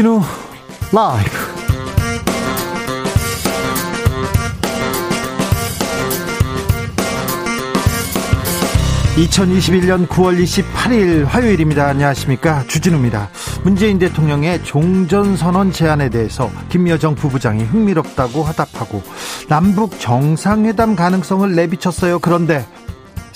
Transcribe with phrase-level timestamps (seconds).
[0.00, 0.22] 주진우
[0.92, 1.30] 라이브.
[9.16, 11.86] (2021년 9월 28일) 화요일입니다.
[11.88, 12.64] 안녕하십니까?
[12.66, 13.28] 주진우입니다.
[13.62, 19.02] 문재인 대통령의 종전선언 제안에 대해서 김여정 부부장이 흥미롭다고 화답하고
[19.50, 22.20] 남북 정상회담 가능성을 내비쳤어요.
[22.20, 22.64] 그런데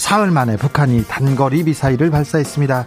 [0.05, 2.85] 사흘 만에 북한이 단거리 미사일을 발사했습니다.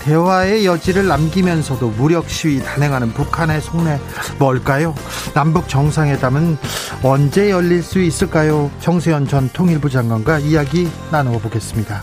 [0.00, 3.98] 대화의 여지를 남기면서도 무력 시위 단행하는 북한의 속내
[4.38, 4.94] 뭘까요?
[5.32, 6.58] 남북 정상회담은
[7.02, 8.70] 언제 열릴 수 있을까요?
[8.80, 12.02] 정세현 전 통일부 장관과 이야기 나눠보겠습니다.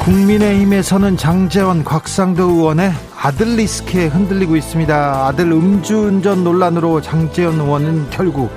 [0.00, 5.26] 국민의힘에서는 장재원, 곽상도 의원의 아들 리스크에 흔들리고 있습니다.
[5.26, 8.52] 아들 음주운전 논란으로 장재원 의원은 결국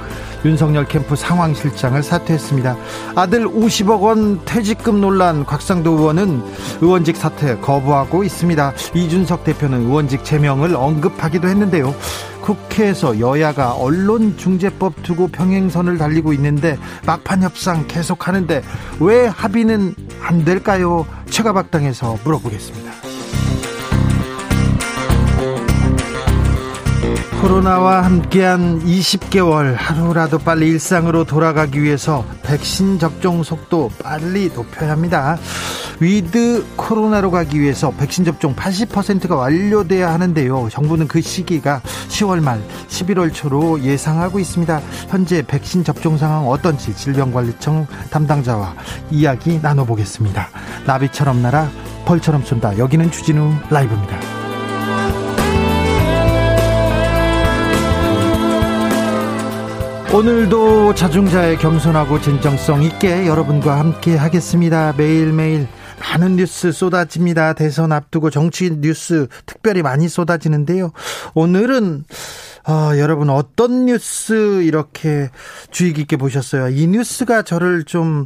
[0.45, 2.77] 윤석열 캠프 상황실장을 사퇴했습니다.
[3.15, 6.41] 아들 50억 원 퇴직금 논란 곽상도 의원은
[6.81, 8.73] 의원직 사퇴 거부하고 있습니다.
[8.95, 11.93] 이준석 대표는 의원직 제명을 언급하기도 했는데요.
[12.41, 18.63] 국회에서 여야가 언론중재법 두고 평행선을 달리고 있는데 막판 협상 계속하는데
[19.01, 21.05] 왜 합의는 안 될까요?
[21.29, 23.08] 최가박당에서 물어보겠습니다.
[27.41, 35.37] 코로나와 함께한 20개월 하루라도 빨리 일상으로 돌아가기 위해서 백신 접종 속도 빨리 높여야 합니다.
[36.01, 40.67] with 코로나로 가기 위해서 백신 접종 80%가 완료돼야 하는데요.
[40.69, 44.81] 정부는 그 시기가 10월 말 11월 초로 예상하고 있습니다.
[45.07, 48.75] 현재 백신 접종 상황 어떤지 질병관리청 담당자와
[49.11, 50.49] 이야기 나눠보겠습니다.
[50.85, 51.69] 나비처럼 날아
[52.05, 52.77] 벌처럼 쏜다.
[52.77, 54.38] 여기는 주진우 라이브입니다.
[60.11, 64.91] 오늘도 자중자의 겸손하고 진정성 있게 여러분과 함께 하겠습니다.
[64.97, 65.67] 매일매일
[65.99, 67.53] 많은 뉴스 쏟아집니다.
[67.53, 70.93] 대선 앞두고 정치 뉴스 특별히 많이 쏟아지는데요.
[71.35, 72.05] 오늘은
[72.63, 75.29] 아, 여러분 어떤 뉴스 이렇게
[75.69, 76.69] 주의 깊게 보셨어요?
[76.69, 78.25] 이 뉴스가 저를 좀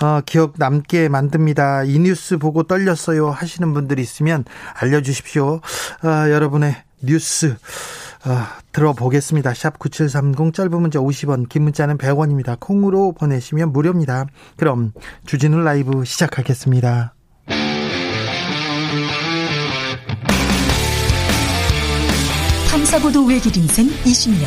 [0.00, 1.82] 어, 기억 남게 만듭니다.
[1.82, 4.44] 이 뉴스 보고 떨렸어요 하시는 분들이 있으면
[4.74, 5.60] 알려주십시오.
[6.02, 7.56] 아, 여러분의 뉴스
[8.26, 9.52] 아, 들어보겠습니다.
[9.52, 12.58] 샵 9730 짧은 문자 50원, 긴 문자는 100원입니다.
[12.58, 14.26] 콩으로 보내시면 무료입니다.
[14.56, 14.92] 그럼
[15.26, 17.14] 주진우 라이브 시작하겠습니다.
[22.70, 24.46] 탐사보도 외길 인생 20년.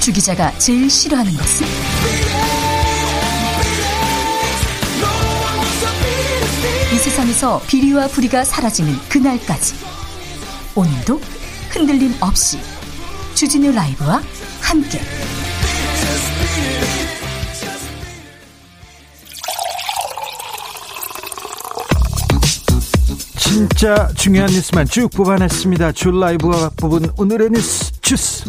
[0.00, 1.66] 주 기자가 제일 싫어하는 것은?
[6.92, 9.76] 이 세상에서 비리와 부리가 사라지는 그날까지.
[10.74, 11.20] 오늘도
[11.70, 12.58] 흔들림 없이
[13.38, 14.20] 주진우 라이브와
[14.60, 14.98] 함께
[23.38, 25.92] 진짜 중요한 뉴스만 쭉 뽑아냈습니다.
[25.92, 28.44] 줄 라이브와 뽑은 오늘의 뉴스 주스.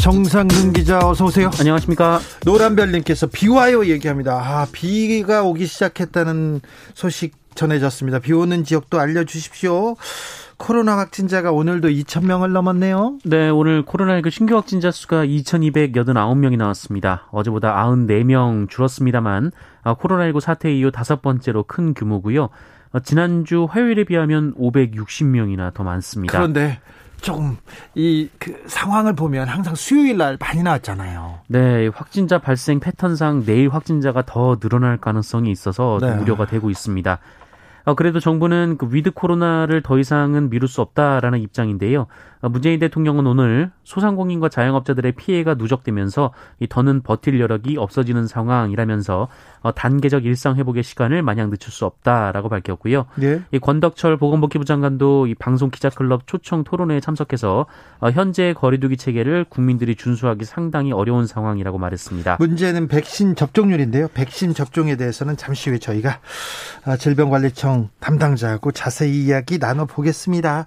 [0.00, 1.50] 정상근 기자 어서 오세요.
[1.58, 2.20] 안녕하십니까.
[2.44, 4.34] 노란별님께서 비와요 얘기합니다.
[4.34, 6.60] 아 비가 오기 시작했다는
[6.94, 8.20] 소식 전해졌습니다.
[8.20, 9.96] 비 오는 지역도 알려주십시오.
[10.62, 13.18] 코로나 확진자가 오늘도 2,000명을 넘었네요.
[13.24, 17.26] 네, 오늘 코로나19 신규 확진자 수가 2,289명이 나왔습니다.
[17.32, 19.50] 어제보다 94명 줄었습니다만
[19.82, 22.48] 아, 코로나19 사태 이후 다섯 번째로 큰 규모고요.
[22.92, 26.38] 어, 지난주 화요일에 비하면 560명이나 더 많습니다.
[26.38, 26.78] 그런데
[27.20, 27.56] 조금
[27.96, 31.40] 이 그 상황을 보면 항상 수요일 날 많이 나왔잖아요.
[31.48, 36.10] 네, 확진자 발생 패턴상 내일 확진자가 더 늘어날 가능성이 있어서 네.
[36.18, 37.18] 우려가 되고 있습니다.
[37.84, 42.06] 어, 그래도 정부는 그 with 코로나를 더 이상은 미룰 수 없다라는 입장인데요.
[42.42, 49.28] 어, 문재인 대통령은 오늘 소상공인과 자영업자들의 피해가 누적되면서 이 더는 버틸 여력이 없어지는 상황이라면서
[49.60, 53.06] 어, 단계적 일상 회복의 시간을 마냥 늦출 수 없다라고 밝혔고요.
[53.14, 53.40] 네.
[53.52, 57.66] 이 권덕철 보건복지부 장관도 이 방송 기자클럽 초청 토론회에 참석해서
[58.00, 62.38] 어, 현재 거리두기 체계를 국민들이 준수하기 상당히 어려운 상황이라고 말했습니다.
[62.40, 64.08] 문제는 백신 접종률인데요.
[64.08, 66.18] 백신 접종에 대해서는 잠시 후에 저희가
[66.84, 70.66] 아, 질병관리청 담당자하고 자세히 이야기 나눠보겠습니다.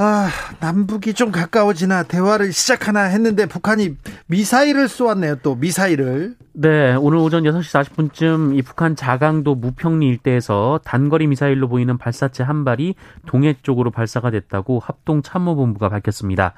[0.00, 0.28] 아,
[0.60, 3.96] 남북이 좀 가까워지나 대화를 시작하나 했는데 북한이
[4.28, 5.36] 미사일을 쏘았네요.
[5.42, 6.36] 또 미사일을.
[6.52, 12.64] 네, 오늘 오전 6시 40분쯤 이 북한 자강도 무평리 일대에서 단거리 미사일로 보이는 발사체 한
[12.64, 12.94] 발이
[13.26, 16.54] 동해 쪽으로 발사가 됐다고 합동 참모본부가 밝혔습니다.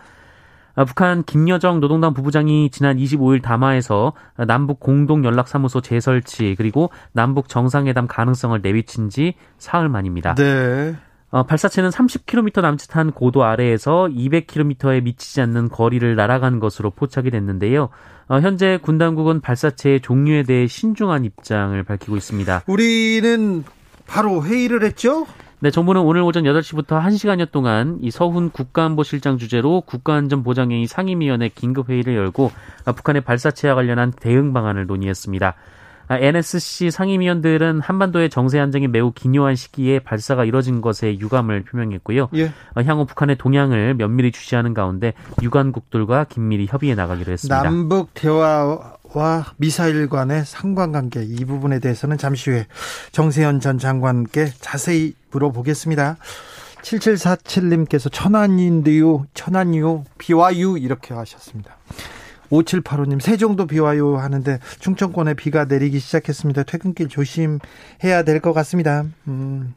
[0.75, 4.13] 아, 북한 김여정 노동당 부부장이 지난 25일 담화에서
[4.47, 10.35] 남북 공동 연락사무소 재설치 그리고 남북 정상회담 가능성을 내비친 지 사흘 만입니다.
[10.35, 10.95] 네.
[11.31, 17.89] 어, 발사체는 30km 남짓한 고도 아래에서 200km에 미치지 않는 거리를 날아간 것으로 포착이 됐는데요.
[18.29, 22.65] 어, 현재 군 당국은 발사체의 종류에 대해 신중한 입장을 밝히고 있습니다.
[22.67, 23.65] 우리는
[24.07, 25.27] 바로 회의를 했죠?
[25.61, 32.51] 네, 정부는 오늘 오전 8시부터 1시간여 동안 이 서훈 국가안보실장 주재로 국가안전보장회의 상임위원회 긴급회의를 열고
[32.87, 35.55] 북한의 발사체와 관련한 대응 방안을 논의했습니다.
[36.19, 42.29] NSC 상임위원들은 한반도의 정세 안정이 매우 기묘한 시기에 발사가 이뤄진 것에 유감을 표명했고요.
[42.35, 42.47] 예.
[42.75, 45.13] 어, 향후 북한의 동향을 면밀히 주시하는 가운데
[45.43, 47.63] 유관국들과 긴밀히 협의해 나가기로 했습니다.
[47.63, 52.67] 남북 대화와 미사일 간의 상관관계 이 부분에 대해서는 잠시 후에
[53.13, 56.17] 정세현 전 장관께 자세히 물어보겠습니다.
[56.83, 61.77] 7747님께서 천안인데요, 천안이요, 비와유 이렇게 하셨습니다.
[62.51, 66.65] 5785님, 세종도 비 와요 하는데 충청권에 비가 내리기 시작했습니다.
[66.65, 69.05] 퇴근길 조심해야 될 것 같습니다.
[69.29, 69.75] 음.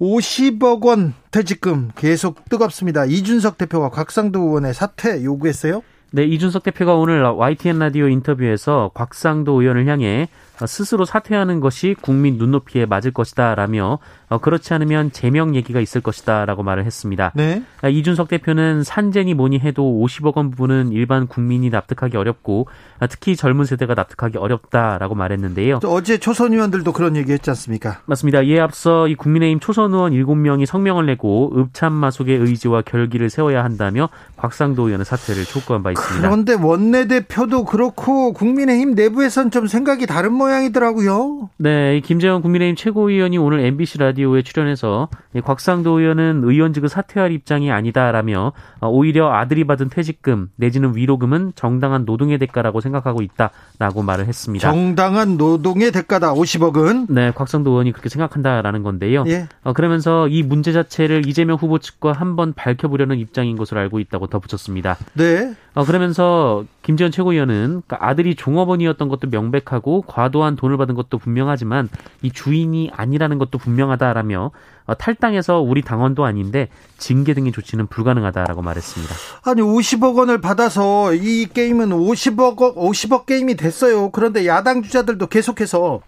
[0.00, 3.04] 50억 원 퇴직금 계속 뜨겁습니다.
[3.04, 5.82] 이준석 대표가 곽상도 의원의 사퇴 요구했어요?
[6.10, 10.28] 네, 이준석 대표가 오늘 YTN 라디오 인터뷰에서 곽상도 의원을 향해
[10.66, 13.98] 스스로 사퇴하는 것이 국민 눈높이에 맞을 것이다라며
[14.28, 17.32] 어, 그렇지 않으면 제명 얘기가 있을 것이다라고 말을 했습니다.
[17.34, 17.62] 네.
[17.82, 22.66] 아, 이준석 대표는 산재니 뭐니 해도 50억 원 부분은 일반 국민이 납득하기 어렵고
[22.98, 25.80] 아, 특히 젊은 세대가 납득하기 어렵다라고 말했는데요.
[25.84, 28.00] 어제 초선 의원들도 그런 얘기했지 않습니까?
[28.06, 28.42] 맞습니다.
[28.42, 34.86] 이에 앞서 이 국민의힘 초선 의원 7명이 성명을 내고 읍참마속의 의지와 결기를 세워야 한다며 곽상도
[34.86, 36.28] 의원의 사퇴를 촉구한 바 있습니다.
[36.28, 41.50] 그런데 원내대표도 그렇고 국민의힘 내부에선 좀 생각이 다른 모양 이더라고요.
[41.56, 45.08] 네, 김재원 국민의힘 최고위원이 오늘 MBC 라디오 라디오에 출연해서
[45.44, 52.38] 곽상도 의원은 의원직을 사퇴할 입장이 아니다라며 어, 오히려 아들이 받은 퇴직금 내지는 위로금은 정당한 노동의
[52.38, 54.70] 대가라고 생각하고 있다라고 말을 했습니다.
[54.70, 57.06] 정당한 노동의 대가다 50억은?
[57.08, 59.24] 네, 곽상도 의원이 그렇게 생각한다라는 건데요.
[59.26, 59.48] 예.
[59.64, 64.96] 어, 그러면서 이 문제 자체를 이재명 후보 측과 한번 밝혀보려는 입장인 것으로 알고 있다고 덧붙였습니다.
[65.14, 65.54] 네.
[65.74, 71.88] 어, 그러면서 김지원 최고위원은 그러니까 아들이 종업원이었던 것도 명백하고 과도한 돈을 받은 것도 분명하지만
[72.20, 74.50] 이 주인이 아니라는 것도 분명하다라며
[74.84, 79.14] 어, 탈당해서 우리 당원도 아닌데 징계 등의 조치는 불가능하다라고 말했습니다.
[79.44, 84.10] 아니 50억 원을 받아서 이 게임은 50억 50억 게임이 됐어요.
[84.10, 86.00] 그런데 야당 주자들도 계속해서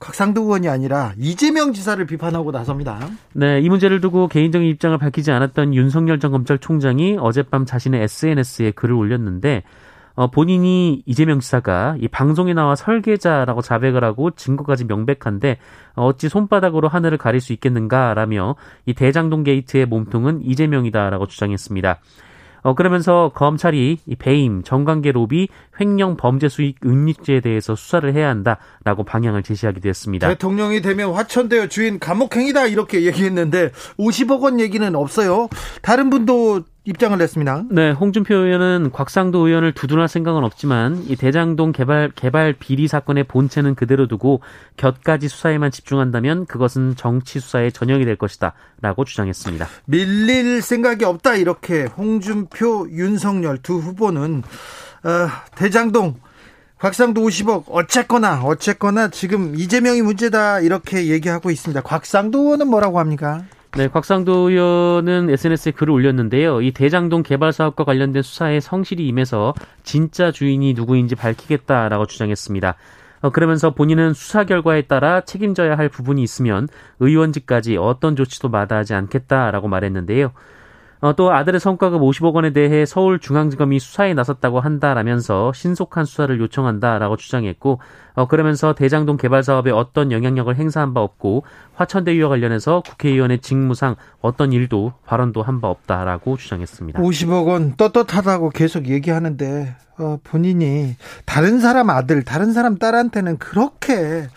[0.00, 3.00] 곽상도 의원이 아니라 이재명 지사를 비판하고 나섭니다.
[3.32, 8.94] 네, 이 문제를 두고 개인적인 입장을 밝히지 않았던 윤석열 전 검찰총장이 어젯밤 자신의 SNS에 글을
[8.94, 9.64] 올렸는데
[10.14, 15.58] 어, 본인이 이재명 지사가 이 방송에 나와 설계자라고 자백을 하고 증거까지 명백한데
[15.94, 18.56] 어찌 손바닥으로 하늘을 가릴 수 있겠는가라며
[18.86, 22.00] 이 대장동 게이트의 몸통은 이재명이다라고 주장했습니다.
[22.62, 25.48] 어, 그러면서 검찰이 이 배임, 정관계 로비,
[25.80, 30.28] 횡령 범죄 수익 은닉죄에 대해서 수사를 해야 한다라고 방향을 제시하기도 했습니다.
[30.28, 35.48] 대통령이 되면 화천대유 주인 감옥행이다 이렇게 얘기했는데 50억 원 얘기는 없어요.
[35.82, 37.64] 다른 분도 입장을 냈습니다.
[37.70, 43.74] 네, 홍준표 의원은 곽상도 의원을 두둔할 생각은 없지만 이 대장동 개발 개발 비리 사건의 본체는
[43.74, 44.40] 그대로 두고
[44.78, 49.68] 곁가지 수사에만 집중한다면 그것은 정치 수사의 전형이 될 것이다라고 주장했습니다.
[49.84, 54.42] 밀릴 생각이 없다 이렇게 홍준표, 윤석열 두 후보는
[55.04, 56.14] 어, 대장동
[56.78, 61.82] 곽상도 50억 어쨌거나 어쨌거나 지금 이재명이 문제다 이렇게 얘기하고 있습니다.
[61.82, 63.44] 곽상도 의원은 뭐라고 합니까?
[63.76, 66.62] 네, 곽상도 의원은 SNS에 글을 올렸는데요.
[66.62, 69.54] 이 대장동 개발 사업과 관련된 수사에 성실히 임해서
[69.84, 72.76] 진짜 주인이 누구인지 밝히겠다라고 주장했습니다.
[73.20, 76.68] 어, 그러면서 본인은 수사 결과에 따라 책임져야 할 부분이 있으면
[77.00, 80.32] 의원직까지 어떤 조치도 마다하지 않겠다라고 말했는데요.
[81.00, 87.80] 어, 또 아들의 성과급 50억 원에 대해 서울중앙지검이 수사에 나섰다고 한다라면서 신속한 수사를 요청한다라고 주장했고
[88.14, 94.52] 어, 그러면서 대장동 개발 사업에 어떤 영향력을 행사한 바 없고 화천대유와 관련해서 국회의원의 직무상 어떤
[94.52, 97.00] 일도 발언도 한 바 없다라고 주장했습니다.
[97.00, 104.28] 50억 원 떳떳하다고 계속 얘기하는데 어, 본인이 다른 사람 아들, 다른 사람 딸한테는 그렇게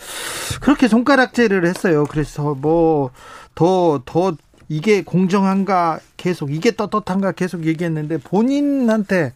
[0.62, 2.06] 그렇게 손가락질을 했어요.
[2.10, 3.12] 그래서 뭐
[3.54, 4.34] 더더
[4.72, 9.34] 이게 공정한가 계속 이게 떳떳한가 계속 얘기했는데 본인한테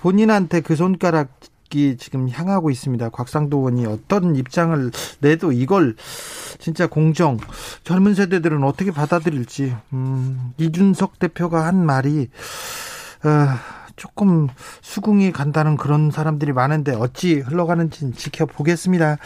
[0.00, 1.28] 본인한테 그 손가락
[1.72, 3.10] 이 지금 향하고 있습니다.
[3.10, 5.94] 곽상도 의원이 어떤 입장을 내도 이걸
[6.58, 7.36] 진짜 공정
[7.84, 12.28] 젊은 세대들은 어떻게 받아들일지 음, 이준석 대표가 한 말이
[13.22, 14.48] 어, 조금
[14.80, 19.18] 수긍이 간다는 그런 사람들이 많은데 어찌 흘러가는지 지켜보겠습니다.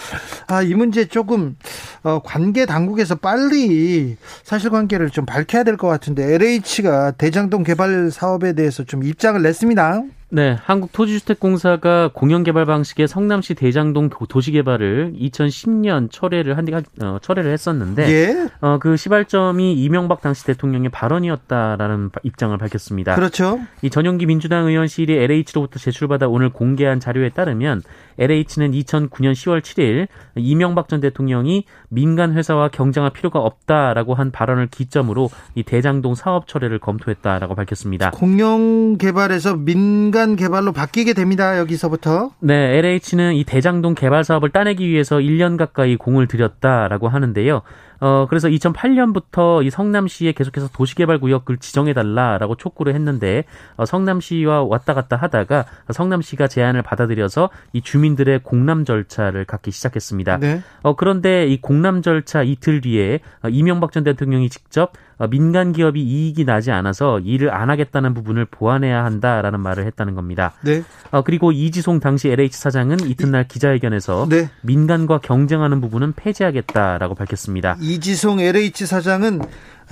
[0.49, 1.57] 아, 이 문제 조금
[2.03, 8.83] 어, 관계 당국에서 빨리 사실관계를 좀 밝혀야 될 것 같은데 LH가 대장동 개발 사업에 대해서
[8.83, 10.03] 좀 입장을 냈습니다.
[10.35, 16.67] 네, 한국토지주택공사가 공영개발 방식의 성남시 대장동 도시개발을 2010년 철회를 한
[17.03, 18.49] 어, 철회를 했었는데 예?
[18.61, 23.15] 어, 그 시발점이 이명박 당시 대통령의 발언이었다라는 입장을 밝혔습니다.
[23.15, 23.61] 그렇죠.
[23.83, 27.83] 이 전용기 민주당 의원실이 LH로부터 제출받아 오늘 공개한 자료에 따르면
[28.19, 35.31] LH는 2009년 10월 7일 이명박 전 대통령이 민간 회사와 경쟁할 필요가 없다라고 한 발언을 기점으로
[35.55, 38.11] 이 대장동 사업 철회를 검토했다라고 밝혔습니다.
[38.11, 41.59] 공영 개발에서 민간 개발로 바뀌게 됩니다.
[41.59, 42.31] 여기서부터.
[42.41, 47.63] 네, LH는 이 대장동 개발 사업을 따내기 위해서 1년 가까이 공을 들였다라고 하는데요.
[48.01, 53.45] 어, 그래서 2008년부터 이 성남시에 계속해서 도시개발구역을 지정해달라라고 촉구를 했는데,
[53.77, 60.39] 어, 성남시와 왔다 갔다 하다가 성남시가 제안을 받아들여서 이 주민들의 공람 절차를 갖기 시작했습니다.
[60.39, 60.63] 네.
[60.83, 66.01] 어, 그런데 이 공람 절차 이틀 뒤에 어, 이명박 전 대통령이 직접 어, 민간 기업이
[66.03, 70.53] 이익이 나지 않아서 일을 안 하겠다는 부분을 보완해야 한다라는 말을 했다는 겁니다.
[70.63, 70.83] 네.
[71.11, 74.51] 어, 그리고 이지송 당시 LH 사장은 이튿날 기자회견에서 네.
[74.63, 77.77] 민간과 경쟁하는 부분은 폐지하겠다라고 밝혔습니다.
[77.85, 79.41] 이지송 LH 사장은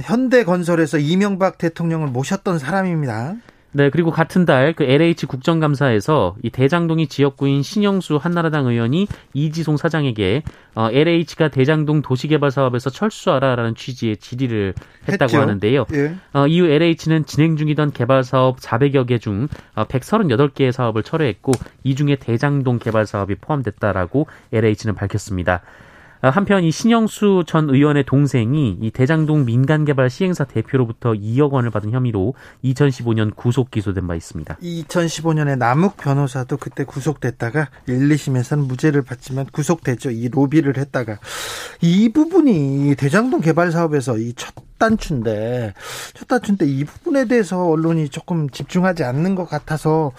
[0.03, 3.35] 현대건설에서 이명박 대통령을 모셨던 사람입니다.
[3.75, 10.43] 네, 그리고 같은 달 그 LH 국정감사에서 이 대장동이 지역구인 신영수 한나라당 의원이 이지송 사장에게
[10.75, 14.75] 어, LH가 대장동 도시개발 사업에서 철수하라라는 취지의 질의를
[15.09, 15.41] 했다고 했죠.
[15.41, 15.87] 하는데요.
[15.95, 16.15] 예.
[16.33, 21.53] 어, 이후 LH는 진행 중이던 개발 사업 400여 개 중 138개의 어, 사업을 철회했고
[21.85, 25.63] 이 중에 대장동 개발 사업이 포함됐다라고 LH는 밝혔습니다.
[26.25, 31.91] 아, 한편 이 신영수 전 의원의 동생이 이 대장동 민간개발 시행사 대표로부터 2억 원을 받은
[31.91, 34.57] 혐의로 2015년 구속 기소된 바 있습니다.
[34.63, 40.13] 2015년에 남욱 변호사도 그때 구속됐다가 1, 2심에서는 무죄를 받지만 구속됐죠.
[40.13, 41.19] 이 로비를 했다가
[41.81, 45.75] 이 부분이 대장동 개발 사업에서 이 첫 단추인데
[46.15, 50.11] 첫 단추인데 이 부분에 대해서 언론이 조금 집중하지 않는 것 같아서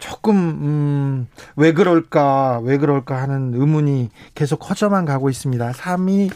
[0.00, 5.70] 조금 음, 왜 그럴까 왜 그럴까 하는 의문이 계속 커져만 가고 있습니다.
[5.70, 6.30] 3위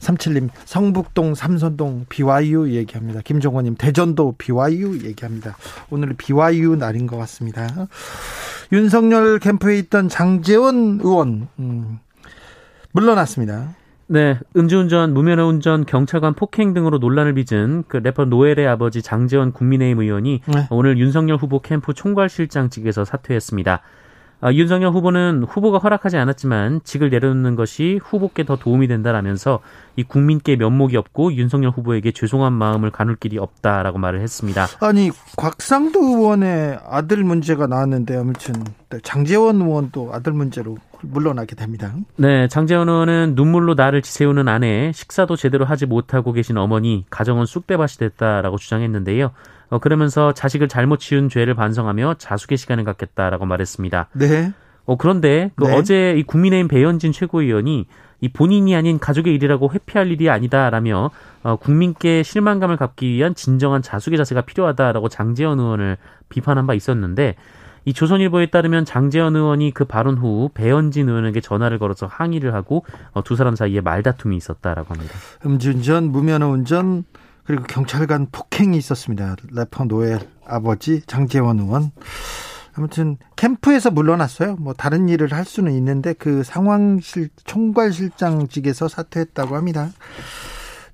[0.00, 3.20] 37님 성북동 삼선동 BYU 얘기합니다.
[3.22, 5.56] 김종원님 대전도 BYU 얘기합니다.
[5.90, 7.68] 오늘 BYU 날인 것 같습니다.
[8.72, 11.98] 윤석열 캠프에 있던 장재원 의원 음,
[12.92, 13.74] 물러났습니다.
[14.12, 20.00] 네, 음주운전, 무면허 운전, 경찰관 폭행 등으로 논란을 빚은 그 래퍼 노엘의 아버지 장재원 국민의힘
[20.00, 20.66] 의원이 네.
[20.70, 23.82] 오늘 윤석열 후보 캠프 총괄실장직에서 사퇴했습니다.
[24.40, 29.60] 아, 윤석열 후보는 후보가 허락하지 않았지만 직을 내려놓는 것이 후보께 더 도움이 된다라면서
[29.94, 34.66] 이 국민께 면목이 없고 윤석열 후보에게 죄송한 마음을 가눌 길이 없다라고 말을 했습니다.
[34.80, 38.54] 아니 곽상도 의원의 아들 문제가 나왔는데 아무튼
[39.04, 41.92] 장재원 의원도 아들 문제로 물러나게 됩니다.
[42.16, 47.96] 네, 장재원 의원은 눈물로 나를 지새우는 아내, 식사도 제대로 하지 못하고 계신 어머니, 가정은 쑥대밭이
[47.98, 49.30] 됐다라고 주장했는데요.
[49.70, 54.08] 어, 그러면서 자식을 잘못 치운 죄를 반성하며 자숙의 시간을 갖겠다라고 말했습니다.
[54.14, 54.52] 네.
[54.84, 55.76] 어, 그런데 그 네.
[55.76, 57.86] 어제 이 국민의힘 배현진 최고위원이
[58.22, 61.10] 이 본인이 아닌 가족의 일이라고 회피할 일이 아니다라며
[61.42, 65.96] 어, 국민께 실망감을 갚기 위한 진정한 자숙의 자세가 필요하다라고 장재원 의원을
[66.28, 67.36] 비판한 바 있었는데
[67.84, 73.22] 이 조선일보에 따르면 장재현 의원이 그 발언 후 배현진 의원에게 전화를 걸어서 항의를 하고 어,
[73.22, 75.14] 두 사람 사이에 말다툼이 있었다라고 합니다.
[75.44, 77.04] 음주운전, 무면허 운전
[77.44, 79.36] 그리고 경찰관 폭행이 있었습니다.
[79.52, 81.90] 래퍼 노엘 아버지 장재원 의원.
[82.74, 84.56] 아무튼 캠프에서 물러났어요.
[84.56, 89.90] 뭐 다른 일을 할 수는 있는데 그 상황실 총괄실장직에서 사퇴했다고 합니다.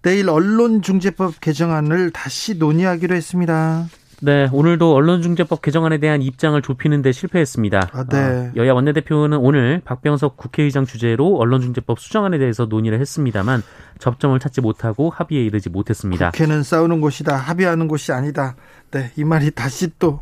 [0.03, 3.87] 내일 언론중재법 개정안을 다시 논의하기로 했습니다.
[4.23, 7.91] 네, 오늘도 언론중재법 개정안에 대한 입장을 좁히는 데 실패했습니다.
[7.93, 8.19] 아, 네.
[8.19, 13.63] 어, 여야 원내대표는 오늘 박병석 국회의장 주재로 언론중재법 수정안에 대해서 논의를 했습니다만
[13.99, 16.31] 접점을 찾지 못하고 합의에 이르지 못했습니다.
[16.31, 17.37] 국회는 싸우는 곳이다.
[17.37, 18.57] 합의하는 곳이 아니다.
[18.91, 20.21] 네, 이 말이 다시 또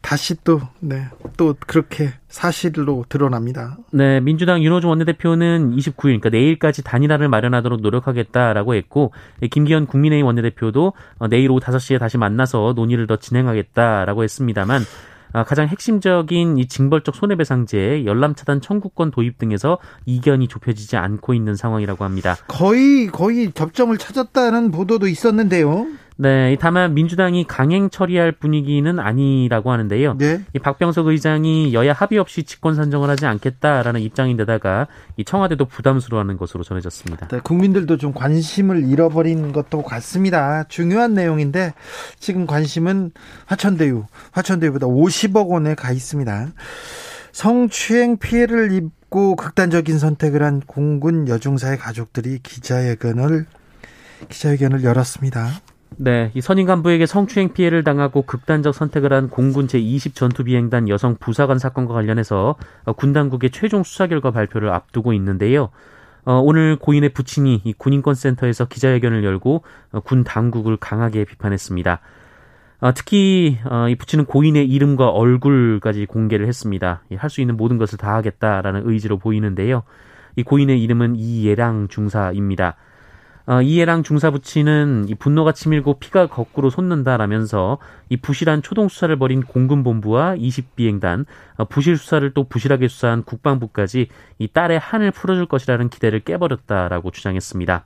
[0.00, 1.06] 다시 또 네,
[1.36, 3.76] 또 그렇게 사실로 드러납니다.
[3.90, 9.12] 네, 민주당 윤호중 원내대표는 29일 그러니까 내일까지 단일화를 마련하도록 노력하겠다라고 했고
[9.50, 14.82] 김기현 국민의힘 원내대표도 어, 내일 오후 5시에 다시 만나서 논의를 더 진행하겠다라고 했습니다만
[15.32, 21.54] 아, 가장 핵심적인 이 징벌적 손해배상제, 열람 차단 청구권 도입 등에서 이견이 좁혀지지 않고 있는
[21.54, 22.36] 상황이라고 합니다.
[22.48, 25.86] 거의 거의 접점을 찾았다는 보도도 있었는데요.
[26.22, 30.18] 네, 다만 민주당이 강행 처리할 분위기는 아니라고 하는데요.
[30.18, 30.42] 네.
[30.52, 34.86] 이 박병석 의장이 여야 합의 없이 직권 산정을 하지 않겠다라는 입장인데다가
[35.16, 37.28] 이 청와대도 부담스러워하는 것으로 전해졌습니다.
[37.28, 40.64] 네, 국민들도 좀 관심을 잃어버린 것도 같습니다.
[40.64, 41.72] 중요한 내용인데
[42.18, 43.12] 지금 관심은
[43.46, 46.48] 화천대유, 화천대유보다 50억 원에 가 있습니다.
[47.32, 53.46] 성추행 피해를 입고 극단적인 선택을 한 공군 여중사의 가족들이 기자회견을
[54.28, 55.48] 기자회견을 열었습니다.
[55.96, 61.58] 네, 이 선임 간부에게 성추행 피해를 당하고 극단적 선택을 한 공군 제20 전투비행단 여성 부사관
[61.58, 62.56] 사건과 관련해서
[62.96, 65.68] 군 당국의 최종 수사 결과 발표를 앞두고 있는데요.
[66.24, 72.00] 어, 오늘 고인의 부친이 이 군인권센터에서 기자회견을 열고 어, 군 당국을 강하게 비판했습니다.
[72.80, 77.02] 어, 특히 어, 이 부친은 고인의 이름과 얼굴까지 공개를 했습니다.
[77.16, 79.82] 할 수 있는 모든 것을 다 하겠다라는 의지로 보이는데요.
[80.36, 82.76] 이 고인의 이름은 이예랑 중사입니다.
[83.46, 87.78] 어, 이해랑 중사부치는 이 분노가 치밀고 피가 거꾸로 솟는다라면서
[88.08, 94.48] 이 부실한 초동 수사를 벌인 공군본부와 20비행단, 어, 부실 수사를 또 부실하게 수사한 국방부까지 이
[94.48, 97.84] 딸의 한을 풀어줄 것이라는 기대를 깨버렸다라고 주장했습니다.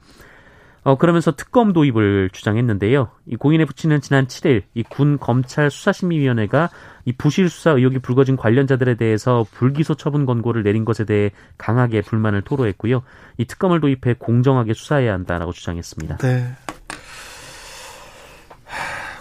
[0.84, 3.08] 어, 그러면서 특검 도입을 주장했는데요.
[3.26, 6.68] 이 고인의 부친은 지난 7일 이 군 검찰 수사심의위원회가
[7.06, 12.42] 이 부실 수사 의혹이 불거진 관련자들에 대해서 불기소 처분 권고를 내린 것에 대해 강하게 불만을
[12.42, 13.02] 토로했고요.
[13.38, 16.18] 이 특검을 도입해 공정하게 수사해야 한다라고 주장했습니다.
[16.18, 16.52] 네.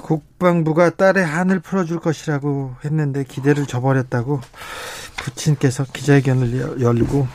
[0.02, 4.42] 국방부가 딸의 한을 풀어줄 것이라고 했는데 기대를 저버렸다고
[5.16, 7.26] 부친께서 기자회견을 열고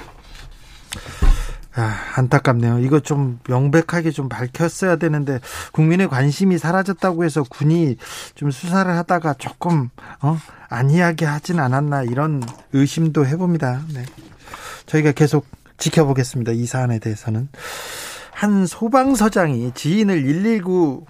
[1.78, 2.80] 아, 안타깝네요.
[2.80, 5.38] 이거 좀 명백하게 좀 밝혔어야 되는데
[5.72, 7.96] 국민의 관심이 사라졌다고 해서 군이
[8.34, 9.88] 좀 수사를 하다가 조금
[10.20, 10.36] 어?
[10.68, 12.42] 안이하게 하진 않았나 이런
[12.72, 13.82] 의심도 해봅니다.
[13.94, 14.04] 네.
[14.86, 16.52] 저희가 계속 지켜보겠습니다.
[16.52, 17.48] 이 사안에 대해서는
[18.32, 21.06] 한 소방서장이 지인을 119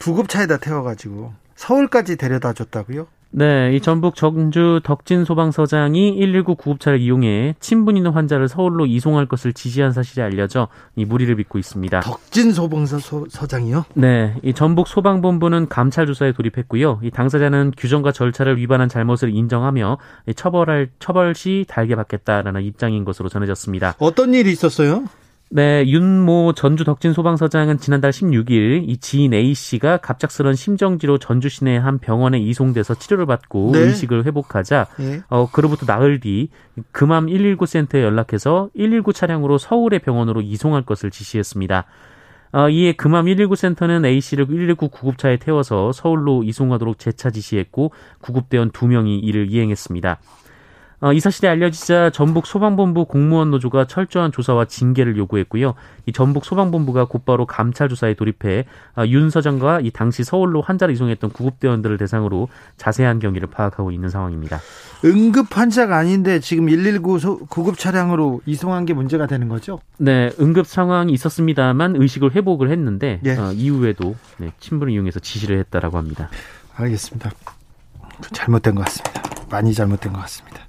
[0.00, 3.06] 구급차에다 태워가지고 서울까지 데려다 줬다고요?
[3.36, 9.52] 네, 이 전북 정주 덕진 소방서장이 119 구급차를 이용해 친분 있는 환자를 서울로 이송할 것을
[9.52, 11.98] 지시한 사실이 알려져 이 무리를 빚고 있습니다.
[11.98, 13.86] 덕진 소방서장이요?
[13.94, 17.00] 네, 이 전북 소방본부는 감찰 조사에 돌입했고요.
[17.02, 19.98] 이 당사자는 규정과 절차를 위반한 잘못을 인정하며
[20.36, 23.96] 처벌할 처벌 시 달게 받겠다라는 입장인 것으로 전해졌습니다.
[23.98, 25.06] 어떤 일이 있었어요?
[25.56, 31.76] 네, 윤모 전주 덕진 소방서장은 지난달 16일 이 지인 A 씨가 갑작스런 심정지로 전주 시내
[31.76, 33.78] 한 병원에 이송돼서 치료를 받고 네.
[33.78, 35.20] 의식을 회복하자 네.
[35.28, 36.48] 어 그로부터 나흘 뒤
[36.90, 41.84] 금암 119 센터에 연락해서 119 차량으로 서울의 병원으로 이송할 것을 지시했습니다.
[42.50, 48.72] 어, 이에 금암 119 센터는 A 씨를 119 구급차에 태워서 서울로 이송하도록 재차 지시했고 구급대원
[48.72, 50.18] 2명이 이를 이행했습니다.
[51.00, 55.74] 어, 이 사실이 알려지자 전북 소방본부 공무원 노조가 철저한 조사와 징계를 요구했고요.
[56.06, 58.64] 이 전북 소방본부가 곧바로 감찰 조사에 돌입해
[58.96, 64.60] 어, 윤 서장과 이 당시 서울로 환자를 이송했던 구급대원들을 대상으로 자세한 경위를 파악하고 있는 상황입니다.
[65.04, 69.80] 응급 환자가 아닌데 지금 119 소, 구급 차량으로 이송한 게 문제가 되는 거죠?
[69.98, 73.36] 네, 응급 상황이 있었습니다만 의식을 회복을 했는데 예.
[73.36, 76.30] 어, 이후에도 네, 친분을 이용해서 지시를 했다라고 합니다.
[76.76, 77.30] 알겠습니다.
[78.32, 79.22] 잘못된 것 같습니다.
[79.54, 80.60] 많이 잘못된 것 같습니다.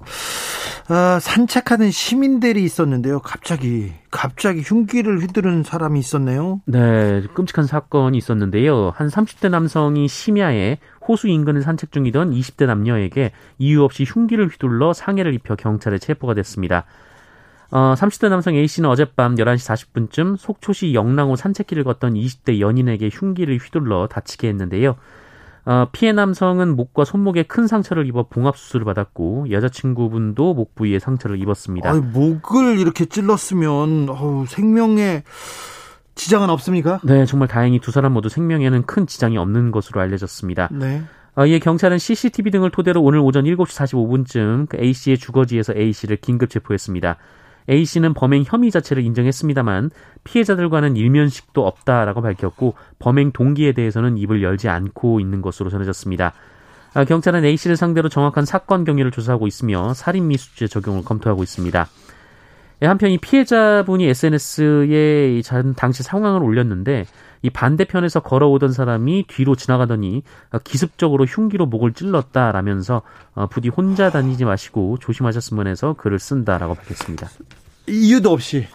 [0.88, 3.18] 어, 산책하는 시민들이 있었는데요.
[3.18, 6.60] 갑자기 갑자기 흉기를 휘두르는 사람이 있었네요.
[6.66, 8.92] 네, 끔찍한 사건이 있었는데요.
[8.94, 15.34] 한 30대 남성이 심야에 호수 인근을 산책 중이던 20대 남녀에게 이유 없이 흉기를 휘둘러 상해를
[15.34, 16.84] 입혀 경찰에 체포가 됐습니다.
[17.72, 24.06] 어, 30대 남성 A씨는 어젯밤 11시 40분쯤 속초시 영랑호 산책길을 걷던 20대 연인에게 흉기를 휘둘러
[24.06, 24.94] 다치게 했는데요.
[25.66, 31.42] 어, 피해 남성은 목과 손목에 큰 상처를 입어 봉합 수술을 받았고 여자친구분도 목 부위에 상처를
[31.42, 31.90] 입었습니다.
[31.90, 35.24] 아니, 목을 이렇게 찔렀으면 어우, 생명에
[36.14, 37.00] 지장은 없습니까?
[37.02, 40.68] 네, 정말 다행히 두 사람 모두 생명에는 큰 지장이 없는 것으로 알려졌습니다.
[40.70, 41.02] 네.
[41.34, 45.92] 어, 이에 경찰은 CCTV 등을 토대로 오늘 오전 7시 45분쯤 그 A 씨의 주거지에서 A
[45.92, 47.16] 씨를 긴급 체포했습니다.
[47.68, 49.90] A 씨는 범행 혐의 자체를 인정했습니다만
[50.24, 56.32] 피해자들과는 일면식도 없다라고 밝혔고 범행 동기에 대해서는 입을 열지 않고 있는 것으로 전해졌습니다.
[56.94, 61.86] 아, 경찰은 A 씨를 상대로 정확한 사건 경위를 조사하고 있으며 살인 미수죄 적용을 검토하고 있습니다.
[62.82, 65.40] 예, 한편 이 피해자분이 SNS에
[65.76, 67.06] 당시 상황을 올렸는데
[67.42, 70.22] 이 반대편에서 걸어오던 사람이 뒤로 지나가더니
[70.64, 73.02] 기습적으로 흉기로 목을 찔렀다라면서
[73.34, 77.28] 어, 부디 혼자 다니지 마시고 조심하셨으면 해서 글을 쓴다라고 밝혔습니다.
[77.86, 78.66] 이유도 없이.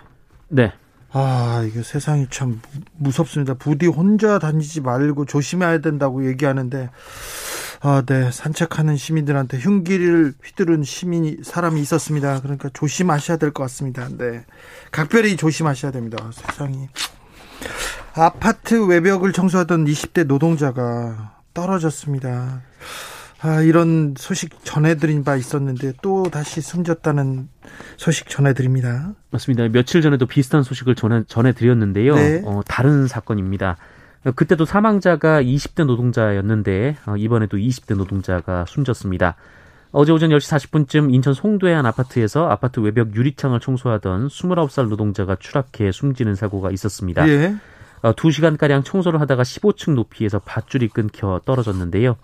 [0.47, 0.71] 네.
[1.13, 2.61] 아, 이게 세상이 참
[2.95, 3.55] 무섭습니다.
[3.55, 6.89] 부디 혼자 다니지 말고 조심해야 된다고 얘기하는데,
[7.83, 8.29] 아, 네.
[8.31, 12.39] 산책하는 시민들한테 흉기를 휘두른 시민이, 사람이 있었습니다.
[12.41, 14.07] 그러니까 조심하셔야 될 것 같습니다.
[14.17, 14.45] 네.
[14.91, 16.29] 각별히 조심하셔야 됩니다.
[16.31, 16.89] 세상이.
[18.13, 22.61] 아파트 외벽을 청소하던 20대 노동자가 떨어졌습니다.
[23.41, 27.49] 아, 이런 소식 전해드린 바 있었는데 또 다시 숨졌다는
[27.97, 29.13] 소식 전해드립니다.
[29.31, 29.67] 맞습니다.
[29.69, 32.13] 며칠 전에도 비슷한 소식을 전해, 전해드렸는데요.
[32.15, 32.41] 네.
[32.45, 33.77] 어, 다른 사건입니다.
[34.35, 39.35] 그때도 사망자가 20대 노동자였는데 어, 이번에도 20대 노동자가 숨졌습니다.
[39.91, 45.91] 어제 오전 10시 40분쯤 인천 송도의 한 아파트에서 아파트 외벽 유리창을 청소하던 29살 노동자가 추락해
[45.91, 47.27] 숨지는 사고가 있었습니다.
[47.27, 47.55] 예.
[48.03, 52.15] 어, 2시간가량 청소를 하다가 15층 높이에서 밧줄이 끊겨 떨어졌는데요.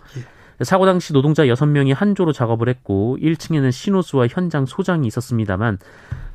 [0.61, 5.77] 사고 당시 노동자 6명이 한 조로 작업을 했고 1층에는 신호수와 현장 소장이 있었습니다만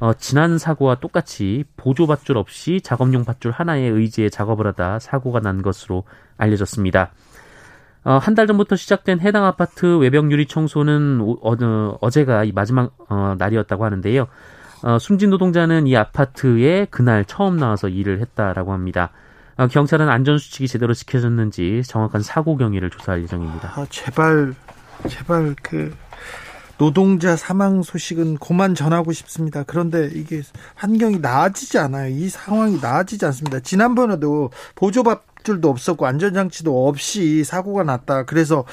[0.01, 5.63] 어, 지난 사고와 똑같이 보조 밧줄 없이 작업용 밧줄 하나에 의지해 작업을 하다 사고가 난
[5.63, 6.05] 것으로
[6.37, 7.13] 알려졌습니다.
[8.05, 13.35] 어, 한 달 전부터 시작된 해당 아파트 외벽 유리 청소는 어, 어, 어제가 마지막 어,
[13.39, 14.27] 날이었다고 하는데요.
[14.83, 19.11] 어, 숨진 노동자는 이 아파트에 그날 처음 나와서 일을 했다라고 합니다.
[19.57, 23.73] 어, 경찰은 안전수칙이 제대로 지켜졌는지 정확한 사고 경위를 조사할 예정입니다.
[23.77, 24.55] 아, 제발,
[25.09, 25.95] 제발 그
[26.79, 29.63] 노동자 사망 소식은 고만 전하고 싶습니다.
[29.65, 30.43] 그런데 이게
[30.75, 32.09] 환경이 나아지지 않아요.
[32.09, 33.61] 이 상황이 나아지지 않습니다.
[33.61, 38.25] 지난번에도 보조밥줄도 없었고 안전장치도 없이 사고가 났다.
[38.25, 38.65] 그래서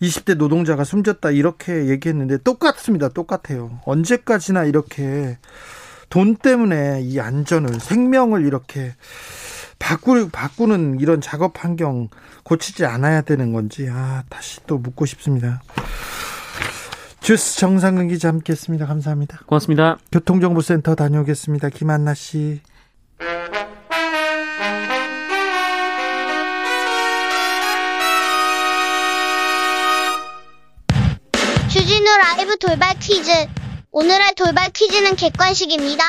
[0.00, 1.30] 20대 노동자가 숨졌다.
[1.30, 3.10] 이렇게 얘기했는데 똑같습니다.
[3.10, 3.78] 똑같아요.
[3.84, 5.38] 언제까지나 이렇게
[6.10, 8.94] 돈 때문에 이 안전을, 생명을 이렇게
[9.82, 12.08] 바꾸, 바꾸는 이런 작업 환경
[12.44, 15.60] 고치지 않아야 되는 건지, 아, 다시 또 묻고 싶습니다.
[17.20, 18.86] 주스 정상근 기자 함께 했습니다.
[18.86, 19.40] 감사합니다.
[19.46, 19.98] 고맙습니다.
[20.12, 21.68] 교통정보센터 다녀오겠습니다.
[21.70, 22.60] 김한나 씨.
[31.68, 33.30] 주진우 라이브 돌발 퀴즈.
[33.90, 36.04] 오늘의 돌발 퀴즈는 객관식입니다.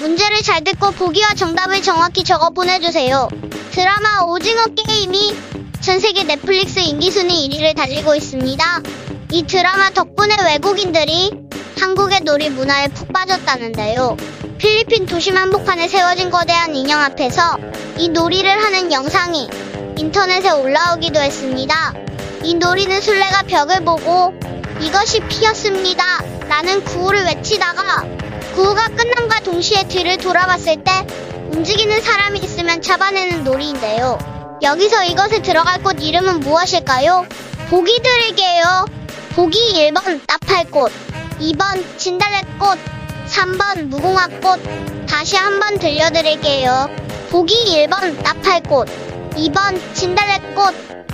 [0.00, 3.28] 문제를 잘 듣고 보기와 정답을 정확히 적어 보내주세요.
[3.70, 5.36] 드라마 오징어 게임이
[5.82, 8.64] 전 세계 넷플릭스 인기순위 1위를 달리고 있습니다.
[9.32, 11.32] 이 드라마 덕분에 외국인들이
[11.78, 14.16] 한국의 놀이 문화에 푹 빠졌다는데요.
[14.56, 17.58] 필리핀 도시 한복판에 세워진 거대한 인형 앞에서
[17.98, 19.50] 이 놀이를 하는 영상이
[19.98, 21.92] 인터넷에 올라오기도 했습니다.
[22.42, 24.32] 이 놀이는 술래가 벽을 보고
[24.80, 26.04] 이것이 피었습니다.
[26.48, 28.04] 라는 구호를 외치다가
[28.54, 31.06] 구호가 끝남과 동시에 뒤를 돌아봤을 때
[31.52, 34.18] 움직이는 사람이 있으면 잡아내는 놀이인데요.
[34.62, 37.26] 여기서 이것에 들어갈 꽃 이름은 무엇일까요?
[37.68, 38.86] 보기 드릴게요.
[39.36, 40.92] 보기 1번 나팔꽃,
[41.40, 42.78] 2번 진달래꽃,
[43.28, 45.06] 3번 무궁화꽃.
[45.06, 46.88] 다시 한번 들려드릴게요.
[47.30, 47.54] 보기
[47.86, 48.88] 1번 나팔꽃,
[49.36, 50.99] 2번 진달래꽃,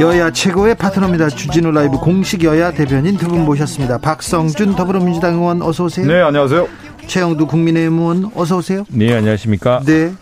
[0.00, 1.28] 여야 최고의 파트너입니다.
[1.28, 3.98] 주진우 라이브 공식 여야 대변인 두 분 모셨습니다.
[3.98, 6.06] 박성준 더불어민주당 의원 어서 오세요.
[6.06, 6.66] 네, 안녕하세요.
[7.06, 8.84] 최형두 국민의힘 의원 어서 오세요.
[8.88, 9.82] 네, 안녕하십니까.
[9.86, 10.12] 네.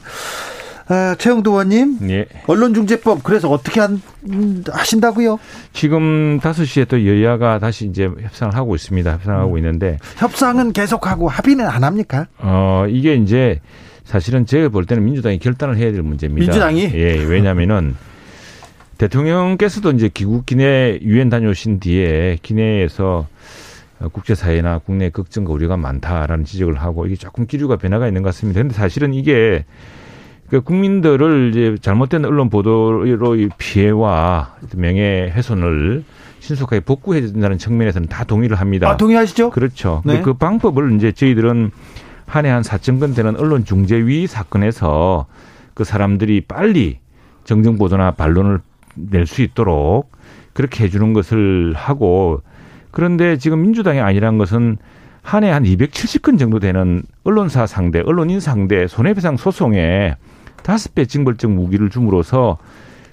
[0.88, 1.98] 아, 최형두 의원님.
[2.00, 2.26] 네.
[2.46, 5.38] 언론중재법 그래서 어떻게 한, 음, 하신다고요?
[5.72, 9.10] 지금 5시에 또 여야가 다시 이제 협상을 하고 있습니다.
[9.10, 9.58] 협상하고 음.
[9.58, 12.26] 있는데 협상은 계속하고 합의는 안 합니까?
[12.38, 13.60] 어, 이게 이제
[14.04, 16.44] 사실은 제가 볼 때는 민주당이 결단을 해야 될 문제입니다.
[16.44, 16.90] 민주당이?
[16.94, 17.96] 예, 왜냐면은
[19.12, 23.26] 대통령께서도 이제 귀국 기내 유엔 다녀오신 뒤에 기내에서
[24.12, 28.58] 국제사회나 국내 걱정과 우려가 많다라는 지적을 하고 이게 조금 기류가 변화가 있는 것 같습니다.
[28.58, 29.64] 그런데 사실은 이게
[30.48, 36.04] 그 국민들을 이제 잘못된 언론 보도로 피해와 명예 훼손을
[36.38, 38.88] 신속하게 복구해야 된다는 측면에서는 다 동의를 합니다.
[38.88, 39.50] 아, 동의하시죠?
[39.50, 40.02] 그렇죠.
[40.04, 40.20] 네.
[40.20, 41.70] 그 방법을 이제 저희들은
[42.26, 45.26] 한 해 한 4천 건 되는 언론 중재위 사건에서
[45.74, 46.98] 그 사람들이 빨리
[47.44, 48.60] 정정 보도나 반론을
[48.94, 50.10] 낼 수 있도록
[50.52, 52.42] 그렇게 해주는 것을 하고
[52.90, 54.78] 그런데 지금 민주당이 아니란 것은
[55.22, 60.16] 한 해 한 270건 정도 되는 언론사 상대, 언론인 상대 손해배상 소송에
[60.64, 62.58] 다섯 배 징벌적 무기를 줌으로써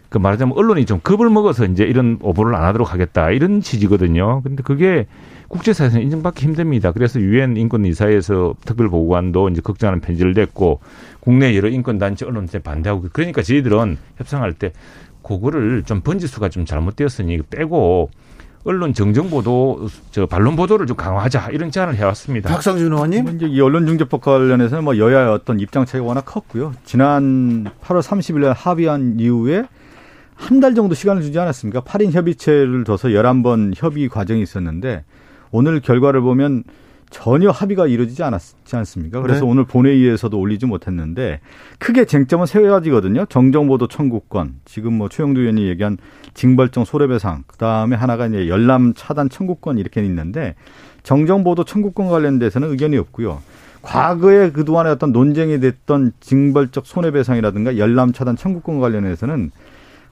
[0.10, 4.42] 그 말하자면 언론이 좀 겁을 먹어서 이제 이런 오보를 안 하도록 하겠다 이런 취지거든요.
[4.42, 5.06] 근데 그게
[5.50, 6.92] 국제사회에서는 인정받기 힘듭니다.
[6.92, 10.80] 그래서 유엔 인권이사에서 특별보고관도 이제 걱정하는 편지를 냈고
[11.20, 14.74] 국내 여러 인권단체 언론한테 반대하고 그러니까 저희들은 협상할 때
[15.21, 18.10] 그거를 좀 번지수가 좀 잘못되었으니 빼고
[18.65, 22.49] 언론 정정 보도, 저 반론 보도를 좀 강화하자 이런 제안을 해왔습니다.
[22.49, 26.73] 박상준 의원님, 이제 이 언론 중재법 관련해서는 뭐 여야의 어떤 입장 차이가 워낙 컸고요.
[26.84, 29.63] 지난 8월 30일 날 합의한 이후에
[30.36, 31.82] 한 달 정도 시간을 주지 않았습니까?
[31.82, 35.03] 8인 협의체를 둬서 11번 협의 과정이 있었는데
[35.51, 36.63] 오늘 결과를 보면
[37.10, 39.22] 전혀 합의가 이루어지지 않았지 않습니까?
[39.22, 39.52] 그래서 네.
[39.52, 41.39] 오늘 본회의에서도 올리지 못했는데
[41.80, 43.26] 크게 쟁점은 세 가지거든요.
[43.26, 45.98] 정정보도 청구권, 지금 뭐 최영두 의원이 얘기한
[46.34, 50.56] 징벌적 손해배상, 그 다음에 하나가 이제 열람 차단 청구권 이렇게 있는데
[51.04, 53.41] 정정보도 청구권 관련돼서는 의견이 없고요.
[53.82, 59.52] 과거에 그동안에 어떤 논쟁이 됐던 징벌적 손해배상이라든가 열람 차단 청구권 관련해서는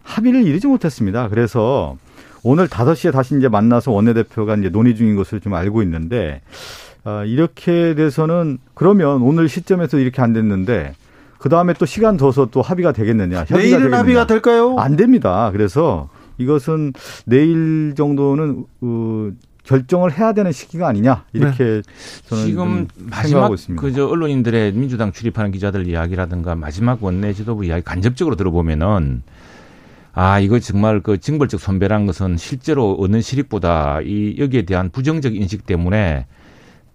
[0.04, 1.28] 합의를 이루지 못했습니다.
[1.28, 1.98] 그래서
[2.44, 6.42] 오늘 5시에 다시 이제 만나서 원내대표가 이제 논의 중인 것을 좀 알고 있는데
[7.08, 10.94] 아, 이렇게 돼서는 그러면 오늘 시점에서 이렇게 안 됐는데
[11.38, 13.46] 그 다음에 또 시간 둬서 또 합의가 되겠느냐?
[13.50, 13.98] 내일은 되겠느냐?
[14.00, 14.76] 합의가 될까요?
[14.78, 15.50] 안 됩니다.
[15.54, 16.92] 그래서 이것은
[17.26, 19.32] 내일 정도는 어,
[19.64, 21.82] 결정을 해야 되는 시기가 아니냐 이렇게 네.
[22.26, 29.24] 저는 지금 마지막 그저 언론인들의 민주당 출입하는 기자들 이야기라든가 마지막 원내 지도부 이야기 간접적으로 들어보면은
[30.12, 35.66] 아 이거 정말 그 징벌적 선배란 것은 실제로 얻는 실익보다 이 여기에 대한 부정적 인식
[35.66, 36.26] 때문에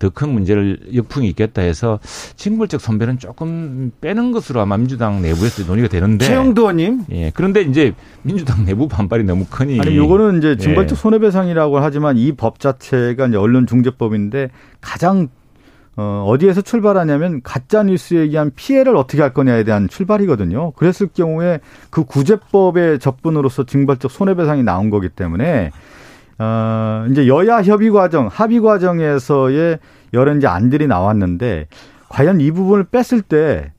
[0.03, 1.99] 더 큰 문제를 역풍이 있겠다 해서
[2.37, 7.05] 징벌적 선배는 조금 빼는 것으로 아마 민주당 내부에서 논의가 되는데 최영도 의원님.
[7.13, 7.31] 예.
[7.35, 11.01] 그런데 이제 민주당 내부 반발이 너무 크니 아니 요거는 이제 징벌적 예.
[11.01, 15.29] 손해배상이라고 하지만 이 법 자체가 이제 언론중재법인데 가장
[15.97, 20.71] 어, 어디에서 출발하냐면 가짜 뉴스에 의한 피해를 어떻게 할 거냐에 대한 출발이거든요.
[20.73, 21.61] 그랬을 경우에
[21.91, 25.71] 그 구제법의 접근으로서 징벌적 손해배상이 나온 거기 때문에
[26.39, 29.79] 어, 이제 여야 협의 과정, 합의 과정에서의
[30.15, 31.67] 여러 이제 안들이 나왔는데
[32.09, 33.73] 과연 이 부분을 뺐을 때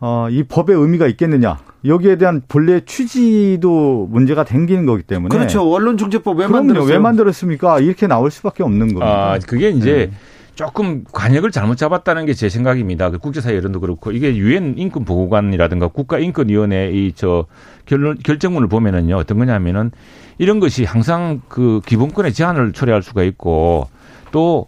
[0.00, 1.58] 어, 이 법의 의미가 있겠느냐.
[1.84, 5.34] 여기에 대한 본래 취지도 문제가 생기는 거기 때문에.
[5.34, 5.62] 그렇죠.
[5.72, 6.92] 언론중재법 왜 만들었어요?
[6.92, 7.80] 왜 만들었습니까?
[7.80, 9.32] 이렇게 나올 수밖에 없는 겁니다.
[9.32, 10.16] 아, 그게 이제 네.
[10.54, 13.08] 조금 관역을 잘못 잡았다는 게 제 생각입니다.
[13.10, 17.46] 그 국제사회 여론도 그렇고 이게 유엔 인권 보고관이라든가 국가 인권 위원회 이 저
[17.86, 19.90] 결정문을 보면은요 어떤 거냐면은
[20.40, 23.90] 이런 것이 항상 그 기본권의 제한을 초래할 수가 있고
[24.32, 24.66] 또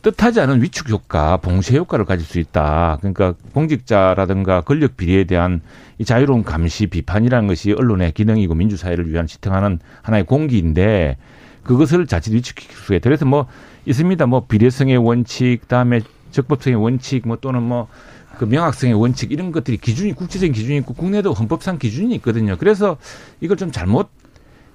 [0.00, 2.96] 뜻하지 않은 위축 효과, 봉쇄 효과를 가질 수 있다.
[3.00, 5.60] 그러니까 공직자라든가 권력 비리에 대한
[5.98, 11.18] 이 자유로운 감시, 비판이라는 것이 언론의 기능이고 민주사회를 위한 지탱하는 하나의 공기인데
[11.64, 13.10] 그것을 자칫 위축시킬 수가 있다.
[13.10, 13.46] 그래서 뭐
[13.84, 14.24] 있습니다.
[14.24, 17.88] 뭐 비례성의 원칙, 그다음에 적법성의 원칙, 뭐 또는 뭐
[18.40, 22.56] 그 명확성의 원칙 이런 것들이 기준이 국제적인 기준이 있고 국내도 헌법상 기준이 있거든요.
[22.58, 22.96] 그래서
[23.42, 24.08] 이걸 좀 잘못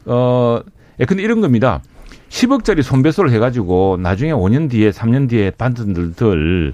[0.05, 0.59] 어,
[0.99, 1.81] 예, 근데 이런 겁니다.
[2.29, 6.73] 10억짜리 손배소를 해가지고 나중에 5년 뒤에 3년 뒤에 반드들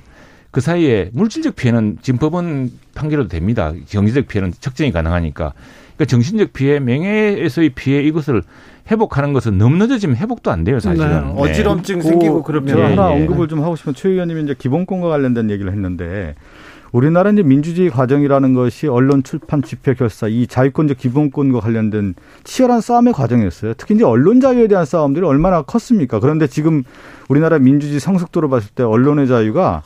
[0.52, 3.74] 그 사이에 물질적 피해는 지금 법원 판결도 됩니다.
[3.88, 5.54] 경제적 피해는 측정이 가능하니까.
[5.96, 8.44] 그러니까 정신적 피해, 명예에서의 피해 이것을
[8.90, 11.36] 회복하는 것은 너무 늦어지면 회복도 안 돼요, 사실은.
[11.36, 11.42] 네.
[11.42, 12.02] 어지럼증 네.
[12.02, 12.76] 생기고 그러면.
[12.76, 13.22] 제가 하나 예.
[13.22, 16.36] 언급을 좀 하고 싶은 최 의원님이 이제 기본권과 관련된 얘기를 했는데
[16.92, 23.14] 우리나라 이제 민주주의 과정이라는 것이 언론 출판 집회 결사 이 자유권적 기본권과 관련된 치열한 싸움의
[23.14, 23.76] 과정이었어요.
[23.76, 26.20] 특히 이제 언론 자유에 대한 싸움들이 얼마나 컸습니까?
[26.20, 26.84] 그런데 지금
[27.30, 29.84] 우리나라 민주주의 성숙도로 봤을 때 언론의 자유가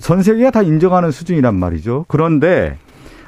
[0.00, 2.06] 전 세계가 다 인정하는 수준이란 말이죠.
[2.08, 2.76] 그런데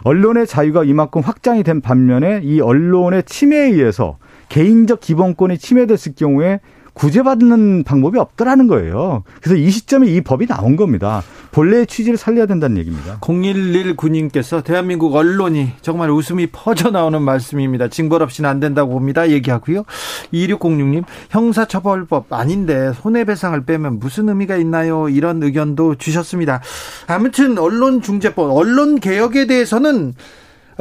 [0.02, 6.60] 언론의 자유가 이만큼 확장이 된 반면에 이 언론의 침해에 의해서 개인적 기본권이 침해됐을 경우에
[6.94, 9.24] 구제받는 방법이 없더라는 거예요.
[9.40, 11.22] 그래서 이 시점에 이 법이 나온 겁니다.
[11.52, 13.18] 본래의 취지를 살려야 된다는 얘기입니다.
[13.20, 17.88] 0119님께서 대한민국 언론이 정말 웃음이 퍼져 나오는 말씀입니다.
[17.88, 19.30] 징벌 없이는 안 된다고 봅니다.
[19.30, 19.84] 얘기하고요.
[20.32, 25.08] 2606님 형사처벌법 아닌데 손해배상을 빼면 무슨 의미가 있나요?
[25.08, 26.60] 이런 의견도 주셨습니다.
[27.06, 30.14] 아무튼 언론중재법, 언론개혁에 대해서는 어,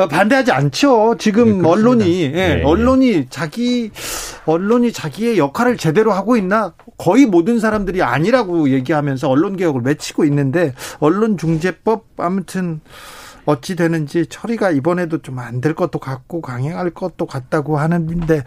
[0.07, 1.15] 반대하지 않죠.
[1.19, 2.63] 지금 네, 언론이 예, 네.
[2.63, 3.91] 언론이 자기
[4.45, 10.73] 언론이 자기의 역할을 제대로 하고 있나 거의 모든 사람들이 아니라고 얘기하면서 언론 개혁을 외치고 있는데
[10.99, 12.81] 언론 중재법 아무튼
[13.45, 18.43] 어찌 되는지 처리가 이번에도 좀 안 될 것도 같고 강행할 것도 같다고 하는데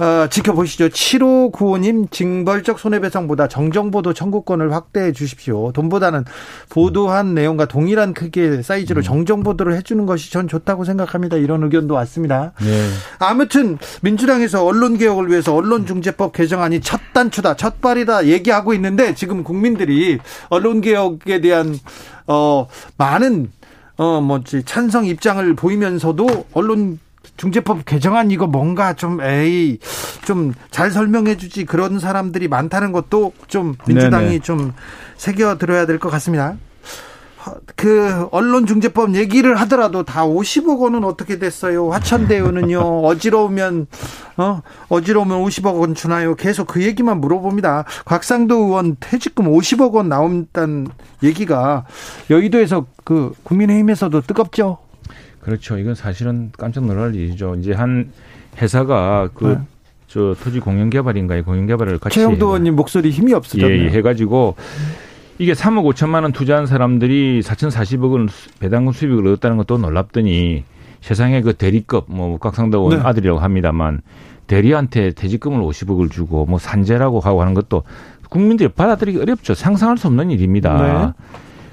[0.00, 0.88] 어, 지켜보시죠.
[0.88, 5.72] 7595님 징벌적 손해배상보다 정정보도 청구권을 확대해 주십시오.
[5.72, 6.24] 돈보다는
[6.68, 9.02] 보도한 내용과 동일한 크기의 사이즈로 음.
[9.02, 11.36] 정정보도를 해주는 것이 전 좋다고 생각합니다.
[11.36, 12.52] 이런 의견도 왔습니다.
[12.60, 12.88] 네.
[13.18, 21.40] 아무튼 민주당에서 언론개혁을 위해서 언론중재법 개정안이 첫 단추다, 첫 발이다 얘기하고 있는데 지금 국민들이 언론개혁에
[21.40, 21.76] 대한
[22.28, 23.50] 어 많은
[23.96, 27.00] 어 뭐지 찬성 입장을 보이면서도 언론
[27.36, 29.78] 중재법 개정안 이거 뭔가 좀 에이
[30.24, 34.38] 좀 잘 설명해 주지 그런 사람들이 많다는 것도 좀 민주당이 네네.
[34.40, 34.72] 좀
[35.16, 36.56] 새겨 들어야 될 것 같습니다.
[37.76, 41.90] 그 언론중재법 얘기를 하더라도 다 50억 원은 어떻게 됐어요?
[41.90, 43.86] 화천대유는요 어지러우면
[44.36, 46.34] 어 어지러우면 50억 원 주나요?
[46.34, 47.84] 계속 그 얘기만 물어봅니다.
[48.04, 50.88] 곽상도 의원 퇴직금 50억 원 나온다는
[51.22, 51.86] 얘기가
[52.28, 54.78] 여의도에서 그 국민의힘에서도 뜨겁죠.
[55.48, 55.78] 그렇죠.
[55.78, 57.56] 이건 사실은 깜짝 놀랄 일이죠.
[57.58, 58.12] 이제 한
[58.60, 59.58] 회사가 그 네.
[60.06, 61.42] 저 토지 공영 개발인가요?
[61.44, 63.74] 공영 개발을 같이 최영도 의원님 목소리 힘이 없으잖아요.
[63.74, 64.56] 예, 예, 해가지고
[65.38, 68.28] 이게 3억 5천만 원 투자한 사람들이 4,040억 원
[68.60, 70.64] 배당금 수입을 얻었다는 것도 놀랍더니
[71.00, 73.08] 세상에 그 대리급 뭐 곽상도 의원 네.
[73.08, 74.02] 아들이라고 합니다만
[74.48, 77.84] 대리한테 퇴직금을 50억을 주고 뭐 산재라고 하고 하는 것도
[78.28, 79.54] 국민들이 받아들이기 어렵죠.
[79.54, 81.14] 상상할 수 없는 일입니다.
[81.16, 81.24] 네.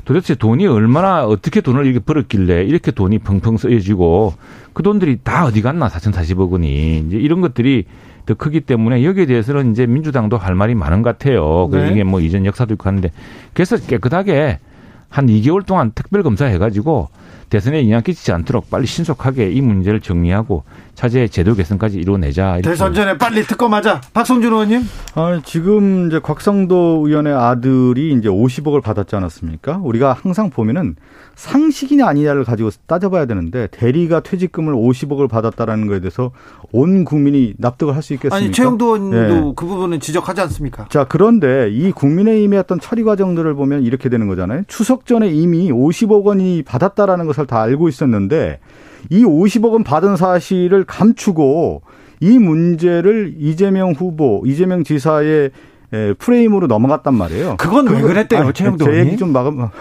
[0.05, 4.33] 도대체 돈이 얼마나 어떻게 돈을 이렇게 벌었길래 이렇게 돈이 펑펑 쓰여지고
[4.73, 7.85] 그 돈들이 다 어디 갔나 4,040억 원이 이제 이런 것들이
[8.25, 11.67] 더 크기 때문에 여기에 대해서는 이제 민주당도 할 말이 많은 것 같아요.
[11.69, 11.91] 그 네.
[11.91, 13.11] 이게 뭐 이전 역사도 있고 하는데
[13.53, 14.59] 그래서 깨끗하게
[15.09, 17.09] 한 2개월 동안 특별 검사 해가지고
[17.49, 20.63] 대선에 영향 끼치지 않도록 빨리 신속하게 이 문제를 정리하고
[20.95, 22.59] 차제 제도 개선까지 이루어내자.
[22.63, 24.01] 대선 전에 빨리 특검하자.
[24.13, 24.81] 박성준 의원님.
[25.15, 29.79] 아, 지금 이제 곽성도 의원의 아들이 이제 50억을 받았지 않았습니까?
[29.83, 30.95] 우리가 항상 보면은
[31.35, 36.31] 상식이냐 아니냐를 가지고 따져봐야 되는데 대리가 퇴직금을 50억을 받았다라는 거에 대해서
[36.71, 38.35] 온 국민이 납득을 할 수 있겠습니까?
[38.37, 39.53] 아니 최영도 의원도 네.
[39.55, 40.85] 그 부분은 지적하지 않습니까?
[40.89, 44.61] 자 그런데 이 국민의힘의 어떤 처리 과정들을 보면 이렇게 되는 거잖아요.
[44.67, 48.59] 추석 전에 이미 50억 원이 받았다라는 것을 다 알고 있었는데
[49.09, 51.81] 이 50억 원 받은 사실을 감추고
[52.21, 55.51] 이 문제를 이재명 후보, 이재명 지사의
[55.93, 57.57] 예, 프레임으로 넘어갔단 말이에요.
[57.57, 59.55] 그건 왜 그랬대요, 최영도 제 얘기 좀 막음.
[59.57, 59.71] 뭐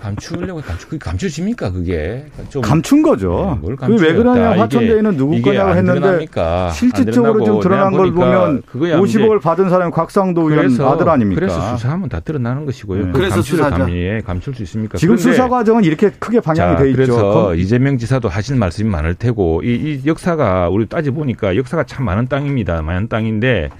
[0.00, 2.26] 감추려고 감추 그게 감추집니까 그게?
[2.50, 3.58] 좀 감춘 거죠.
[3.62, 6.26] 네, 그왜 그러냐 화천대유는 누구 거냐고 했는데
[6.72, 11.40] 실질적으로 좀 드러난 걸 보면 50억을 받은 사람이 곽상도 의원 아들 아닙니까?
[11.40, 13.06] 그래서 수사하면 다 드러나는 것이고요.
[13.06, 13.12] 네.
[13.12, 13.86] 그래서 수사자
[14.24, 14.98] 감출 수 있습니까?
[14.98, 16.96] 지금 수사 과정은 이렇게 크게 방향이 자, 돼 있죠.
[16.96, 22.04] 그래서 이재명 지사도 하신 말씀이 많을 테고 이, 이 역사가 우리 따져 보니까 역사가 참
[22.04, 22.82] 많은 땅입니다.
[22.82, 23.70] 많은 땅인데.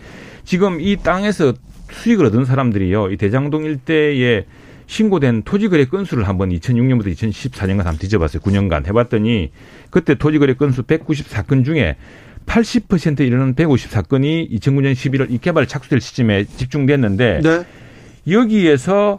[0.48, 1.52] 지금 이 땅에서
[1.90, 3.10] 수익을 얻은 사람들이요.
[3.10, 4.46] 이 대장동 일대에
[4.86, 8.40] 신고된 토지거래 건수를 한번 2006년부터 2014년간 한번 뒤져봤어요.
[8.40, 9.50] 9년간 해봤더니
[9.90, 11.96] 그때 토지거래 건수 194건 중에
[12.46, 17.66] 80%에 이르는 154건이 2009년 11월 이 개발 착수될 시점에 집중됐는데 네.
[18.26, 19.18] 여기에서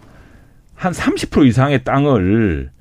[0.73, 2.71] 한 30% 이상의 땅을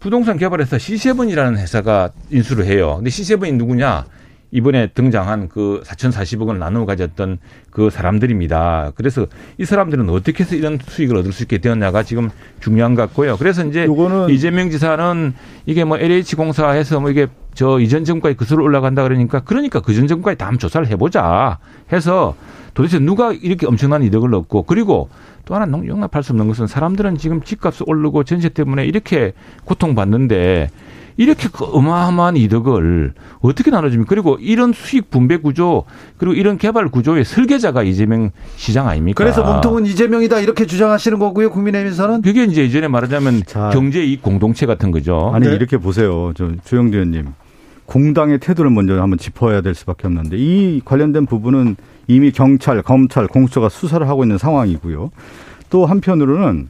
[0.00, 2.94] 부동산 개발회사 C7이라는 회사가 인수를 해요.
[2.96, 4.06] 근데 C7이 누구냐?
[4.54, 7.38] 이번에 등장한 그 4,040억 을 나누어 가졌던
[7.70, 8.92] 그 사람들입니다.
[8.94, 9.26] 그래서
[9.58, 13.36] 이 사람들은 어떻게 해서 이런 수익을 얻을 수 있게 되었냐가 지금 중요한 것 같고요.
[13.36, 13.88] 그래서 이제
[14.30, 15.34] 이재명 지사는
[15.66, 20.38] 이게 뭐 LH 공사해서 뭐 이게 저 이전 정부까지 그수로 올라간다 그러니까 그러니까 그전 정부까지
[20.38, 21.58] 다음 조사를 해보자
[21.92, 22.36] 해서
[22.74, 25.08] 도대체 누가 이렇게 엄청난 이득을 얻고 그리고
[25.46, 29.32] 또 하나 용납할 수 없는 것은 사람들은 지금 집값 오르고 전세 때문에 이렇게
[29.64, 30.70] 고통받는데
[31.16, 34.08] 이렇게 그 어마어마한 이득을 어떻게 나눠줍니까?
[34.08, 35.84] 그리고 이런 수익 분배 구조
[36.16, 39.22] 그리고 이런 개발 구조의 설계자가 이재명 시장 아닙니까?
[39.22, 41.50] 그래서 몸통은 이재명이다 이렇게 주장하시는 거고요.
[41.50, 45.30] 국민의힘에서는 그게 이제 이전에 말하자면 경제 이익 공동체 같은 거죠.
[45.34, 45.54] 아니 네.
[45.54, 46.32] 이렇게 보세요.
[46.34, 47.26] 저 조영대 의원님.
[47.86, 53.68] 공당의 태도를 먼저 한번 짚어야 될 수밖에 없는데 이 관련된 부분은 이미 경찰, 검찰, 공수처가
[53.68, 55.10] 수사를 하고 있는 상황이고요.
[55.70, 56.68] 또 한편으로는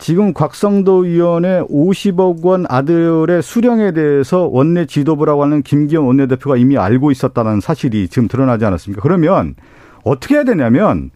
[0.00, 7.10] 지금 곽성도 의원의 50억 원 아들의 수령에 대해서 원내 지도부라고 하는 김기현 원내대표가 이미 알고
[7.10, 9.02] 있었다는 사실이 지금 드러나지 않았습니까?
[9.02, 9.54] 그러면
[10.02, 11.10] 어떻게 해야 되냐면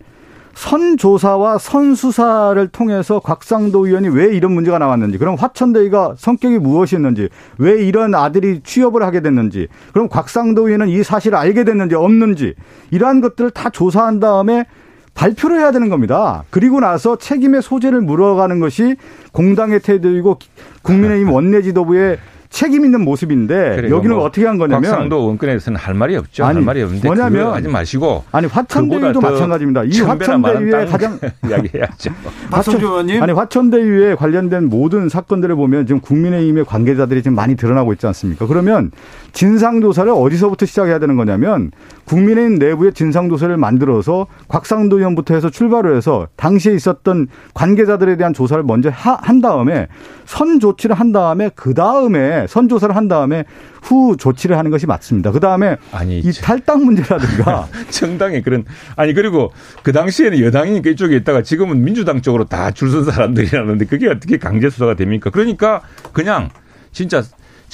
[0.53, 8.15] 선조사와 선수사를 통해서 곽상도 의원이 왜 이런 문제가 나왔는지, 그럼 화천대유가 성격이 무엇이었는지, 왜 이런
[8.15, 12.55] 아들이 취업을 하게 됐는지, 그럼 곽상도 의원은 이 사실을 알게 됐는지 없는지,
[12.91, 14.67] 이러한 것들을 다 조사한 다음에
[15.15, 16.45] 발표를 해야 되는 겁니다.
[16.51, 18.97] 그리고 나서 책임의 소재를 물어가는 것이
[19.33, 20.39] 공당의 태도이고
[20.83, 22.19] 국민의힘 원내 지도부의
[22.55, 26.45] 책임 있는 모습인데 여기는 뭐 어떻게 한 거냐면 곽상도 원건에서는 할 말이 없죠.
[26.45, 29.83] 아니, 할 말이 없는데 뭐냐면 하지 마시고 아니 화천대유도 마찬가지입니다.
[29.83, 32.13] 이 화천대유의 가장 이야기해야죠.
[32.53, 38.47] 화천 아니 화천대유에 관련된 모든 사건들을 보면 지금 국민의힘의 관계자들이 지금 많이 드러나고 있지 않습니까?
[38.47, 38.93] 그러면
[39.33, 41.73] 진상 조사를 어디서부터 시작해야 되는 거냐면
[42.07, 48.91] 국민의힘 내부의 진상조사를 만들어서 곽상도 의원부터 해서 출발을 해서 당시에 있었던 관계자들에 대한 조사를 먼저
[48.93, 49.89] 한 다음에
[50.27, 53.45] 선 조치를 한 다음에 그 다음에 선 조사를 한 다음에
[53.83, 55.31] 후 조치를 하는 것이 맞습니다.
[55.31, 55.77] 그 다음에
[56.25, 58.65] 이 탈당 문제라든가 정당의 그런
[58.97, 64.09] 아니 그리고 그 당시에는 여당이니까 이쪽에 있다가 지금은 민주당 쪽으로 다 줄 선 사람들이라는데 그게
[64.09, 65.31] 어떻게 강제 수사가 됩니까?
[65.31, 65.81] 그러니까
[66.13, 66.51] 그냥
[66.93, 67.23] 진짜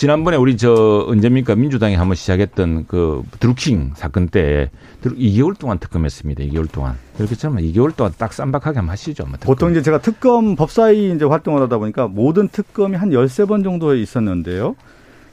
[0.01, 4.71] 지난번에 우리 저 언제입니까 민주당이 한번 시작했던 그 드루킹 사건 때
[5.03, 6.43] 2개월 동안 특검했습니다.
[6.45, 6.97] 2개월 동안.
[7.19, 9.27] 그렇게 참면 2개월 동안 딱 쌈박하게 한번 하시죠.
[9.27, 13.95] 뭐 보통 이제 제가 특검 법사위 이제 활동을 하다 보니까 모든 특검이 한 13번 정도
[13.95, 14.75] 있었는데요.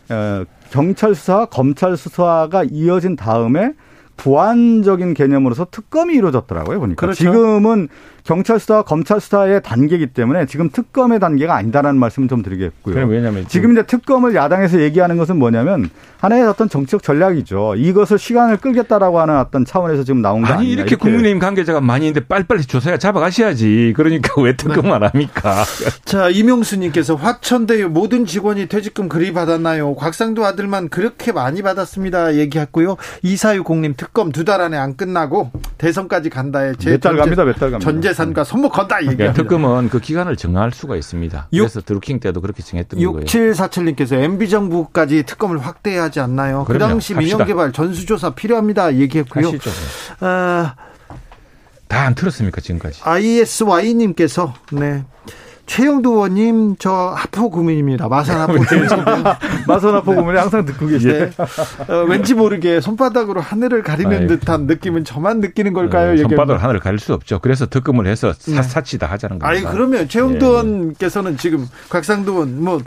[0.10, 3.72] 어, 경찰 수사, 검찰 수사가 이어진 다음에
[4.18, 7.24] 부안적인 개념으로서 특검이 이루어졌더라고요 보니까 그렇죠.
[7.24, 7.88] 지금은
[8.28, 13.08] 경찰 수사, 검찰 수사의 단계이기 때문에 지금 특검의 단계가 아니다라는 말씀을 좀 드리겠고요.
[13.08, 15.90] 왜냐하면 지금 이제 특검을 야당에서 얘기하는 것은 뭐냐면
[16.20, 17.76] 하나의 어떤 정치적 전략이죠.
[17.78, 20.74] 이것을 시간을 끌겠다라고 하는 어떤 차원에서 지금 나온 거 아니 아니냐.
[20.74, 23.94] 이렇게, 이렇게 국민의힘 관계자가 많이 있는데 빨리빨리 조사해 잡아가셔야지.
[23.96, 25.64] 그러니까 왜 특검 안 합니까?
[26.04, 29.96] 자 이명수님께서 화천대유 모든 직원이 퇴직금 그리 받았나요?
[29.96, 32.36] 곽상도 아들만 그렇게 많이 받았습니다.
[32.36, 32.98] 얘기했고요.
[33.24, 37.44] 이사유공님 특 특검 두 달 안에 안 끝나고 대선까지 간다에 제몇 달 갑니다.
[37.44, 37.80] 몇 달 갑니다.
[37.92, 39.44] 전 재산과 손목 건다 그러니까 얘기합니다.
[39.44, 41.48] 특검은 그 기간을 정할 수가 있습니다.
[41.54, 43.26] 6, 그래서 드루킹 때도 그렇게 정했던 6, 거예요.
[43.26, 46.64] 6747님께서 MB 정부까지 특검을 확대해야 하지 않나요?
[46.66, 46.88] 그 그럼요.
[46.88, 48.96] 그 당시 민영개발 전수조사 필요합니다.
[48.96, 49.52] 얘기했고요.
[50.20, 50.76] 아,
[51.88, 53.02] 다안 틀었습니까 지금까지?
[53.04, 55.06] ISY님께서 네.
[55.68, 58.08] 최영도 의원님 저 하포 구민입니다.
[58.08, 58.54] 마산 하포
[59.68, 61.32] 마산 하포 구민이 항상 듣고 계시네.
[61.90, 66.16] 어, 왠지 모르게 손바닥으로 하늘을 가리는 아이, 듯한 느낌은 저만 느끼는 걸까요?
[66.16, 67.40] 네, 손바닥으로 하늘을 가릴 수 없죠.
[67.40, 69.48] 그래서 득금을 해서 사, 사치다 하자는 겁니다.
[69.48, 70.70] 아니 그러면 최영도 네.
[70.70, 72.82] 의원께서는 지금 곽상도 의원 뭐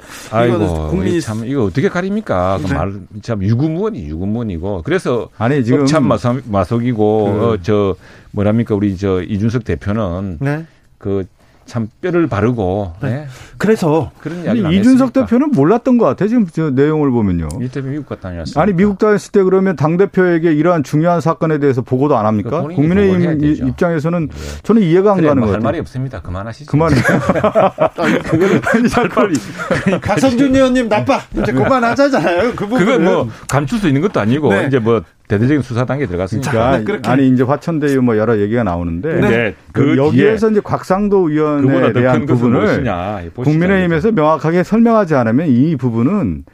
[0.46, 2.58] 이거 국민이 참 이거 어떻게 가립니까?
[2.62, 2.74] 그 네.
[2.74, 7.44] 말참 유구무원이 유구무원이고 그래서 아니 지금 참 마속, 마속이고 그...
[7.44, 7.94] 어, 저
[8.30, 10.64] 뭐랍니까 우리 저 이준석 대표는 네.
[10.96, 11.26] 그
[11.70, 12.94] 참 뼈를 바르고.
[13.00, 13.10] 네.
[13.10, 13.26] 네.
[13.56, 16.28] 그래서 그런 이야기 이준석 대표는 몰랐던 것 같아요.
[16.28, 17.46] 지금 저 내용을 보면요.
[17.62, 18.60] 이 때문에 미국 갔다 다녔어요.
[18.60, 22.62] 아니 미국 다녔을 때 그러면 당 대표에게 이러한 중요한 사건에 대해서 보고도 안 합니까?
[22.62, 24.36] 그 국민의힘 입장에서는 네.
[24.64, 25.54] 저는 이해가 안 그래, 가는 뭐 거예요.
[25.54, 26.20] 할 말이 없습니다.
[26.20, 26.70] 그만하시죠.
[26.70, 26.90] 그만.
[28.24, 29.34] 그거를 빨리.
[30.00, 31.20] 박성준 의원님 나빠.
[31.40, 32.50] 이제 그만하자잖아요.
[32.56, 32.78] 그 부분.
[32.78, 34.66] 그건 뭐 감출 수 있는 것도 아니고 네.
[34.66, 36.50] 이제 뭐 대대적인 수사 단계에 들어갔으니까.
[36.50, 39.54] 자, 아니 이제 화천대유 뭐 여러 얘기가 나오는데 네.
[39.72, 42.84] 그 여기에서 이제 곽상도 의원에 대한 부분을
[43.36, 46.44] 국민의힘에서 명확하게 설명하지 않으면 이 부분은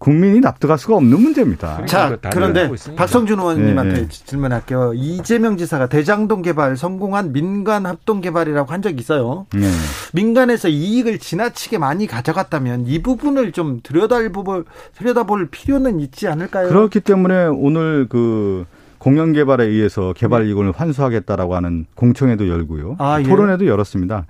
[0.00, 1.84] 국민이 납득할 수가 없는 문제입니다.
[1.84, 4.08] 자, 그런데 박성준 의원님한테 네.
[4.08, 4.94] 질문할게요.
[4.94, 9.46] 이재명 지사가 대장동 개발 성공한 민간 합동 개발이라고 한 적이 있어요.
[9.52, 9.70] 네.
[10.14, 14.64] 민간에서 이익을 지나치게 많이 가져갔다면 이 부분을 좀 들여다볼,
[14.96, 16.68] 들여다볼 필요는 있지 않을까요?
[16.68, 18.64] 그렇기 때문에 오늘 그
[19.00, 22.96] 공영 개발에 의해서 개발 이익을 환수하겠다라고 하는 공청회도 열고요.
[22.98, 23.24] 아, 예.
[23.24, 24.26] 토론회도 열었습니다.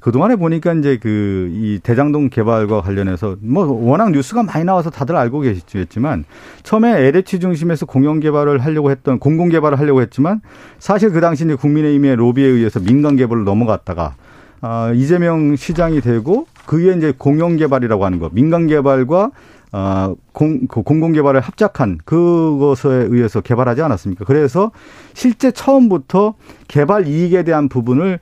[0.00, 5.40] 그동안에 보니까 이제 그 이 대장동 개발과 관련해서 뭐 워낙 뉴스가 많이 나와서 다들 알고
[5.40, 6.24] 계시겠지만
[6.62, 10.40] 처음에 LH 중심에서 공영 개발을 하려고 했던 공공 개발을 하려고 했지만
[10.78, 14.14] 사실 그 당시 이제 국민의힘의 로비에 의해서 민간 개발로 넘어갔다가
[14.60, 19.30] 아, 이재명 시장이 되고 그게 이제 공영 개발이라고 하는 거 민간 개발과
[19.74, 24.24] 어, 공, 그 공공개발을 합작한 그것에 의해서 개발하지 않았습니까?
[24.24, 24.70] 그래서
[25.14, 26.34] 실제 처음부터
[26.68, 28.20] 개발 이익에 대한 부분을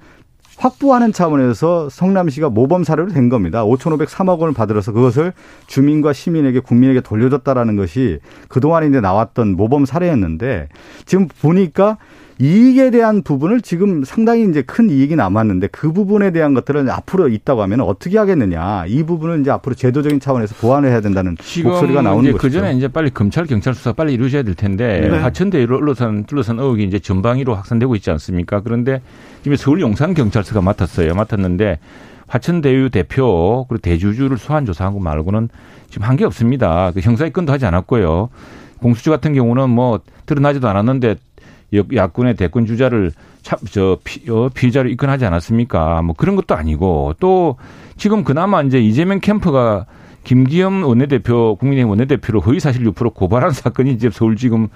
[0.56, 3.66] 확보하는 차원에서 성남시가 모범 사례로 된 겁니다.
[3.66, 5.34] 5,503억 원을 받들어서 그것을
[5.66, 10.70] 주민과 시민에게 국민에게 돌려줬다라는 것이 그동안에 이제 나왔던 모범 사례였는데
[11.04, 11.98] 지금 보니까
[12.46, 17.62] 이익에 대한 부분을 지금 상당히 이제 큰 이익이 남았는데 그 부분에 대한 것들은 앞으로 있다고
[17.62, 18.86] 하면 어떻게 하겠느냐.
[18.88, 22.42] 이 부분은 이제 앞으로 제도적인 차원에서 보완을 해야 된다는 목소리가 나오는 거죠.
[22.42, 25.18] 그 전에 이제 빨리 검찰 경찰 수사 빨리 이루어져야 될 텐데 네.
[25.18, 28.60] 하천대로 둘러싼 둘러싼 의혹이 이제 전방위로 확산되고 있지 않습니까?
[28.60, 29.02] 그런데
[29.44, 31.14] 지금 서울 용산 경찰서가 맡았어요.
[31.14, 31.78] 맡았는데
[32.26, 35.48] 화천대유 대표 그리고 대주주를 소환 조사한 거 말고는
[35.90, 36.90] 지금 한 게 없습니다.
[36.92, 38.30] 그 형사입건도 하지 않았고요.
[38.80, 41.14] 공수처 같은 경우는 뭐 드러나지도 않았는데
[41.72, 43.12] 야권의 대권 주자를
[43.42, 46.02] 참, 저, 피, 어, 피의자로 입건하지 않았습니까?
[46.02, 47.56] 뭐 그런 것도 아니고 또
[47.96, 49.86] 지금 그나마 이제 이재명 캠프가
[50.24, 54.68] 김기현 원내대표, 국민의힘 원내대표로 허위사실 유포로 고발한 사건이 이제 서울지검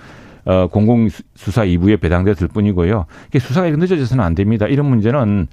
[0.45, 3.07] 어, 공공수사 2부에 배당됐을 뿐이고요.
[3.29, 4.67] 이게 수사가 이렇게 늦어져서는 안 됩니다.
[4.67, 5.49] 이런 문제는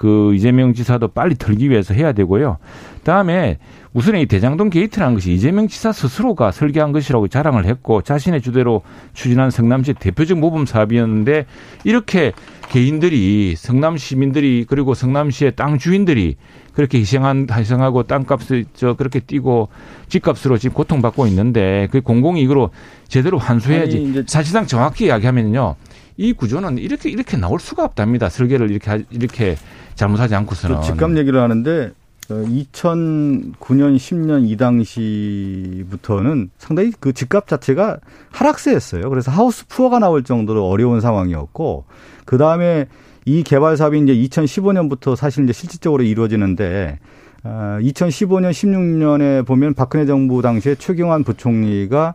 [0.00, 2.56] 그 이재명 지사도 빨리 털기 위해서 해야 되고요.
[3.04, 3.58] 다음에
[3.92, 8.80] 우선 이 대장동 게이트라는 것이 이재명 지사 스스로가 설계한 것이라고 자랑을 했고 자신의 주도로
[9.12, 11.44] 추진한 성남시 대표적 모범 사업이었는데
[11.84, 12.32] 이렇게
[12.70, 16.36] 개인들이 성남 시민들이 그리고 성남시의 땅 주인들이
[16.72, 19.68] 그렇게 희생한 희생하고 땅값을 저 그렇게 뛰고
[20.08, 22.70] 집값으로 지금 고통받고 있는데 그 공공이익으로
[23.06, 24.24] 제대로 환수해야지.
[24.26, 25.76] 사실상 정확히 이야기하면요.
[26.16, 28.30] 이 구조는 이렇게 이렇게 나올 수가 없답니다.
[28.30, 29.56] 설계를 이렇게 이렇게
[30.00, 30.82] 잘못하지 않고서는.
[30.82, 31.92] 집값 얘기를 하는데
[32.28, 37.98] 2009년, 10년 이 당시부터는 상당히 그 집값 자체가
[38.30, 39.08] 하락세였어요.
[39.10, 41.84] 그래서 하우스 푸어가 나올 정도로 어려운 상황이었고,
[42.24, 42.86] 그 다음에
[43.24, 46.98] 이 개발 사업이 이제 2015년부터 사실 이제 실질적으로 이루어지는데,
[47.42, 52.14] 어, 2015년, 16년에 보면 박근혜 정부 당시에 최경환 부총리가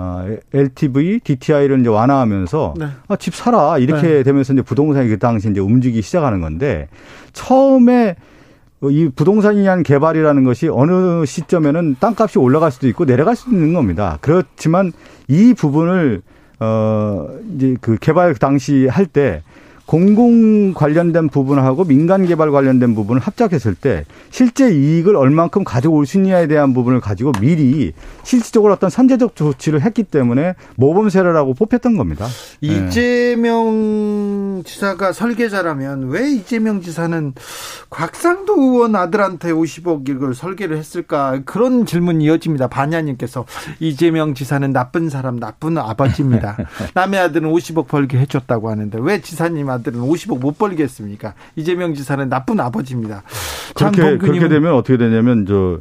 [0.00, 0.24] 어,
[0.54, 2.86] LTV, DTI를 이제 완화하면서 네.
[3.08, 4.22] 아, 집 사라 이렇게 네.
[4.22, 6.86] 되면서 이제 부동산이 그 당시 이제 움직이기 시작하는 건데
[7.32, 8.14] 처음에
[8.84, 14.18] 이 부동산이한 개발이라는 것이 어느 시점에는 땅값이 올라갈 수도 있고 내려갈 수도 있는 겁니다.
[14.20, 14.92] 그렇지만
[15.26, 16.22] 이 부분을
[16.60, 17.26] 어
[17.56, 19.42] 이제 그 개발 당시 할 때
[19.88, 26.46] 공공 관련된 부분하고 민간 개발 관련된 부분을 합작했을 때 실제 이익을 얼만큼 가져올 수 있냐에
[26.46, 32.26] 대한 부분을 가지고 미리 실질적으로 어떤 선제적 조치를 했기 때문에 모범세례라고 뽑혔던 겁니다.
[32.60, 32.68] 네.
[32.68, 37.32] 이재명 지사가 설계자라면 왜 이재명 지사는
[37.88, 42.68] 곽상도 의원 아들한테 50억 이걸 설계를 했을까 그런 질문이 이어집니다.
[42.68, 43.46] 반야님께서
[43.80, 46.58] 이재명 지사는 나쁜 사람, 나쁜 아버지입니다.
[46.92, 51.34] 남의 아들은 50억 벌게 해줬다고 하는데 왜 지사님 아들 은 50억 못 벌겠습니까?
[51.56, 53.22] 이재명 지사는 나쁜 아버지입니다.
[53.74, 55.80] 그렇게 그렇게 되면 어떻게 되냐면 저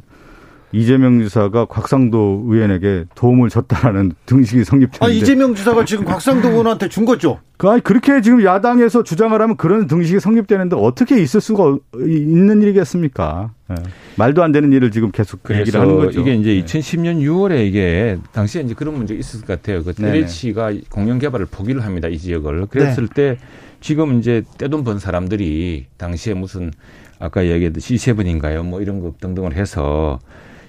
[0.73, 5.05] 이재명 지사가 곽상도 의원에게 도움을 줬다라는 등식이 성립되는데.
[5.05, 7.39] 아, 이재명 지사가 지금 곽상도 의원한테 준 거죠?
[7.55, 13.51] 그, 아니, 그렇게 지금 야당에서 주장을 하면 그런 등식이 성립되는데 어떻게 있을 수가 있는 일이겠습니까?
[13.69, 13.75] 네.
[14.17, 16.19] 말도 안 되는 일을 지금 계속 얘기를 하는 거죠.
[16.19, 19.83] 이게 이제 2010년 6월에 이게 당시에 이제 그런 문제가 있었을 것 같아요.
[19.83, 22.07] 그 LH가 공영 개발을 포기를 합니다.
[22.07, 22.67] 이 지역을.
[22.67, 23.13] 그랬을 네.
[23.13, 23.37] 때
[23.80, 26.71] 지금 이제 떼돈 번 사람들이 당시에 무슨
[27.19, 28.63] 아까 얘기했던 C7인가요?
[28.63, 30.19] 뭐 이런 것 등등을 해서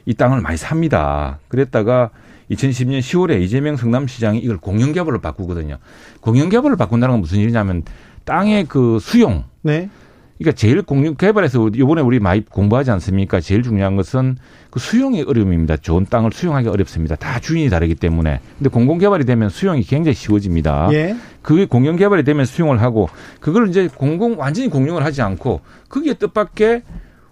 [0.06, 1.38] 이 땅을 많이 삽니다.
[1.48, 2.10] 그랬다가
[2.50, 5.78] 2010년 10월에 이재명 성남시장이 이걸 공영개발로 바꾸거든요.
[6.20, 7.82] 공영개발을 바꾼다는 건 무슨 일이냐면
[8.24, 9.44] 땅의 그 수용.
[9.62, 9.90] 네.
[10.38, 13.40] 그러니까 제일 공영 개발에서 이번에 우리 많이 공부하지 않습니까?
[13.40, 14.36] 제일 중요한 것은
[14.70, 15.76] 그 수용의 어려움입니다.
[15.76, 17.16] 좋은 땅을 수용하기 어렵습니다.
[17.16, 18.40] 다 주인이 다르기 때문에.
[18.56, 20.88] 근데 공공 개발이 되면 수용이 굉장히 쉬워집니다.
[20.92, 21.16] 예.
[21.42, 23.08] 그게 공영 개발이 되면 수용을 하고
[23.40, 26.82] 그걸 이제 공공 완전히 공용을 하지 않고 그게 뜻밖의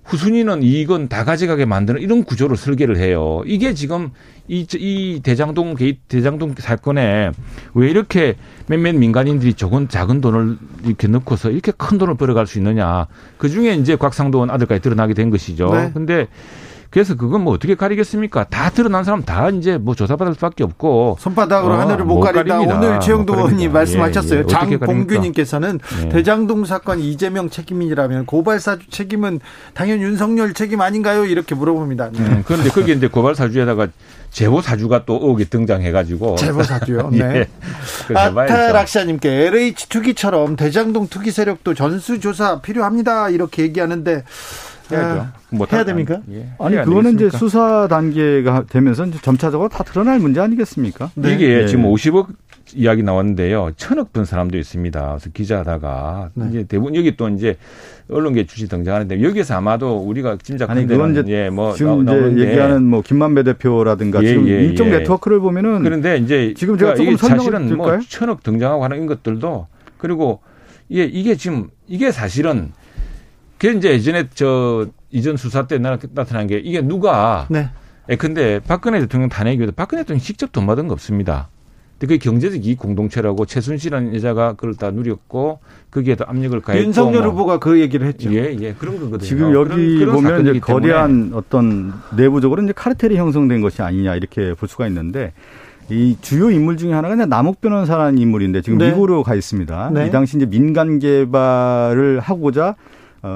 [0.06, 3.42] 후순위는 이익은 다 가져가게 만드는 이런 구조를 설계를 해요.
[3.44, 4.10] 이게 지금
[4.48, 7.32] 이, 이 대장동 게이 대장동 사건에
[7.74, 8.36] 왜 이렇게
[8.68, 13.08] 몇몇 민간인들이 적은 작은 돈을 이렇게 넣고서 이렇게 큰 돈을 벌어갈 수 있느냐.
[13.36, 15.74] 그 중에 이제 곽상도원 아들까지 드러나게 된 것이죠.
[15.74, 15.90] 네.
[15.92, 16.28] 근데
[16.90, 18.44] 그래서 그건 뭐 어떻게 가리겠습니까?
[18.44, 22.60] 다 드러난 사람 다 이제 뭐 조사받을 수밖에 없고 손바닥으로 어, 하늘을 못, 못 가린다.
[22.60, 24.40] 오늘 최영도 의원이 말씀하셨어요.
[24.40, 24.46] 예, 예.
[24.46, 26.08] 장봉규님께서는 네.
[26.08, 29.40] 대장동 사건 이재명 책임이라면 고발 사주 책임은
[29.74, 31.24] 당연 윤석열 책임 아닌가요?
[31.24, 32.10] 이렇게 물어봅니다.
[32.12, 32.18] 네.
[32.20, 33.88] 음, 그런데 거기 이제 고발 사주에다가
[34.30, 37.10] 제보 사주가 또 의혹이 등장해가지고 제보 사주요.
[37.12, 37.46] 네.
[38.10, 38.14] 예.
[38.14, 43.30] 아타락샤님께 LH 투기처럼 대장동 투기 세력도 전수조사 필요합니다.
[43.30, 44.24] 이렇게 얘기하는데
[44.90, 45.20] 해야죠.
[45.20, 46.20] 아, 뭐 해야 됩니까?
[46.30, 46.48] 예.
[46.58, 51.10] 아니 그거는 이제 수사 단계가 되면서 이제 점차적으로 다 드러날 문제 아니겠습니까?
[51.14, 51.34] 네.
[51.34, 51.66] 이게 네.
[51.66, 52.28] 지금 50억
[52.74, 53.72] 이야기 나왔는데요.
[53.76, 55.00] 천억 든 사람도 있습니다.
[55.00, 56.46] 그래서 기자하다가 네.
[56.50, 57.56] 이제 대부분 여기 또 이제
[58.10, 62.48] 언론계 주식 등장하는데 여기서 아마도 우리가 짐작하는 아니 그건 이제 예, 뭐 지금 나, 이제
[62.48, 64.98] 얘기하는 뭐 김만배 대표라든가 예, 지금 예, 일종 예.
[64.98, 69.66] 네트워크를 보면은 그런데 이제 지금 제가 그러니까 조금 사실은 뭐 천억 등장하고 하는 것들도
[69.98, 70.40] 그리고
[70.92, 72.72] 예, 이게 지금 이게 사실은
[73.58, 77.70] 그게 이제 예전에 저 이전 수사 때 나타난 게 이게 누가 네.
[78.08, 81.48] 예, 근데 박근혜 대통령 탄핵이도 박근혜 대통령 직접 돈 받은 거 없습니다.
[81.98, 87.30] 근데 그게 경제적 이익 공동체라고 최순실이라는 여자가 그걸 다 누렸고 거기에도 압력을 가했고 윤석열 뭐.
[87.30, 88.32] 후보가 그 얘기를 했죠.
[88.34, 88.74] 예, 예.
[88.74, 89.26] 그런 거거든요.
[89.26, 94.52] 지금 여기 그런, 그런 보면 이제 거대한 어떤 내부적으로 이제 카르텔이 형성된 것이 아니냐 이렇게
[94.52, 95.32] 볼 수가 있는데
[95.88, 98.88] 이 주요 인물 중에 하나가 남욱 변호사라는 인물인데 지금 네.
[98.88, 99.90] 미국으로 가 있습니다.
[99.94, 100.06] 네.
[100.06, 102.74] 이 당시 이제 민간 개발을 하고자 어,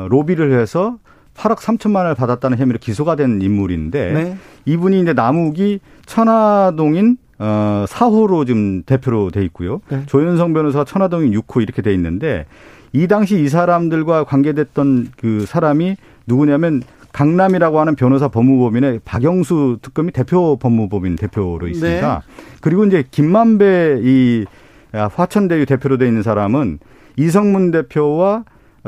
[0.09, 0.99] 로비를 해서
[1.34, 4.36] 8억 3천만 원을 받았다는 혐의로 기소가 된 인물인데 네.
[4.66, 9.80] 이분이 이제 남욱이 천화동인 어 4호로 지금 대표로 돼 있고요.
[9.88, 10.03] 네.
[10.07, 12.47] 조현성 변호사가 천화동인 6호 이렇게 돼 있는데
[12.93, 16.82] 이 당시 이 사람들과 관계됐던 그 사람이 누구냐면
[17.12, 22.22] 강남이라고 하는 변호사 법무법인의 박영수 특검이 대표 법무법인 대표로 있습니다.
[22.26, 22.32] 네.
[22.61, 24.45] 그리고 이제 김만배 이
[24.93, 26.78] 화천대유 대표로 돼 있는 사람은
[27.16, 28.45] 이성문 대표와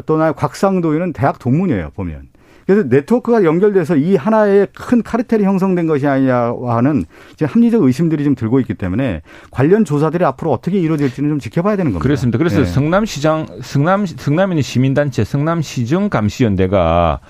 [0.07, 2.33] 또나 곽상도인은 대학 동문이에요, 보면.
[2.67, 7.05] 그래서 네트워크가 연결돼서 이 하나의 큰 카르텔이 형성된 것이 아니냐 하는
[7.41, 12.03] 합리적 의심들이 좀 들고 있기 때문에 관련 조사들이 앞으로 어떻게 이루어질지는 좀 지켜봐야 되는 겁니다.
[12.03, 12.39] 그렇습니다.
[12.39, 12.65] 그래서 네.
[12.65, 17.21] 성남시장, 성남, 성남인의 시민단체 성남시정감시연대가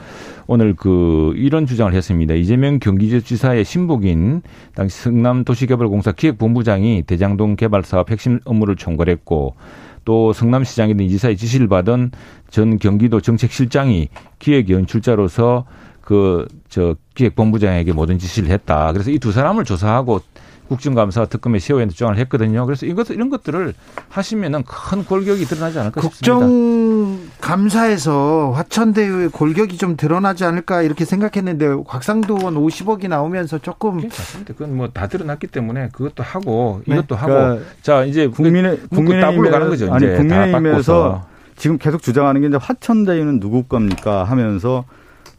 [0.46, 2.34] 오늘 그 이런 주장을 했습니다.
[2.34, 4.42] 이재명 경기지사의 신복인
[4.74, 9.54] 당시 성남도시개발공사 기획본부장이 대장동 개발 사업 핵심 업무를 총괄했고
[10.04, 12.10] 또 성남시장이든 이지사의 지시를 받은
[12.50, 15.64] 전 경기도 정책실장이 기획연출자로서
[16.02, 18.92] 그 저 기획본부장에게 모든 지시를 했다.
[18.92, 20.22] 그래서 이 두 사람을 조사하고
[20.68, 22.64] 국정감사 특검에 세워야 주장을 했거든요.
[22.66, 23.74] 그래서 이것 이런 것들을
[24.08, 26.46] 하시면은 큰 골격이 드러나지 않을까 싶습니다.
[26.46, 34.54] 국정 감사에서 화천대유의 골격이 좀 드러나지 않을까 이렇게 생각했는데 곽상도 원 50억이 나오면서 조금 괜찮습니다.
[34.54, 36.94] 그건 뭐 다 드러났기 때문에 그것도 하고 네.
[36.94, 39.92] 이것도 하고 그러니까 자 이제 국민의 국민의힘으로 가는 거죠.
[39.92, 41.24] 아니 국민의힘에서
[41.56, 44.84] 지금 계속 주장하는 게 이제 화천대유는 누구 겁니까 하면서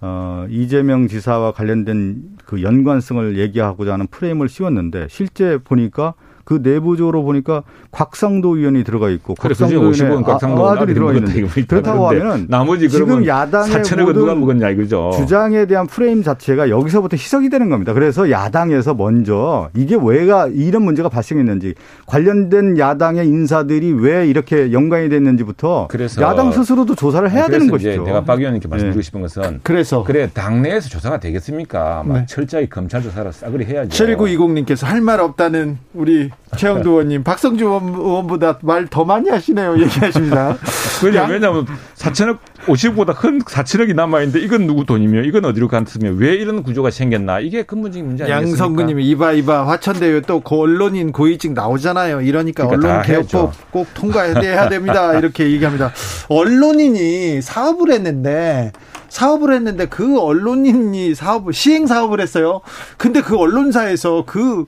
[0.06, 6.14] 어, 이재명 지사와 관련된 그 연관성을 얘기하고자 하는 프레임을 씌웠는데 실제 보니까
[6.44, 12.08] 그 내부적으로 보니까 곽상도 의원이 들어가 있고 곽상도 의원의 곽상도 아, 들이 들어가 있는데 그렇다고
[12.10, 15.12] 하면 나머지 지금 야당의 모든 누가 먹었냐 이거죠.
[15.16, 17.94] 주장에 대한 프레임 자체가 여기서부터 희석이 되는 겁니다.
[17.94, 21.76] 그래서 야당에서 먼저 이게 왜가 이런 문제가 발생했는지
[22.06, 28.04] 관련된 야당의 인사들이 왜 이렇게 연관이 됐는지부터 그래서 야당 스스로도 조사를 해야 되는 것이죠.
[28.04, 29.04] 내가 박 의원님께 말씀드리고 네.
[29.04, 32.04] 싶은 것은 그래서 그래 당내에서 조사가 되겠습니까?
[32.06, 32.26] 막 네.
[32.28, 33.90] 철저히 검찰 조사를 싸그리 해야죠.
[33.90, 39.80] 7920님께서 할 말 없다는 우리 최영두 의원님, 박성주 의원보다 말 더 많이 하시네요.
[39.82, 40.56] 얘기하십니다.
[41.04, 41.66] 왜냐, 왜냐하면
[41.96, 47.40] 4천억 50보다 큰 4천억이 남아있는데 이건 누구 돈이며 이건 어디로 갔으며 왜 이런 구조가 생겼나
[47.40, 48.64] 이게 근본적인 문제 아니겠습니까?
[48.64, 52.22] 양성근님이 이봐 이봐 화천대유 또 언론인 고위직 나오잖아요.
[52.22, 55.14] 이러니까, 그러니까 언론 개혁법 꼭 통과해야 됩니다.
[55.18, 55.92] 이렇게 얘기합니다.
[56.30, 58.72] 언론인이 사업을 했는데
[59.10, 62.62] 사업을 했는데 그 언론인이 사업을 시행 사업을 했어요.
[62.98, 64.66] 근데 그 언론사에서 그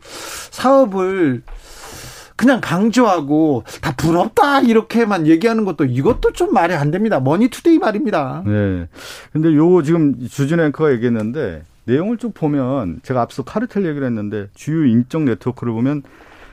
[0.51, 1.41] 사업을
[2.35, 7.19] 그냥 강조하고 다 부럽다 이렇게만 얘기하는 것도 이것도 좀 말이 안 됩니다.
[7.19, 8.43] 머니투데이 말입니다.
[8.45, 8.87] 네.
[9.31, 14.85] 근데 요 지금 주진우 앵커가 얘기했는데 내용을 쭉 보면 제가 앞서 카르텔 얘기를 했는데 주요
[14.85, 16.03] 인적 네트워크를 보면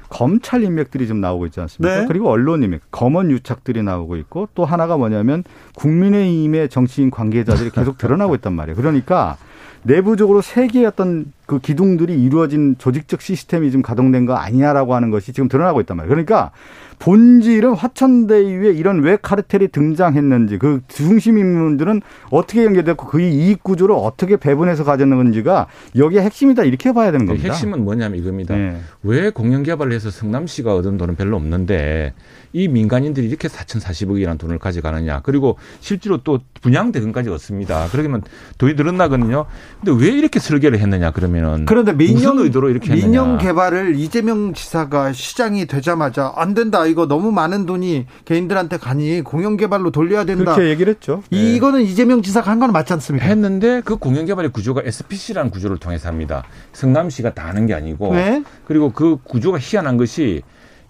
[0.08, 2.00] 검찰 인맥들이 좀 나오고 있지 않습니까?
[2.00, 2.06] 네.
[2.06, 5.42] 그리고 언론 인맥, 검언 유착들이 나오고 있고 또 하나가 뭐냐면
[5.74, 8.76] 국민의힘의 정치인 관계자들이 계속 드러나고 있단 말이에요.
[8.76, 9.38] 그러니까
[9.84, 15.32] 내부적으로 세 개의 어떤 그 기둥들이 이루어진 조직적 시스템이 좀 가동된 거 아니냐라고 하는 것이
[15.32, 16.08] 지금 드러나고 있단 말이에요.
[16.08, 16.52] 그러니까
[16.98, 24.36] 본질은 화천대유에 이런 왜 카르텔이 등장했는지 그 중심 인물들은 어떻게 연계됐고 그 이익 구조를 어떻게
[24.36, 25.66] 배분해서 가졌는지가
[25.96, 27.48] 여기에 핵심이다 이렇게 봐야 되는 겁니다.
[27.48, 28.54] 핵심은 뭐냐면 이겁니다.
[28.54, 28.76] 네.
[29.02, 32.14] 왜 공영 개발을 해서 성남시가 얻은 돈은 별로 없는데
[32.52, 35.20] 이 민간인들이 이렇게 4,040억이라는 돈을 가져가느냐.
[35.22, 37.88] 그리고 실제로 또 분양 대금까지 얻습니다.
[37.90, 38.22] 그러면
[38.58, 39.46] 돈이 늘어나거든요.
[39.84, 43.06] 근데 왜 이렇게 설계를 했느냐 그러면은 그런데 민영 의도로 이렇게 했느냐.
[43.06, 46.86] 민영 개발을 이재명 지사가 시장이 되자마자 안 된다.
[46.86, 50.54] 이거 너무 많은 돈이 개인들한테 가니 공영 개발로 돌려야 된다.
[50.54, 51.22] 그렇게 얘기를 했죠.
[51.30, 51.54] 네.
[51.54, 53.26] 이거는 이재명 지사가 한 건 맞지 않습니까?
[53.26, 56.44] 했는데 그 공영 개발의 구조가 SPC라는 구조를 통해서 합니다.
[56.74, 58.44] 성남시가 다 하는 게 아니고 네?
[58.66, 60.42] 그리고 그 구조가 희한한 것이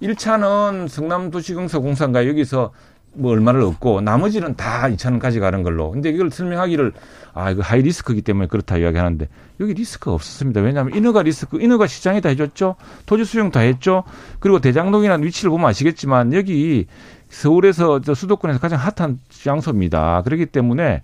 [0.02, 2.72] 1차는 성남도시공사 공사인가 여기서
[3.14, 5.90] 뭐 얼마를 얻고 나머지는 다 2차는 가져가는 걸로.
[5.90, 6.92] 근데 이걸 설명하기를
[7.34, 9.28] 아 이거 high risk이기 때문에 그렇다 이야기하는데
[9.60, 10.60] 여기 리스크가 없었습니다.
[10.60, 12.76] 왜냐하면 인허가 리스크, 인허가 시장이 다 해줬죠.
[13.06, 14.04] 토지 수용 다 했죠.
[14.40, 16.86] 그리고 대장동이라는 위치를 보면 아시겠지만 여기
[17.28, 20.22] 서울에서 저 수도권에서 가장 핫한 장소입니다.
[20.22, 21.02] 그렇기 때문에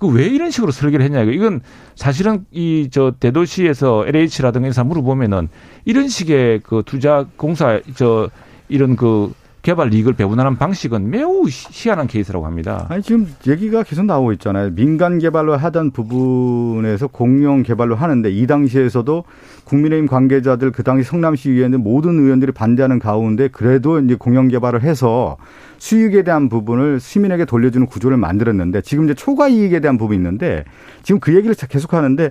[0.00, 1.60] 그 왜 이런 식으로 설계를 했냐 이거 이건
[1.94, 5.48] 사실은 이 저 대도시에서 LH라든가 이런 물어보면은
[5.84, 8.28] 이런 식의 그 투자 공사 저
[8.68, 9.32] 이런 그
[9.62, 12.86] 개발 이익을 배분하는 방식은 매우 희한한 케이스라고 합니다.
[12.88, 14.70] 아니 지금 얘기가 계속 나오고 있잖아요.
[14.74, 19.24] 민간 개발로 하던 부분에서 공영 개발로 하는데 이 당시에서도
[19.64, 25.36] 국민의힘 관계자들 그 당시 성남시 의회는 모든 의원들이 반대하는 가운데 그래도 이제 공영 개발을 해서
[25.80, 30.64] 수익에 대한 부분을 시민에게 돌려주는 구조를 만들었는데 지금 이제 초과 이익에 대한 부분이 있는데
[31.02, 32.30] 지금 그 얘기를 계속 하는데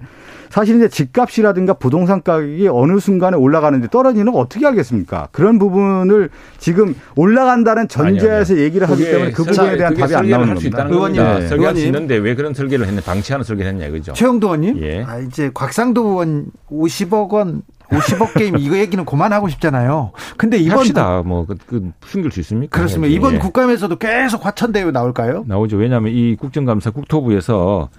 [0.50, 5.30] 사실 이제 집값이라든가 부동산 가격이 어느 순간에 올라가는데 떨어지는 거 어떻게 알겠습니까?
[5.32, 6.30] 그런 부분을
[6.60, 10.88] 지금 올라간다는 전제에서 아니요, 얘기를 하기 때문에 그 부분에 대한 답이 안 나오는 겁니다.
[10.88, 11.47] 의원님, 네.
[11.47, 14.14] 설계할 수 있는데 왜 그런 설계를 했냐, 방치하는 설계를 했냐 이거죠.
[14.14, 15.04] 최영도 의원님, 예.
[15.04, 20.12] 아, 이제 곽상도 의원 50억 원 50억 게임 이거 얘기는 그만하고 싶잖아요.
[20.38, 21.22] 근데 이번 합시다.
[21.24, 22.78] 뭐그 그 숨길 수 있습니까?
[22.78, 23.14] 그렇습니다.
[23.14, 23.40] 이번 예.
[23.40, 25.44] 국감에서도 계속 화천대유 나올까요?
[25.48, 25.78] 나오죠.
[25.78, 27.90] 왜냐하면 이 국정감사 국토부에서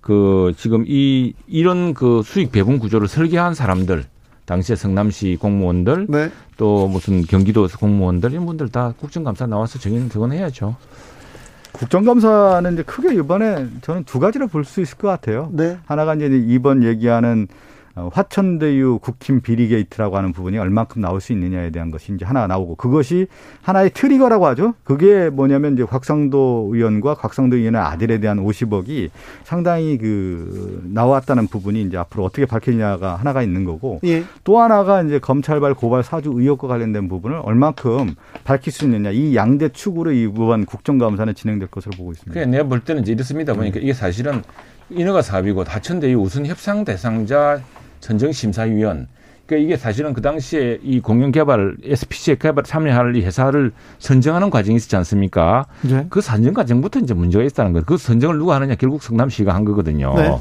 [0.00, 4.04] 그 지금 이 이런 그 수익 배분 구조를 설계한 사람들
[4.44, 6.30] 당시에 성남시 공무원들 네.
[6.56, 10.76] 또 무슨 경기도 공무원들 이런 분들 다 국정감사 나와서 정인 증언해야죠.
[11.72, 15.50] 국정감사는 이제 크게 이번에 저는 두 가지로 볼 수 있을 것 같아요.
[15.52, 15.78] 네.
[15.86, 17.56] 하나가 이제 이번 얘기하는 어,
[17.96, 22.76] 화천대유 국힘 비리 게이트라고 하는 부분이 얼만큼 나올 수 있느냐에 대한 것이 이제 하나 나오고
[22.76, 23.26] 그것이
[23.62, 24.74] 하나의 트리거라고 하죠.
[24.84, 29.08] 그게 뭐냐면 이제 곽상도 의원과 곽상도 의원의 아들에 대한 50억이
[29.44, 34.24] 상당히 그 나왔다는 부분이 이제 앞으로 어떻게 밝혀지냐가 하나가 있는 거고 예.
[34.44, 39.70] 또 하나가 이제 검찰발 고발 사주 의혹과 관련된 부분을 얼만큼 밝힐 수 있느냐 이 양대
[39.70, 42.34] 축으로 이번 국정감사는 진행될 것으로 보고 있습니다.
[42.34, 43.54] 그래 내가 볼 때는 이제 이렇습니다.
[43.54, 44.42] 보니까 이게 사실은
[44.90, 47.60] 인허가 사업이고 다천대유 우선 협상 대상자
[48.06, 49.08] 선정심사위원.
[49.46, 54.96] 그러니까 이게 사실은 그 당시에 이 공영개발 SPC에 개발 참여할 이 회사를 선정하는 과정이 있었지
[54.96, 55.66] 않습니까?
[55.82, 56.06] 네.
[56.10, 57.84] 그 선정 과정부터 이제 문제가 있다는 거예요.
[57.84, 60.14] 그 선정을 누가 하느냐 결국 성남시가 한 거거든요.
[60.16, 60.36] 네.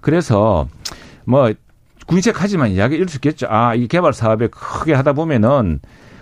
[0.00, 0.66] 그래서
[1.24, 1.52] 뭐
[2.06, 3.46] 군색하지만 이야기 일수 있겠죠.
[3.50, 5.80] 아, 이 개발 사업에 크게 하다 보면은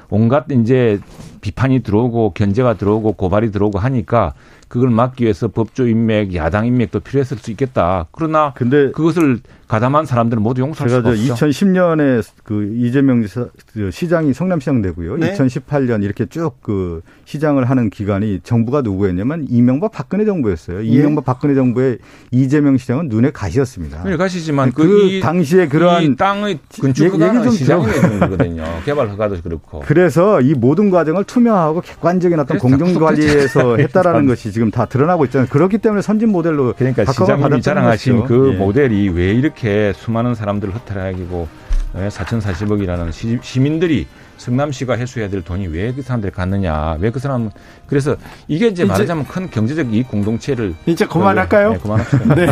[0.09, 0.99] 온갖 이제
[1.47, 4.35] 비판이 들어오고 견제가 들어오고 고발이 들어오고 하니까
[4.67, 8.07] 그걸 막기 위해서 법조 인맥, 야당 인맥도 필요했을 수 있겠다.
[8.11, 9.39] 그러나 근데 그것을
[9.69, 11.23] 가담한 사람들은 모두 용서할 수가 없죠.
[11.23, 13.25] 2010년에 그 이재명
[13.73, 15.19] 그 시장이 성남시장 되고요.
[15.19, 15.35] 네.
[15.35, 20.81] 2018년 이렇게 쭉 그 시장을 하는 기간이 정부가 누구였냐면 이명박 박근혜 정부였어요.
[20.81, 20.85] 예.
[20.85, 21.99] 이명박 박근혜 정부의
[22.31, 24.03] 이재명 시장은 눈에 가시였습니다.
[24.05, 29.83] 눈에 가시지만 그, 그 당시에 그러한 땅의 건축 허가는 시장의 거든요 개발 허가도 그렇고.
[29.87, 35.49] 그래서 이 모든 과정을 투명하고 객관적인 어떤 공정 관리에서 했다라는 것이 지금 다 드러나고 있잖아요.
[35.51, 38.29] 그렇기 때문에 선진 모델로 그러니까 시장님이 자랑하신 것이죠.
[38.29, 38.57] 그 예.
[38.57, 41.49] 모델이 왜 이렇게 수많은 사람들을 허탈하게고
[41.95, 44.07] 4,040억이라는 예, 시민들이
[44.47, 46.97] 성남시가 해소해야 될 돈이 왜 그 사람들이 갔느냐.
[47.01, 47.51] 왜 그 사람
[47.87, 48.17] 그래서
[48.49, 51.73] 이게 이제, 이제 말하자면 큰 경제적 이익 공동체를 이제 그만할까요?
[51.73, 52.35] 네, 그만합시다.
[52.35, 52.47] 네.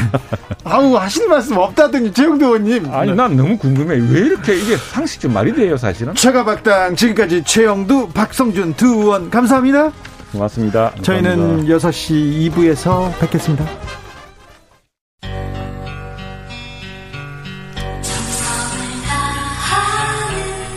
[0.65, 2.93] 아우 하실 말씀 없다더니 최영도 의원님.
[2.93, 3.97] 아니 난 너무 궁금해.
[3.97, 6.15] 왜 이렇게 이게 상식적 말이 돼요, 사실은?
[6.15, 9.93] 최가박당 지금까지 최영두, 박성준 두 의원 감사합니다.
[10.33, 10.93] 고맙습니다.
[11.03, 11.77] 저희는 감사합니다.
[11.77, 13.65] 6시 2부에서 뵙겠습니다.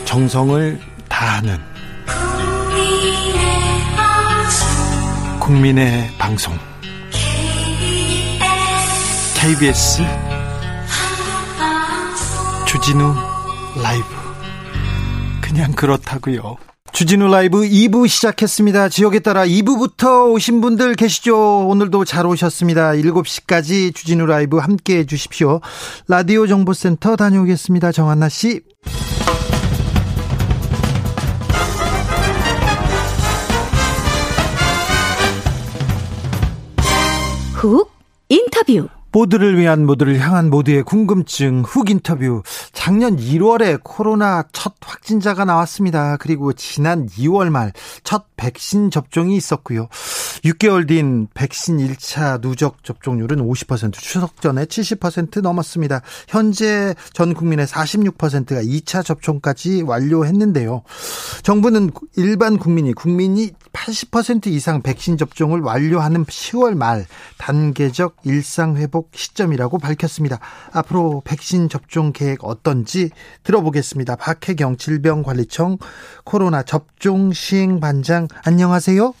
[0.04, 0.78] 정성을
[1.18, 1.58] 다하는
[5.40, 6.56] 국민의 방송
[9.34, 10.02] KBS
[12.68, 13.12] 주진우
[13.82, 14.04] 라이브
[15.40, 16.56] 그냥 그렇다고요.
[16.92, 18.88] 주진우 라이브 2부 시작했습니다.
[18.88, 21.66] 지역에 따라 2부부터 오신 분들 계시죠?
[21.66, 22.92] 오늘도 잘 오셨습니다.
[22.92, 25.60] 7시까지 주진우 라이브 함께 해 주십시오.
[26.06, 27.90] 라디오 정보센터 다녀오겠습니다.
[27.90, 28.60] 정한나 씨.
[37.58, 37.90] 훅
[38.28, 42.42] 인터뷰 모두를 위한 모두를 향한 모두의 궁금증 훅 인터뷰.
[42.72, 46.18] 작년 1월에 코로나 첫 확진자가 나왔습니다.
[46.18, 47.72] 그리고 지난 2월 말
[48.04, 49.88] 첫 백신 접종이 있었고요.
[50.44, 56.02] 6개월 뒤인 백신 1차 누적 접종률은 50%, 추석 전에 70% 넘었습니다.
[56.28, 60.82] 현재 전 국민의 46%가 2차 접종까지 완료했는데요.
[61.42, 67.06] 정부는 일반 국민이 국민이 80% 이상 백신 접종을 완료하는 10월 말
[67.38, 70.40] 단계적 일상 회복 시점이라고 밝혔습니다.
[70.72, 73.10] 앞으로 백신 접종 계획 어떤지
[73.44, 74.16] 들어보겠습니다.
[74.16, 75.78] 박혜경 질병관리청
[76.24, 79.14] 코로나 접종 시행 반장 안녕하세요.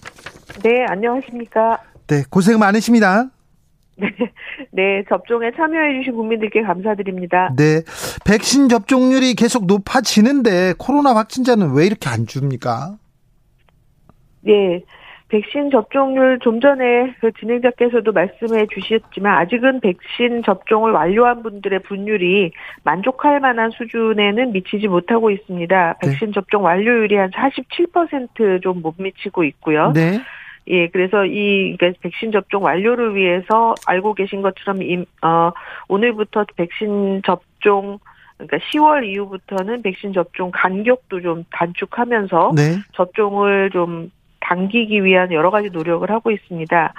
[0.62, 1.78] 네, 안녕하십니까?
[2.06, 3.30] 네, 고생 많으십니다.
[3.96, 4.08] 네,
[4.70, 7.52] 네, 접종에 참여해주신 국민들께 감사드립니다.
[7.56, 7.82] 네,
[8.24, 12.96] 백신 접종률이 계속 높아지는데 코로나 확진자는 왜 이렇게 안 줍니까?
[14.42, 14.82] 네.
[15.30, 22.52] 백신 접종률 좀 전에 그 진행자께서도 말씀해 주셨지만 아직은 백신 접종을 완료한 분들의 분율이
[22.84, 25.96] 만족할 만한 수준에는 미치지 못하고 있습니다.
[26.02, 26.08] 네.
[26.08, 26.32] 백신 네.
[26.32, 29.92] 접종 완료율이 한 47%좀 못 미치고 있고요.
[29.92, 30.18] 네.
[30.68, 35.50] 예, 그래서 이 그러니까 백신 접종 완료를 위해서 알고 계신 것처럼 임, 어,
[35.88, 37.98] 오늘부터 백신 접종
[38.36, 42.76] 그러니까 10월 이후부터는 백신 접종 간격도 좀 단축하면서 네.
[42.92, 44.10] 접종을 좀
[44.40, 46.94] 당기기 위한 여러 가지 노력을 하고 있습니다.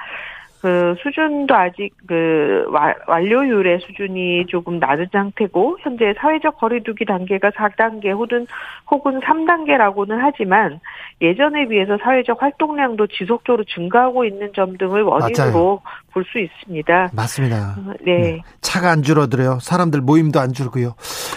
[0.61, 2.65] 그 수준도 아직 그
[3.07, 8.45] 완료율의 수준이 조금 낮은 상태고 현재 사회적 거리두기 단계가 4단계 혹은
[8.91, 10.79] 혹은 3단계라고는 하지만
[11.21, 15.81] 예전에 비해서 사회적 활동량도 지속적으로 증가하고 있는 점 등을 원인으로
[16.11, 17.11] 볼 수 있습니다.
[17.13, 17.75] 맞습니다.
[17.77, 18.19] 어, 네.
[18.19, 18.41] 네.
[18.61, 19.59] 차가 안 줄어들어요.
[19.61, 20.95] 사람들 모임도 안 줄고요.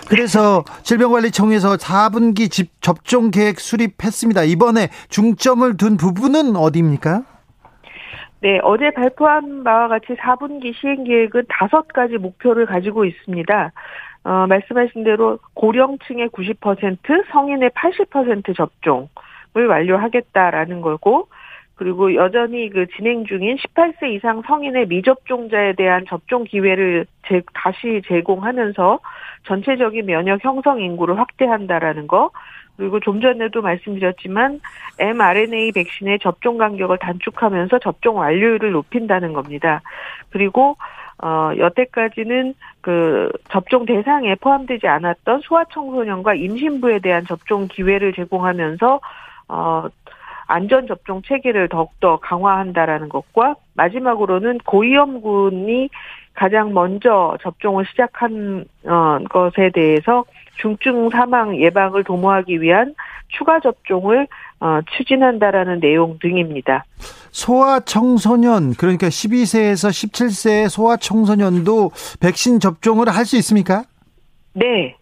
[0.09, 4.45] 그래서 질병관리청에서 4분기 집 접종 계획 수립했습니다.
[4.45, 7.23] 이번에 중점을 둔 부분은 어디입니까?
[8.43, 13.73] 네, 어제 발표한 바와 같이 4분기 시행 계획은 다섯 가지 목표를 가지고 있습니다.
[14.25, 21.29] 어, 말씀하신 대로 고령층의 90%, 성인의 80% 접종을 완료하겠다라는 거고,
[21.77, 28.99] 그리고 여전히 그 진행 중인 18세 이상 성인의 미접종자에 대한 접종 기회를 제, 다시 제공하면서
[29.47, 32.33] 전체적인 면역 형성 인구를 확대한다라는 거,
[32.77, 34.61] 그리고 좀 전에도 말씀드렸지만
[34.99, 39.83] mRNA 백신의 접종 간격을 단축하면서 접종 완료율을 높인다는 겁니다.
[40.31, 40.77] 그리고
[41.23, 49.01] 어, 여태까지는 그 접종 대상에 포함되지 않았던 소아청소년과 임신부에 대한 접종 기회를 제공하면서
[49.49, 49.85] 어,
[50.49, 55.91] 안전 접종 체계를 더욱더 강화한다라는 것과 마지막으로는 고위험군이
[56.35, 60.25] 가장 먼저 접종을 시작한 어, 것에 대해서
[60.61, 62.95] 중증 사망 예방을 도모하기 위한
[63.29, 64.27] 추가 접종을
[64.61, 66.85] 어, 추진한다라는 내용 등입니다.
[67.31, 71.91] 소아 청소년 그러니까 12세에서 17세 소아 청소년도
[72.21, 73.85] 백신 접종을 할 수 있습니까?
[74.53, 74.97] 네.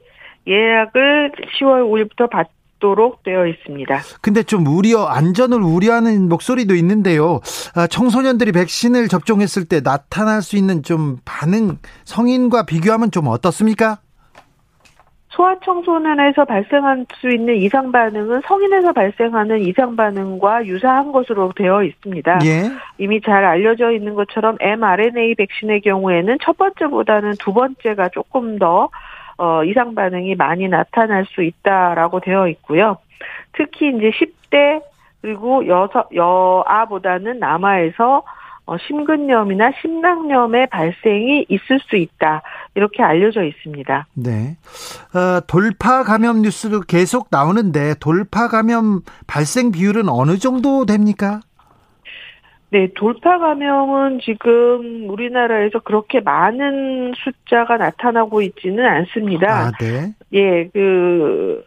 [0.47, 2.49] 예약을 10월 5일부터 받,
[2.81, 4.01] 있도록 되어 있습니다.
[4.21, 7.41] 근데 좀 우려, 안전을 우려하는 목소리도 있는데요.
[7.75, 13.99] 아, 청소년들이 백신을 접종했을 때 나타날 수 있는 좀 반응, 성인과 비교하면 좀 어떻습니까?
[15.31, 22.39] 소아청소년에서 발생할 수 있는 이상 반응은 성인에서 발생하는 이상 반응과 유사한 것으로 되어 있습니다.
[22.45, 22.63] 예.
[22.99, 28.89] 이미 잘 알려져 있는 것처럼 mRNA 백신의 경우에는 첫 번째보다는 두 번째가 조금 더
[29.39, 32.99] 어, 이상 반응이 많이 나타날 수 있다라고 되어 있고요.
[33.53, 34.83] 특히 이제 10대
[35.23, 38.40] 그리고 여서 여아보다는 남아에서 어,
[38.79, 42.43] 심근염이나 심낭염의 발생이 있을 수 있다
[42.75, 44.07] 이렇게 알려져 있습니다.
[44.15, 44.57] 네,
[45.15, 51.41] 어, 돌파 감염 뉴스도 계속 나오는데 돌파 감염 발생 비율은 어느 정도 됩니까?
[52.73, 59.53] 네, 돌파 감염은 지금 우리나라에서 그렇게 많은 숫자가 나타나고 있지는 않습니다.
[59.53, 60.15] 아, 네.
[60.33, 61.65] 예, 그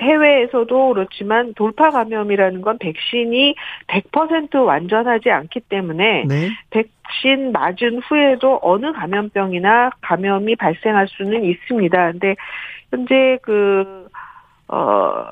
[0.00, 3.54] 해외에서도 그렇지만 돌파 감염이라는 건 백신이
[3.86, 6.50] 100% 완전하지 않기 때문에 네.
[6.70, 12.12] 백신 맞은 후에도 어느 감염병이나 감염이 발생할 수는 있습니다.
[12.12, 12.36] 근데
[12.90, 14.08] 현재 그,
[14.68, 15.26] 어,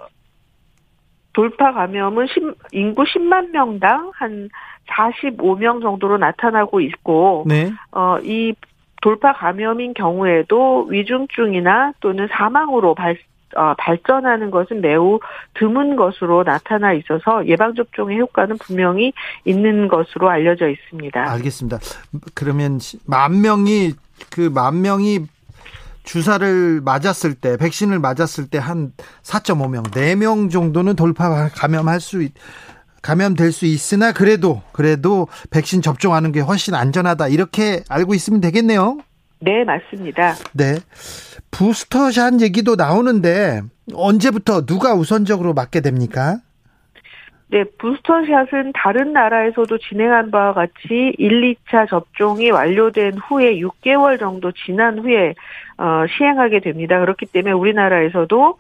[1.33, 4.49] 돌파 감염은 10, 인구 10만 명당 한
[4.89, 7.71] 45명 정도로 나타나고 있고, 네.
[7.93, 8.55] 어, 이
[9.01, 13.16] 돌파 감염인 경우에도 위중증이나 또는 사망으로 발,
[13.57, 15.19] 어, 발전하는 것은 매우
[15.55, 19.13] 드문 것으로 나타나 있어서 예방접종의 효과는 분명히
[19.45, 21.31] 있는 것으로 알려져 있습니다.
[21.31, 21.79] 알겠습니다.
[22.35, 23.93] 그러면 만 명이
[24.31, 25.27] 그 만 명이
[26.05, 28.93] 주사를 맞았을 때 백신을 맞았을 때 한
[29.23, 32.33] 4.5명, 4명 정도는 돌파 감염할 수 있,
[33.03, 38.99] 감염될 수 있으나 그래도 그래도 백신 접종하는 게 훨씬 안전하다 이렇게 알고 있으면 되겠네요.
[39.41, 40.35] 네, 맞습니다.
[40.53, 40.77] 네.
[41.51, 43.63] 부스터샷 얘기도 나오는데
[43.95, 46.39] 언제부터 누가 우선적으로 맞게 됩니까?
[47.51, 54.99] 네, 부스터샷은 다른 나라에서도 진행한 바와 같이 1, 2차 접종이 완료된 후에 6개월 정도 지난
[54.99, 55.35] 후에
[55.79, 57.01] 어, 시행하게 됩니다.
[57.01, 58.59] 그렇기 때문에 우리나라에서도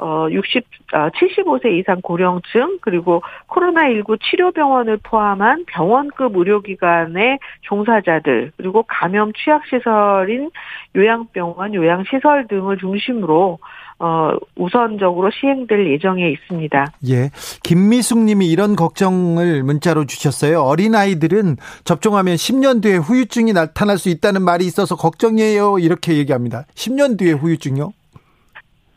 [0.00, 8.82] 어, 60, 아, 75세 이상 고령층, 그리고 코로나19 치료 병원을 포함한 병원급 의료기관의 종사자들, 그리고
[8.88, 10.50] 감염 취약 시설인
[10.96, 13.58] 요양병원, 요양시설 등을 중심으로
[14.02, 16.92] 어, 우선적으로 시행될 예정에 있습니다.
[17.10, 17.30] 예.
[17.62, 20.62] 김미숙 님이 이런 걱정을 문자로 주셨어요.
[20.62, 25.78] 어린아이들은 접종하면 10년 뒤에 후유증이 나타날 수 있다는 말이 있어서 걱정이에요.
[25.80, 26.64] 이렇게 얘기합니다.
[26.74, 27.92] 10년 뒤에 후유증요?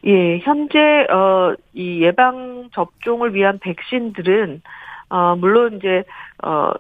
[0.06, 0.80] 예, 현재
[1.10, 4.62] 어 이 예방 접종을 위한 백신들은
[5.10, 6.04] 어 물론 이제
[6.43, 6.72] 어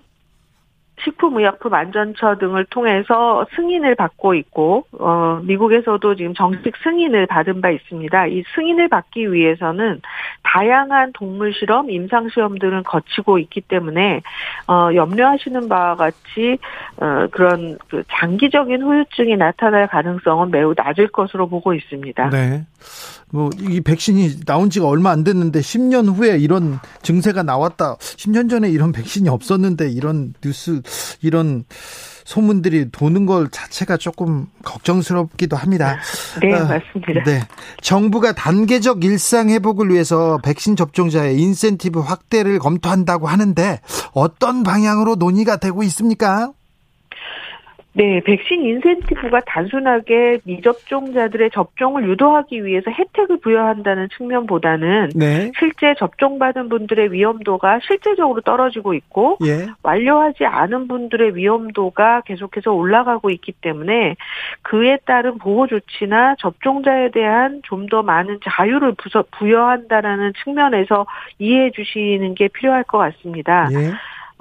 [1.03, 8.27] 식품의약품 안전처 등을 통해서 승인을 받고 있고 어 미국에서도 지금 정식 승인을 받은 바 있습니다.
[8.27, 10.01] 이 승인을 받기 위해서는
[10.43, 14.21] 다양한 동물 실험, 임상 시험 등을 거치고 있기 때문에
[14.67, 16.57] 어 염려하시는 바와 같이
[16.97, 22.29] 어 그런 그 장기적인 후유증이 나타날 가능성은 매우 낮을 것으로 보고 있습니다.
[22.29, 22.65] 네.
[23.33, 27.97] 뭐 이 백신이 나온 지가 얼마 안 됐는데 10년 후에 이런 증세가 나왔다.
[27.97, 30.81] 10년 전에 이런 백신이 없었는데 이런 뉴스
[31.21, 31.65] 이런
[32.25, 35.97] 소문들이 도는 걸 자체가 조금 걱정스럽기도 합니다.
[36.41, 37.23] 네, 어, 맞습니다.
[37.25, 37.41] 네.
[37.81, 43.81] 정부가 단계적 일상 회복을 위해서 백신 접종자의 인센티브 확대를 검토한다고 하는데
[44.13, 46.51] 어떤 방향으로 논의가 되고 있습니까?
[47.93, 55.51] 네, 백신 인센티브가 단순하게 미접종자들의 접종을 유도하기 위해서 혜택을 부여한다는 측면보다는 네.
[55.59, 59.67] 실제 접종받은 분들의 위험도가 실제적으로 떨어지고 있고 예.
[59.83, 64.15] 완료하지 않은 분들의 위험도가 계속해서 올라가고 있기 때문에
[64.63, 68.95] 그에 따른 보호 조치나 접종자에 대한 좀 더 많은 자유를
[69.31, 71.05] 부여한다라는 측면에서
[71.37, 73.69] 이해해 주시는 게 필요할 것 같습니다.
[73.71, 73.91] 예.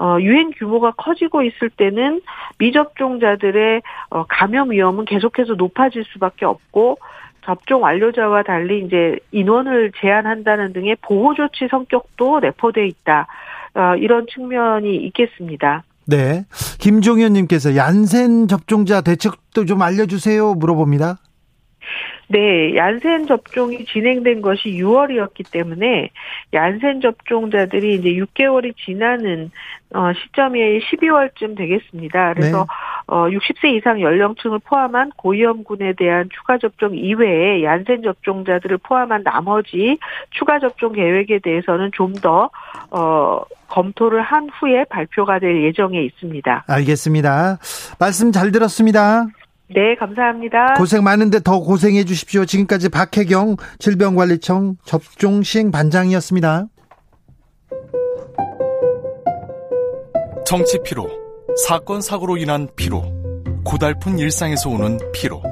[0.02, 2.22] 어, 유행 규모가 커지고 있을 때는
[2.58, 6.98] 미접종자들의 어, 감염 위험은 계속해서 높아질 수밖에 없고
[7.44, 13.28] 접종 완료자와 달리 이제 인원을 제한한다는 등의 보호 조치 성격도 내포돼 있다.
[13.74, 15.84] 어, 이런 측면이 있겠습니다.
[16.08, 16.46] 네.
[16.80, 21.18] 김종현님께서 얀센 접종자 대책도 좀 알려주세요 물어봅니다.
[22.32, 26.08] 네, 얀센 접종이 진행된 것이 6월이었기 때문에
[26.54, 29.50] 얀센 접종자들이 이제 6개월이 지나는
[29.94, 32.32] 어, 시점이 12월쯤 되겠습니다.
[32.32, 32.64] 그래서 네.
[33.06, 39.98] 어, 60세 이상 연령층을 포함한 고위험군에 대한 추가 접종 이외에 얀센 접종자들을 포함한 나머지
[40.30, 42.48] 추가 접종 계획에 대해서는 좀더
[42.90, 46.64] 어, 검토를 한 후에 발표가 될 예정에 있습니다.
[46.66, 47.58] 알겠습니다.
[47.98, 49.26] 말씀 잘 들었습니다.
[49.68, 50.74] 네, 감사합니다.
[50.74, 52.44] 고생 많은데 더 고생해 주십시오.
[52.44, 56.66] 지금까지 박혜경 질병관리청 접종 시행 반장이었습니다.
[60.44, 61.08] 정치 피로,
[61.66, 63.02] 사건 사고로 인한 피로,
[63.64, 65.42] 고달픈 일상에서 오는 피로.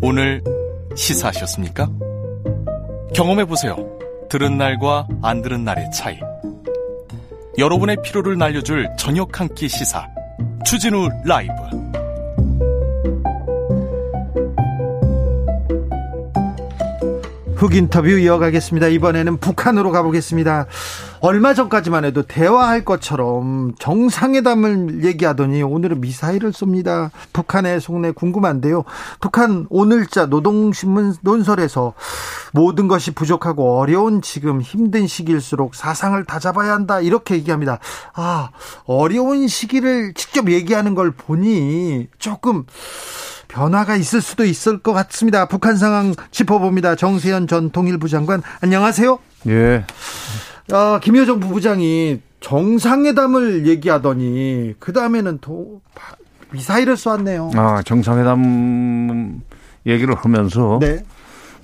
[0.00, 0.42] 오늘
[0.94, 1.88] 시사하셨습니까?
[3.14, 3.76] 경험해 보세요.
[4.28, 6.18] 들은 날과 안 들은 날의 차이.
[7.58, 10.06] 여러분의 피로를 날려줄 저녁 한 끼 시사.
[10.64, 11.52] 추진우 라이브.
[17.62, 18.88] 흑 인터뷰 이어가겠습니다.
[18.88, 20.66] 이번에는 북한으로 가보겠습니다.
[21.20, 27.12] 얼마 전까지만 해도 대화할 것처럼 정상회담을 얘기하더니 오늘은 미사일을 쏩니다.
[27.32, 28.82] 북한의 속내 궁금한데요.
[29.20, 31.94] 북한 오늘자 노동신문 논설에서
[32.52, 37.78] 모든 것이 부족하고 어려운 지금 힘든 시기일수록 사상을 다잡아야 한다 이렇게 얘기합니다.
[38.12, 38.50] 아
[38.86, 42.64] 어려운 시기를 직접 얘기하는 걸 보니 조금
[43.56, 45.46] 변화가 있을 수도 있을 것 같습니다.
[45.46, 46.96] 북한 상황 짚어봅니다.
[46.96, 49.18] 정세현 전 통일부 장관 안녕하세요.
[49.48, 49.84] 예.
[50.72, 55.82] 어, 김여정 부부장이 정상회담을 얘기하더니 그 다음에는 또
[56.50, 57.50] 미사일을 쏘았네요.
[57.54, 59.42] 아 정상회담
[59.86, 61.04] 얘기를 하면서 네.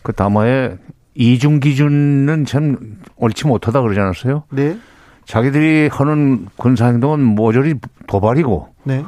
[0.03, 0.77] 그 담화에
[1.15, 4.45] 이중 기준은 참 옳지 못하다 그러지 않았어요?
[4.51, 4.79] 네.
[5.25, 7.75] 자기들이 하는 군사 행동은 모조리
[8.07, 9.05] 도발이고 네.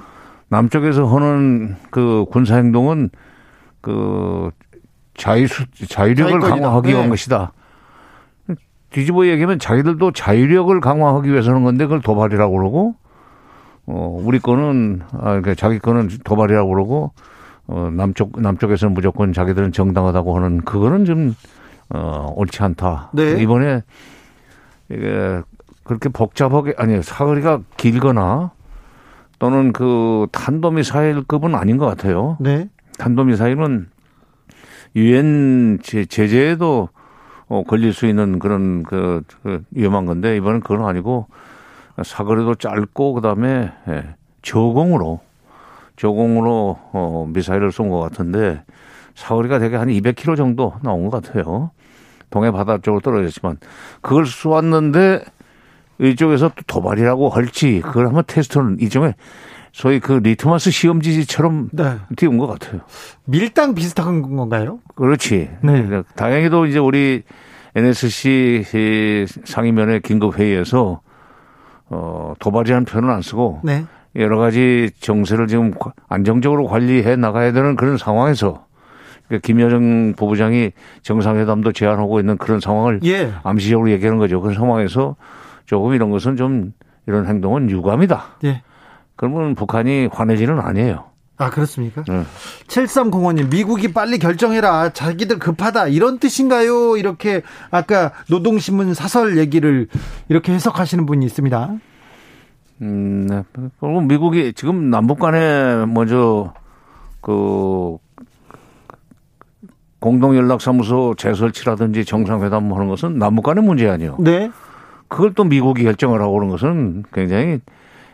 [0.50, 3.10] 남쪽에서 하는 그 군사 행동은
[3.80, 4.50] 그
[5.16, 5.46] 자유
[5.88, 7.08] 자유력을 강화하기 위한 네.
[7.10, 7.52] 것이다.
[8.90, 12.96] 뒤집어 얘기하면 자기들도 자유력을 강화하기 위해서 하는 건데 그걸 도발이라고 그러고
[13.86, 17.12] 어 우리 거는 아 그러니까 자기 거는 도발이라고 그러고
[17.68, 23.10] 어 남쪽 남쪽에서는 무조건 자기들은 정당하다고 하는 그거는 좀어 옳지 않다.
[23.14, 23.40] 네.
[23.40, 23.82] 이번에
[24.90, 25.42] 이게
[25.84, 28.50] 그렇게 복잡하게 아니 사거리가 길거나
[29.40, 32.36] 또는 그 탄도미사일급은 아닌 것 같아요.
[32.38, 32.68] 네.
[32.98, 33.88] 탄도미사일은
[34.94, 36.90] 유엔 제재에도
[37.48, 41.26] 어, 걸릴 수 있는 그런 그, 그 위험한 건데 이번엔 그건 아니고
[42.00, 45.20] 사거리도 짧고 그다음에 예, 저공으로
[45.96, 48.62] 저공으로 어, 미사일을 쏜 것 같은데
[49.14, 51.70] 사거리가 되게 한 200km 정도 나온 것 같아요.
[52.28, 53.56] 동해 바다 쪽으로 떨어졌지만
[54.02, 55.24] 그걸 쏘았는데
[56.00, 59.14] 이쪽에서 또 도발이라고 할지 그걸 한번 테스트는 일종의
[59.72, 61.96] 소위 그 리트머스 시험지처럼 네.
[62.16, 62.80] 띄운 것 같아요.
[63.24, 64.80] 밀당 비슷한 건가요?
[64.96, 65.50] 그렇지.
[65.62, 66.02] 네.
[66.16, 67.22] 다행히도 이제 우리
[67.76, 71.00] NSC 상임위원회 긴급 회의에서
[71.88, 73.84] 어 도발이라는 표현을 안 쓰고 네.
[74.16, 75.72] 여러 가지 정세를 지금
[76.08, 78.66] 안정적으로 관리해 나가야 되는 그런 상황에서
[79.28, 80.72] 그러니까 김여정 부부장이
[81.02, 83.32] 정상회담도 제안하고 있는 그런 상황을 예.
[83.44, 84.40] 암시적으로 얘기하는 거죠.
[84.40, 85.14] 그 상황에서
[85.70, 86.72] 조금 이런 것은 좀
[87.06, 88.38] 이런 행동은 유감이다.
[88.42, 88.62] 예.
[89.14, 91.04] 그러면 북한이 화내지는 아니에요.
[91.36, 92.02] 아, 그렇습니까?
[92.08, 92.24] 네.
[92.66, 94.88] 7305님, 미국이 빨리 결정해라.
[94.92, 95.86] 자기들 급하다.
[95.86, 96.96] 이런 뜻인가요?
[96.96, 99.86] 이렇게 아까 노동신문 사설 얘기를
[100.28, 101.76] 이렇게 해석하시는 분이 있습니다.
[102.82, 103.44] 음, 네.
[103.78, 106.52] 그리고 미국이 지금 남북 간에 먼저
[107.20, 107.96] 그
[110.00, 114.16] 공동연락사무소 재설치라든지 정상회담 하는 것은 남북 간의 문제 아니에요.
[114.18, 114.50] 네.
[115.10, 117.60] 그걸 또 미국이 결정을 하고 그런 것은 굉장히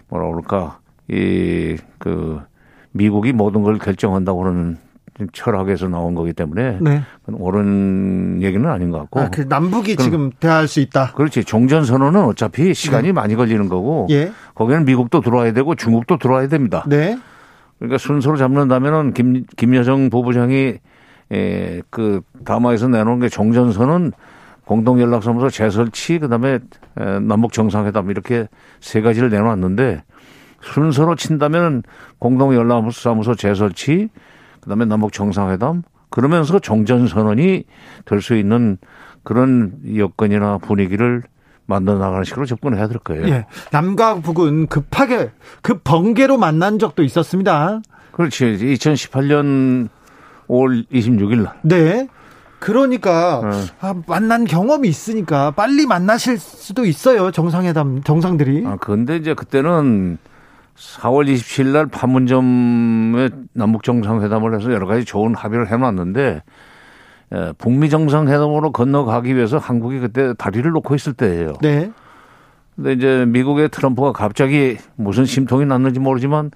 [0.08, 2.40] 뭐라 그럴까 이 그
[2.92, 4.78] 미국이 모든 걸 결정한다고 그러는
[5.32, 7.02] 철학에서 나온 거기 때문에 네.
[7.26, 9.20] 옳은 얘기는 아닌 것 같고.
[9.20, 11.12] 아, 그 남북이 지금 대화할 수 있다.
[11.12, 11.44] 그렇지.
[11.44, 13.12] 종전 선언은 어차피 시간이 네.
[13.12, 14.06] 많이 걸리는 거고.
[14.10, 14.30] 예.
[14.54, 16.84] 거기는 미국도 들어와야 되고 중국도 들어와야 됩니다.
[16.86, 17.18] 네.
[17.78, 20.74] 그러니까 순서로 잡는다면은 김 김여정 부부장이
[21.32, 24.12] 에, 그 담화에서 내놓은 게 종전 선언
[24.66, 26.58] 공동연락사무소 재설치 그 다음에
[27.22, 28.48] 남북 정상회담 이렇게
[28.80, 30.02] 세 가지를 내놓았는데
[30.60, 31.82] 순서로 친다면
[32.18, 34.08] 공동연락사무소 재설치
[34.60, 37.64] 그 다음에 남북 정상회담 그러면서 종전선언이
[38.04, 38.78] 될 수 있는
[39.22, 41.22] 그런 여건이나 분위기를
[41.66, 43.26] 만들어 나가는 식으로 접근해야 될 거예요.
[43.28, 43.46] 예.
[43.72, 47.80] 남과 북은 급하게 급 번개로 만난 적도 있었습니다.
[48.12, 48.44] 그렇지.
[48.44, 49.88] 2018년
[50.48, 51.54] 5월 26일 날.
[51.62, 52.06] 네.
[52.66, 53.66] 그러니까 네.
[53.80, 58.66] 아, 만난 경험이 있으니까 빨리 만나실 수도 있어요 정상회담 정상들이.
[58.66, 60.18] 아 근데 이제 그때는
[60.76, 66.42] 4월 27일 날 판문점에 남북 정상회담을 해서 여러 가지 좋은 합의를 해놨는데
[67.34, 71.52] 에, 북미 정상회담으로 건너가기 위해서 한국이 그때 다리를 놓고 있을 때예요.
[71.62, 71.92] 네.
[72.74, 76.50] 근데 이제 미국의 트럼프가 갑자기 무슨 심통이 났는지 모르지만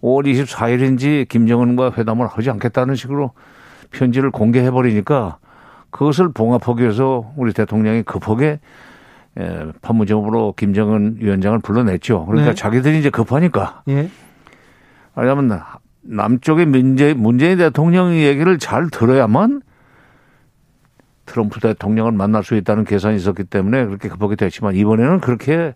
[0.00, 3.32] 5월 24일인지 김정은과 회담을 하지 않겠다는 식으로
[3.90, 5.36] 편지를 공개해 버리니까
[5.92, 8.58] 그것을 봉합하기 위해서 우리 대통령이 급하게
[9.38, 12.26] 예, 판무점으로 김정은 위원장을 불러냈죠.
[12.26, 12.54] 그러니까 네.
[12.54, 13.82] 자기들이 이제 급하니까.
[13.88, 14.10] 예.
[15.14, 15.60] 왜냐하면
[16.02, 19.62] 남쪽의 문재, 문재인 대통령 얘기를 잘 들어야만
[21.24, 25.74] 트럼프 대통령을 만날 수 있다는 계산이 있었기 때문에 그렇게 급하게 됐지만 이번에는 그렇게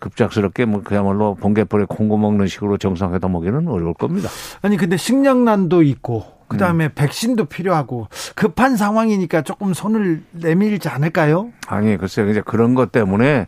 [0.00, 4.28] 급작스럽게 뭐 그야말로 번개불에 콩고 먹는 식으로 정상회담 오기는 어려울 겁니다.
[4.62, 6.90] 아니 근데 식량난도 있고 그 다음에 음.
[6.94, 11.50] 백신도 필요하고 급한 상황이니까 조금 손을 내밀지 않을까요?
[11.66, 13.46] 아니 글쎄요 이제 그런 것 때문에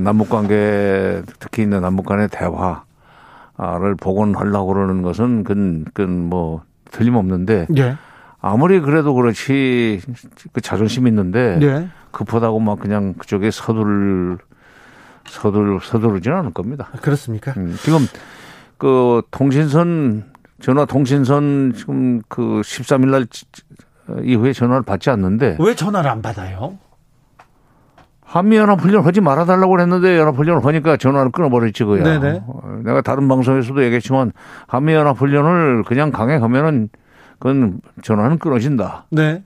[0.00, 7.96] 남북 관계 특히 있는 남북 간의 대화를 복원하려고 그러는 것은 그건, 그건 뭐 틀림없는데 예.
[8.40, 10.00] 아무리 그래도 그렇지
[10.52, 11.88] 그 자존심 있는데 예.
[12.10, 14.38] 급하다고 막 그냥 그쪽에 서두를
[15.26, 16.90] 서두르 서두르지는 않을 겁니다.
[17.00, 17.54] 그렇습니까?
[17.56, 18.00] 음, 지금
[18.76, 20.33] 그 통신선
[20.64, 23.26] 전화 통신선 지금 그 13일 날
[24.24, 26.78] 이후에 전화를 받지 않는데 왜 전화를 안 받아요?
[28.24, 32.02] 한미 연합훈련 하지 말아달라고 했는데 연합훈련을 하니까 전화를 끊어버렸지, 그야.
[32.02, 32.42] 네네.
[32.82, 34.32] 내가 다른 방송에서도 얘기했지만
[34.66, 36.88] 한미 연합훈련을 그냥 강행하면은
[37.38, 39.04] 그건 전화는 끊어진다.
[39.10, 39.42] 네.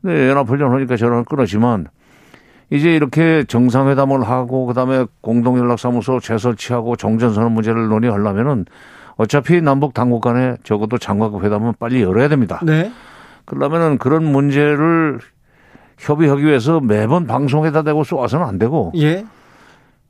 [0.00, 1.86] 네, 연합훈련 하니까 전화는 끊어지만
[2.70, 8.64] 이제 이렇게 정상회담을 하고 그다음에 공동연락사무소 재설치하고 정전선언 문제를 논의하려면은
[9.16, 12.60] 어차피 남북 당국 간에 적어도 장관급 회담은 빨리 열어야 됩니다.
[12.64, 12.90] 네.
[13.44, 15.18] 그러면은 그런 문제를
[15.98, 18.92] 협의하기 위해서 매번 방송에다 대고 쏘아서는 안 되고.
[18.96, 19.24] 예.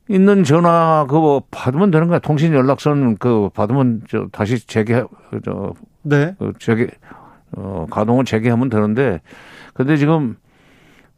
[0.09, 2.19] 있는 전화 그거 받으면 되는 거야.
[2.19, 5.03] 통신 연락선 그 받으면 저 다시 재개
[5.45, 6.35] 저 네.
[6.37, 6.87] 그 재개
[7.55, 9.21] 어 가동을 재개하면 되는데
[9.73, 10.35] 근데 지금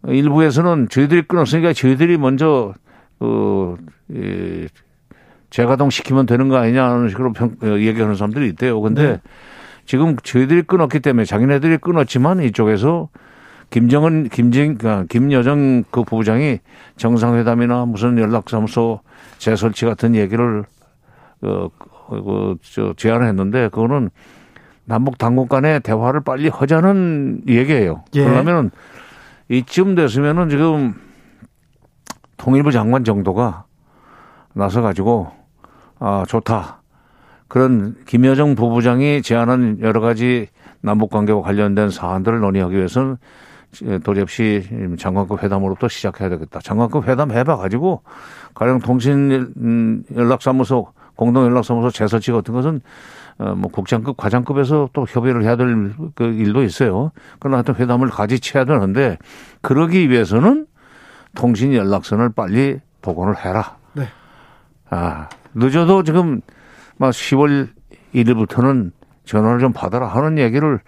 [0.07, 2.73] 일부에서는 저희들이 끊었으니까 저희들이 먼저
[3.17, 3.77] 그
[4.09, 4.67] 이,
[5.55, 8.81] 재가동 시키면 되는 거 아니냐는 식으로 평, 어, 얘기하는 사람들이 있대요.
[8.81, 9.21] 근데 네.
[9.85, 13.07] 지금 저희들이 끊었기 때문에 자기네들이 끊었지만 이쪽에서
[13.69, 16.59] 김정은, 김정, 그러니까 김여정 그 부부장이
[16.97, 18.99] 정상회담이나 무슨 연락사무소
[19.37, 20.65] 재설치 같은 얘기를
[21.41, 21.69] 어,
[22.09, 24.09] 그, 저, 제안을 했는데 그거는
[24.83, 28.03] 남북 당국 간의 대화를 빨리 하자는 얘기예요.
[28.15, 28.25] 예.
[28.25, 28.71] 그러면은
[29.47, 30.95] 이쯤 됐으면은 지금
[32.35, 33.63] 통일부 장관 정도가
[34.53, 35.44] 나서 가지고
[35.99, 36.81] 아, 좋다.
[37.47, 40.47] 그런 김여정 부부장이 제안한 여러 가지
[40.81, 43.17] 남북 관계와 관련된 사안들을 논의하기 위해서는
[44.03, 44.67] 도리 없이
[44.97, 46.59] 장관급 회담으로부터 시작해야 되겠다.
[46.59, 48.01] 장관급 회담 해봐 가지고
[48.53, 52.81] 가령 통신 연락사무소 공동 연락사무소 재설치 같은 것은
[53.37, 57.11] 어뭐 국장급 과장급에서 또 협의를 해야 될 그 일도 있어요.
[57.39, 59.17] 그러나 하여튼 회담을 가지쳐야 되는데
[59.61, 60.67] 그러기 위해서는
[61.35, 63.75] 통신 연락선을 빨리 복원을 해라.
[63.93, 64.07] 네.
[64.89, 66.41] 아, 늦어도 지금
[66.97, 67.69] 막 10월
[68.13, 68.91] 1일부터는
[69.25, 70.79] 전화를 좀 받아라 하는 얘기를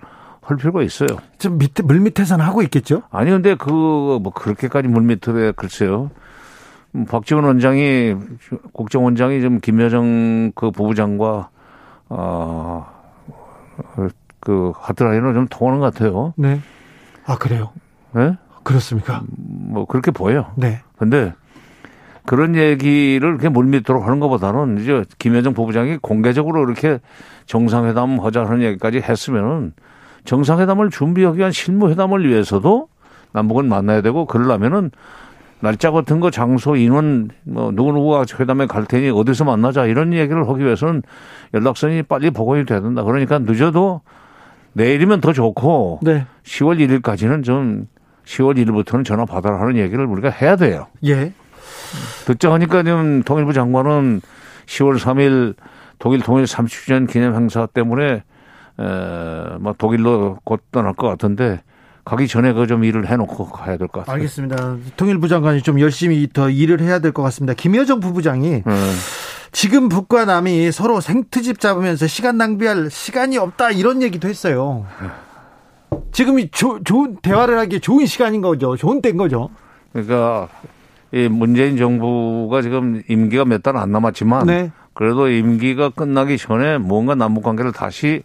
[0.41, 1.07] 할 필요가 있어요.
[1.39, 3.01] 좀 밑에 물 밑에서는 하고 있겠죠?
[3.09, 6.11] 아니 근데 그 뭐 그렇게까지 물 밑에 글쎄요.
[6.95, 8.15] 음, 박지원 원장이
[8.71, 11.49] 국정원장이 좀 김여정 그 부부장과
[12.09, 12.85] 어그
[14.75, 16.33] 하트라인을 좀 통하는 것 같아요.
[16.37, 16.61] 네.
[17.25, 17.71] 아 그래요?
[18.13, 18.37] 네?
[18.63, 19.23] 그렇습니까?
[19.37, 20.51] 뭐 그렇게 보여요.
[20.55, 20.81] 네.
[20.97, 21.33] 근데
[22.27, 26.99] 그런 얘기를 그렇게 물밑으로 하는 것보다는 이제 김여정 부부장이 공개적으로 이렇게
[27.45, 29.71] 정상회담 하자 하는 얘기까지 했으면은
[30.25, 32.89] 정상회담을 준비하기 위한 실무회담을 위해서도
[33.31, 34.91] 남북은 만나야 되고 그러려면은
[35.61, 40.65] 날짜 같은 거 장소 인원 뭐 누구누구가 회담에 갈 테니 어디서 만나자 이런 얘기를 하기
[40.65, 41.03] 위해서는
[41.53, 43.03] 연락선이 빨리 복원이 돼야 된다.
[43.03, 44.01] 그러니까 늦어도
[44.73, 46.25] 내일이면 더 좋고 네.
[46.43, 47.87] 10월 1일까지는 좀
[48.25, 50.87] 10월 1일부터는 전화 받아라 하는 얘기를 우리가 해야 돼요.
[51.05, 51.31] 예.
[52.25, 54.21] 듣자 하니까 지금 통일부 장관은
[54.65, 55.55] 10월 3일
[55.99, 58.23] 독일 통일 30주년 기념 행사 때문에
[58.79, 58.83] 에,
[59.59, 61.61] 뭐 독일로 곧 떠날 것 같은데
[62.05, 64.13] 가기 전에 그 좀 일을 해놓고 가야 될 것 같습니다.
[64.13, 64.77] 알겠습니다.
[64.95, 67.53] 통일부 장관이 좀 열심히 더 일을 해야 될 것 같습니다.
[67.53, 68.95] 김여정 부부장이 음.
[69.51, 74.85] 지금 북과 남이 서로 생트집 잡으면서 시간 낭비할 시간이 없다 이런 얘기도 했어요.
[76.11, 78.75] 지금이 조, 좋은 대화를 하기 좋은 시간인 거죠.
[78.75, 79.49] 좋은 때인 거죠.
[79.93, 80.47] 그러니까
[81.11, 84.71] 이 문재인 정부가 지금 임기가 몇 달 안 남았지만 네.
[84.93, 88.23] 그래도 임기가 끝나기 전에 뭔가 남북 관계를 다시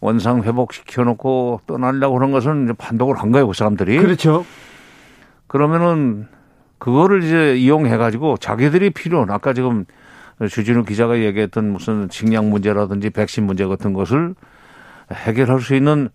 [0.00, 3.98] 원상 회복시켜 놓고 떠나려고 그런 것은 이제 판독을 한 거예요, 그 사람들이.
[3.98, 4.44] 그렇죠.
[5.46, 6.28] 그러면은
[6.78, 9.84] 그거를 이제 이용해 가지고 자기들이 필요한 아까 지금
[10.48, 14.34] 주진우 기자가 얘기했던 무슨 식량 문제라든지 백신 문제 같은 것을
[15.12, 16.08] 해결할 수 있는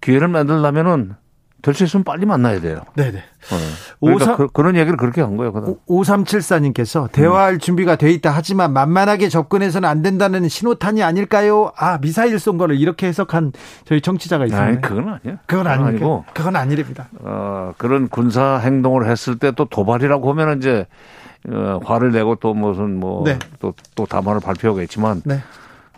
[0.00, 1.14] 기회를 만들려면은
[1.60, 2.82] 될 수 있으면 빨리 만나야 돼요.
[2.94, 3.18] 네네.
[3.18, 3.56] 어.
[4.00, 5.52] 그러니까 53, 그, 런 얘기를 그렇게 한 거예요.
[5.88, 7.58] 5374님께서 대화할 음.
[7.58, 11.72] 준비가 돼 있다 하지만 만만하게 접근해서는 안 된다는 신호탄이 아닐까요?
[11.76, 13.52] 아 미사일 쏜 거를 이렇게 해석한
[13.84, 14.66] 저희 정치자가 있습니다.
[14.68, 15.38] 아니 그건 아니야.
[15.46, 17.08] 그건 아니고 그건 아니랍니다.
[17.20, 20.86] 어, 그런 군사 행동을 했을 때 또 도발이라고 하면 이제
[21.48, 23.82] 어, 화를 내고 또 무슨 뭐또또 네.
[23.96, 25.40] 또 담화를 발표하겠지만 네.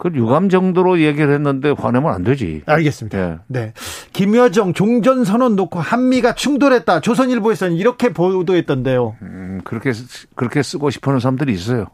[0.00, 2.62] 그 유감 정도로 얘기를 했는데 화내면 안 되지.
[2.64, 3.18] 알겠습니다.
[3.18, 3.36] 네.
[3.48, 3.72] 네.
[4.14, 7.00] 김여정 종전 선언 놓고 한미가 충돌했다.
[7.00, 9.16] 조선일보에서는 이렇게 보도했던데요.
[9.20, 9.92] 음, 그렇게
[10.34, 11.84] 그렇게 쓰고 싶어하는 사람들이 있어요.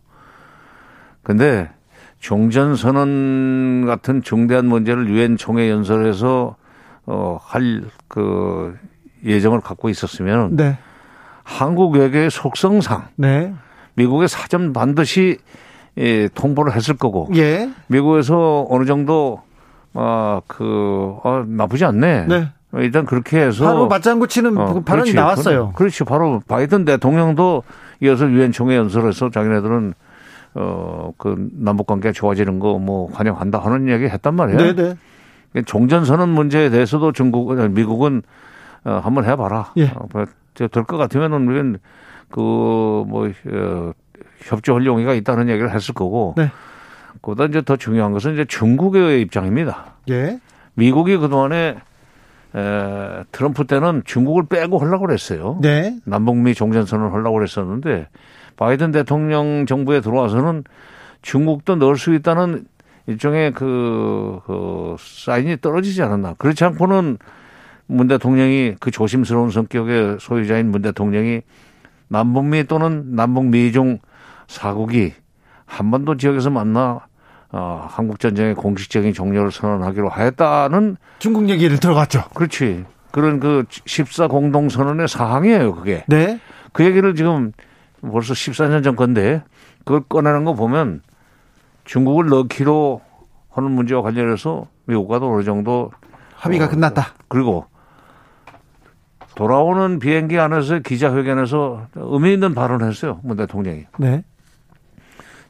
[1.24, 1.68] 근데
[2.20, 6.54] 종전 선언 같은 중대한 문제를 유엔 총회 연설에서
[7.06, 8.76] 어할 그
[9.24, 10.78] 예정을 갖고 있었으면 네.
[11.42, 13.52] 한국 외교의 속성상 네.
[13.94, 15.38] 미국의 사전 반드시
[15.98, 17.70] 예, 통보를 했을 거고 예.
[17.88, 19.40] 미국에서 어느 정도
[19.94, 22.26] 아그 어, 나쁘지 않네.
[22.26, 22.48] 네.
[22.74, 25.14] 일단 그렇게 해서 바로 맞장구 치는 어, 발언이.
[25.14, 25.72] 나왔어요.
[25.74, 26.04] 그렇지.
[26.04, 27.62] 바로 바이든 대통령도
[28.02, 29.94] 이어서 유엔 총회 연설에서 자기네들은
[30.54, 34.74] 어그 남북 관계가 좋아지는 거 뭐 환영한다 하는 이야기 했단 말이에요.
[34.74, 34.94] 네네.
[35.52, 35.62] 네.
[35.62, 38.22] 종전 선언 문제에 대해서도 중국 미국은
[38.84, 39.72] 어 한번 해봐라.
[39.78, 39.86] 예.
[39.94, 41.78] 어, 뭐 될것 같으면은 우리는
[42.30, 43.92] 그뭐 어,
[44.40, 46.34] 협조 활용이가 있다는 얘기를 했을 거고.
[46.36, 46.50] 네.
[47.20, 49.94] 그보다 이제 더 중요한 것은 이제 중국의 입장입니다.
[50.10, 50.38] 예.
[50.74, 51.76] 미국이 그동안에
[52.54, 55.58] 에, 트럼프 때는 중국을 빼고 하려고 그랬어요.
[55.60, 55.96] 네.
[56.04, 58.08] 남북미 종전선언을 하려고 그랬었는데
[58.56, 60.64] 바이든 대통령 정부에 들어와서는
[61.22, 62.66] 중국도 넣을 수 있다는
[63.06, 66.34] 일종의 그, 그 사인이 떨어지지 않았나.
[66.38, 67.18] 그렇지 않고는
[67.86, 71.42] 문 대통령이 그 조심스러운 성격의 소유자인 문 대통령이
[72.08, 73.98] 남북미 또는 남북미중
[74.46, 75.12] 사국이
[75.64, 77.06] 한반도 지역에서 만나
[77.50, 82.24] 어, 한국 전쟁의 공식적인 종료를 선언하기로 하였다는 중국 얘기를 들어갔죠.
[82.34, 82.84] 그렇지.
[83.12, 86.04] 그런 그 14 공동 선언의 사항이에요, 그게.
[86.06, 86.40] 네.
[86.72, 87.52] 그 얘기를 지금
[88.02, 89.42] 벌써 14년 전 건데
[89.84, 91.02] 그걸 꺼내는 거 보면
[91.84, 93.00] 중국을 넣기로
[93.50, 95.90] 하는 문제와 관련해서 미국과도 어느 정도
[96.34, 97.14] 합의가 어, 끝났다.
[97.28, 97.66] 그리고
[99.36, 103.20] 돌아오는 비행기 안에서 기자회견에서 의미 있는 발언을 했어요.
[103.22, 103.84] 문 대통령이.
[103.98, 104.24] 네.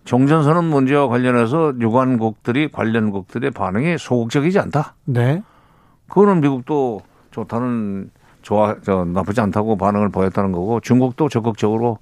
[0.05, 4.95] 종전선언 문제와 관련해서 유관국들이 관련국들의 반응이 소극적이지 않다.
[5.05, 5.43] 네.
[6.09, 7.01] 그거는 미국도
[7.31, 8.11] 좋다는
[8.43, 11.99] 좋아 저 나쁘지 않다고 반응을 보였다는 거고 중국도 적극적으로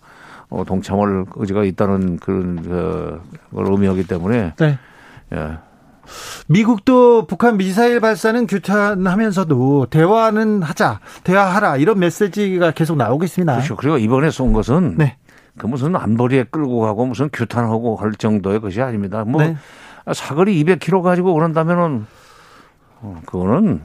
[0.49, 3.21] 어, 동참할 의지가 있다는 그런 그,
[3.55, 4.79] 걸 의미하기 때문에 네.
[5.35, 5.59] 예.
[6.49, 13.53] 미국도 북한 미사일 발사는 규탄하면서도 대화는 하자, 대화하라 이런 메시지가 계속 나오고 있습니다.
[13.55, 13.77] 그렇죠.
[13.77, 15.17] 그리고 이번에 쏜 것은 네.
[15.57, 19.25] 그 무슨 안보리에 끌고 가고 무슨 규탄하고 할 정도의 것이 아닙니다.
[19.25, 19.57] 뭐 네.
[20.13, 22.07] 사거리 200km 가지고 그런다면은
[23.01, 23.83] 어, 그거는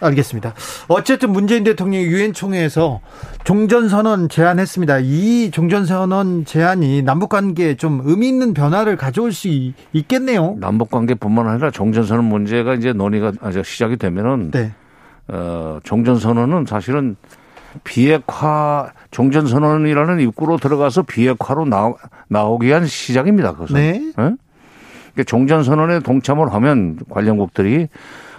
[0.00, 0.54] 알겠습니다.
[0.88, 3.00] 어쨌든 문재인 대통령이 유엔 총회에서
[3.44, 4.98] 종전 선언 제안했습니다.
[5.00, 9.48] 이 종전 선언 제안이 남북 관계에 좀 의미 있는 변화를 가져올 수
[9.92, 10.56] 있겠네요.
[10.58, 14.72] 남북 관계뿐만 아니라 종전 선언 문제가 이제 논의가 시작이 되면은 네.
[15.28, 17.16] 어, 종전 선언은 사실은
[17.82, 21.96] 비핵화 종전 선언이라는 입구로 들어가서 비핵화로 나오,
[22.28, 23.52] 나오기 위한 시작입니다.
[23.52, 23.74] 그것은.
[23.74, 24.12] 네.
[24.16, 25.24] 네?
[25.24, 27.88] 종전 선언에 동참을 하면 관련국들이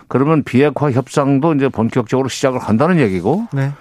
[0.08, 3.48] 그러면 비핵화 협상도 이제 본격적으로 시작을 한다는 얘기고.
[3.54, 3.72] 네.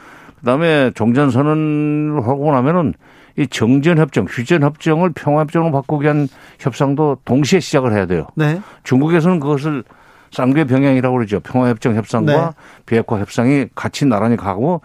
[0.40, 2.94] 그다음에 종전 선언을 하고 나면은
[3.36, 6.28] 이 정전 협정, 휴전 협정을 평화 협정으로 바꾸기 위한
[6.60, 8.26] 협상도 동시에 시작을 해야 돼요.
[8.36, 8.60] 네.
[8.84, 9.82] 중국에서는 그것을
[10.30, 11.40] 쌍계 병행이라고 그러죠.
[11.40, 12.50] 평화 협정 협상과 네.
[12.86, 14.82] 비핵화 협상이 같이 나란히 가고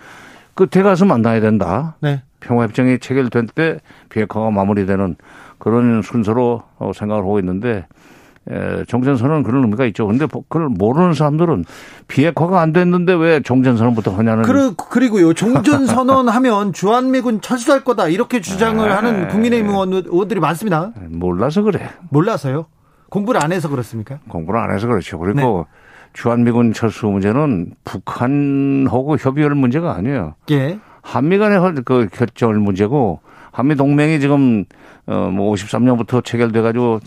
[0.54, 1.96] 끝에 가서 만나야 된다.
[2.00, 2.24] 네.
[2.40, 3.80] 평화 협정이 체결될 때
[4.10, 5.16] 비핵화가 마무리되는
[5.58, 7.86] 그런 순서로 어, 생각을 하고 있는데
[8.88, 10.08] 종전선언은 그런 의미가 있죠.
[10.08, 11.66] 근데 그걸 모르는 사람들은
[12.08, 14.44] 비핵화가 안 됐는데 왜 종전선언부터 하냐는.
[14.44, 15.34] 그리, 그리고요.
[15.34, 18.08] 종전선언 하면 주한미군 철수할 거다.
[18.08, 20.92] 이렇게 주장을 에 하는 국민의힘 의원들이 많습니다.
[21.10, 21.90] 몰라서 그래.
[22.10, 22.66] 몰라서요?
[23.10, 24.20] 공부를 안 해서 그렇습니까?
[24.28, 25.20] 공부를 안 해서 그렇죠.
[25.20, 25.80] 그리고 네.
[26.14, 30.36] 주한미군 철수 문제는 북한하고 협의할 문제가 아니에요.
[30.52, 30.80] 예.
[31.02, 33.22] 한미 간의 그 결정을 문제고
[33.52, 34.66] 한미 동맹이 지금
[35.08, 37.00] 어뭐 53년부터 체결돼 가지고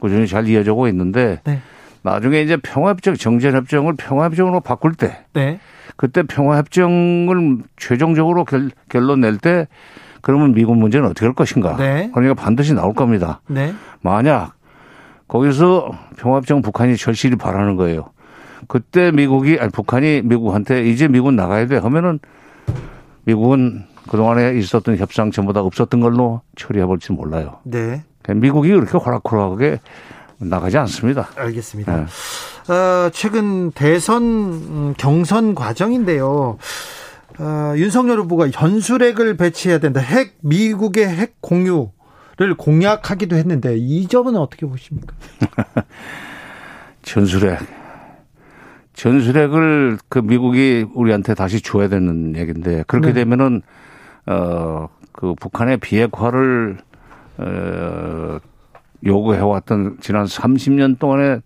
[0.00, 1.60] 꾸준히 잘 이어지고 있는데 네.
[2.02, 5.60] 나중에 이제 평화협정 정전협정을 평화협정으로 바꿀 때 네.
[5.96, 9.68] 그때 평화협정을 최종적으로 결, 결론 낼 때
[10.22, 11.76] 그러면 미국 문제는 어떻게 할 것인가?
[11.76, 12.10] 네.
[12.12, 13.40] 그러니까 반드시 나올 겁니다.
[13.46, 13.72] 네.
[14.02, 14.54] 만약
[15.28, 18.10] 거기서 평화협정 북한이 절실히 바라는 거예요.
[18.68, 22.18] 그때 미국이 아니 북한이 미국한테 이제 미국 나가야 돼 하면은
[23.24, 27.58] 미국은 그동안에 있었던 협상 전부 다 없었던 걸로 처리해 볼지 몰라요.
[27.64, 28.02] 네.
[28.28, 29.80] 미국이 그렇게 호락호락하게
[30.38, 31.28] 나가지 않습니다.
[31.36, 31.96] 알겠습니다.
[31.96, 32.72] 네.
[32.72, 36.58] 어, 최근 대선 음, 경선 과정인데요.
[37.38, 40.00] 어, 윤석열 후보가 현수핵을 배치해야 된다.
[40.00, 45.14] 핵 미국의 핵 공유를 공약하기도 했는데 이 점은 어떻게 보십니까?
[47.02, 47.60] 전술핵
[48.92, 53.24] 전술핵을 그 미국이 우리한테 다시 줘야 되는 얘기인데 그렇게 네.
[53.24, 53.62] 되면은
[54.26, 56.78] 어 그 북한의 비핵화를
[57.40, 58.38] 어
[59.04, 61.40] 요구해왔던 지난 30년 동안의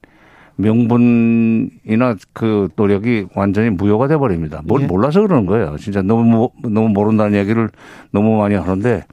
[0.56, 4.60] 명분이나 그 노력이 완전히 무효가 돼버립니다.
[4.64, 4.86] 뭘 예.
[4.86, 5.76] 몰라서 그러는 거예요.
[5.78, 7.68] 진짜 너무 너무 모른다는 얘기를
[8.10, 9.04] 너무 많이 하는데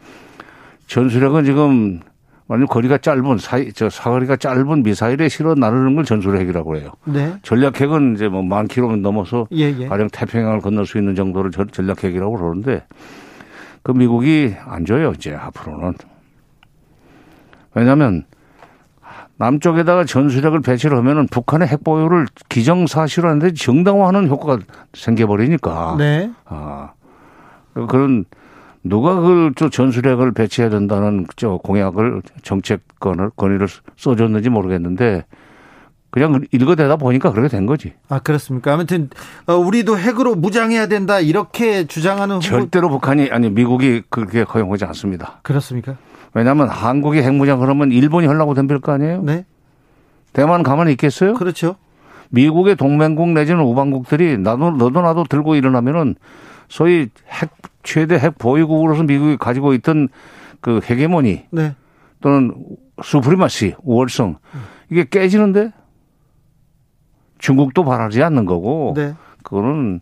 [0.87, 1.99] 전술핵은 지금
[2.47, 6.91] 완전 거리가 짧은 사이 저 사거리가 짧은 미사일에 실어 나르는 걸 전술핵이라고 해요.
[7.05, 7.33] 네.
[7.43, 9.87] 전략핵은 이제 뭐 만 킬로면 넘어서 예, 예.
[9.87, 12.83] 가령 태평양을 건널 수 있는 정도를 전략핵이라고 그러는데
[13.83, 15.93] 그 미국이 안 줘요 이제 앞으로는
[17.73, 18.25] 왜냐하면
[19.37, 24.59] 남쪽에다가 전술핵을 배치를 하면은 북한의 핵 보유를 기정사실화하는데 정당화하는 효과가
[24.93, 25.95] 생겨버리니까.
[25.97, 26.31] 네.
[26.45, 26.91] 아
[27.73, 28.25] 그런
[28.83, 33.67] 누가 그걸 저 전술핵을 배치해야 된다는 저 공약을 정책권을 건의를
[33.97, 35.25] 써줬는지 모르겠는데
[36.11, 37.93] 그냥 읽어대다 보니까 그렇게 된 거지.
[38.09, 38.73] 아 그렇습니까?
[38.73, 39.09] 아무튼
[39.47, 42.41] 어, 우리도 핵으로 무장해야 된다 이렇게 주장하는.
[42.41, 45.39] 절대로 북한이 아니 미국이 그렇게 허용하지 않습니다.
[45.41, 45.95] 그렇습니까?
[46.33, 49.21] 왜냐하면 한국이 핵무장 그러면 일본이 하려고 덤빌 거 아니에요?
[49.23, 49.45] 네.
[50.33, 51.33] 대만 가만히 있겠어요?
[51.33, 51.75] 그렇죠.
[52.29, 56.15] 미국의 동맹국 내지는 우방국들이 나도 너도 나도 들고 일어나면은
[56.69, 57.49] 소위 핵
[57.83, 60.07] 최대 핵 보유국으로서 미국이 가지고 있던
[60.61, 61.75] 그 헤게모니 네.
[62.21, 62.53] 또는
[63.03, 64.37] 수프리마시 우월성
[64.89, 65.73] 이게 깨지는데
[67.39, 69.15] 중국도 바라지 않는 거고 네.
[69.43, 69.99] 그거는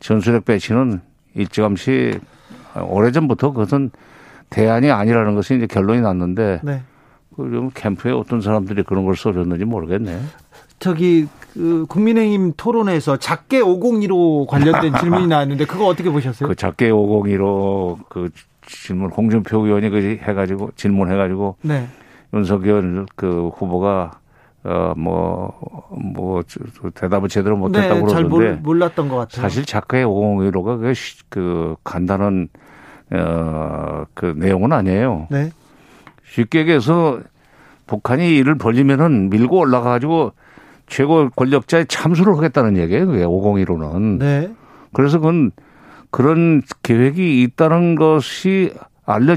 [0.00, 1.00] 전술핵 배치는
[1.34, 2.18] 일찌감치
[2.76, 3.90] 오래전부터 그것은
[4.50, 6.82] 대안이 아니라는 것이 이제 결론이 났는데 네.
[7.36, 10.20] 그럼 캠프에 어떤 사람들이 그런 걸 써줬는지 모르겠네.
[10.78, 16.48] 저기 그 국민의힘 토론에서 작게 502로 관련된 질문이 나왔는데 그거 어떻게 보셨어요?
[16.48, 18.30] 그 작게 502로 그
[18.66, 21.88] 질문 홍준표 의원이 그 해가지고 질문해가지고 네.
[22.32, 24.18] 윤석열 그 후보가
[24.64, 25.52] 어뭐뭐
[25.90, 26.42] 뭐,
[26.80, 29.42] 뭐 대답을 제대로 못했다고 네, 그러는데 잘 몰랐던 것 같아요.
[29.42, 30.94] 사실 작가의 502로가 그,
[31.28, 32.48] 그 간단한
[33.18, 33.84] 어
[34.14, 35.28] 그 내용은 아니에요.
[35.30, 35.50] 네.
[36.24, 37.20] 쉽게 얘기해서
[37.86, 40.32] 북한이 이를 벌리면은 밀고 올라가가지고
[40.86, 43.06] 최고 권력자의 참수를 하겠다는 얘기예요.
[43.06, 44.18] 그게 501호는.
[44.18, 44.52] 네.
[44.92, 45.50] 그래서 그건
[46.10, 48.72] 그런 계획이 있다는 것이
[49.04, 49.36] 알려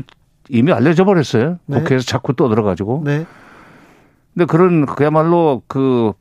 [0.50, 1.58] 이미 알려져 버렸어요.
[1.66, 1.80] 네.
[1.80, 3.02] 국회에서 자꾸 떠들어가지고.
[3.06, 3.26] 네.
[4.34, 6.14] 근데 그런 그야말로 그,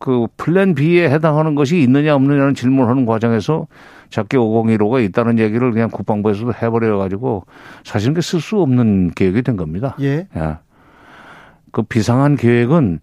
[0.00, 3.66] 그 플랜 B에 해당하는 것이 있느냐 없느냐는 질문하는 과정에서
[4.08, 7.44] 작게 501호가 있다는 얘기를 그냥 국방부에서도 해버려 가지고
[7.84, 9.94] 사실은 쓸수 없는 계획이 된 겁니다.
[10.00, 10.26] 예.
[10.34, 10.56] 예.
[11.70, 13.00] 그 비상한 계획은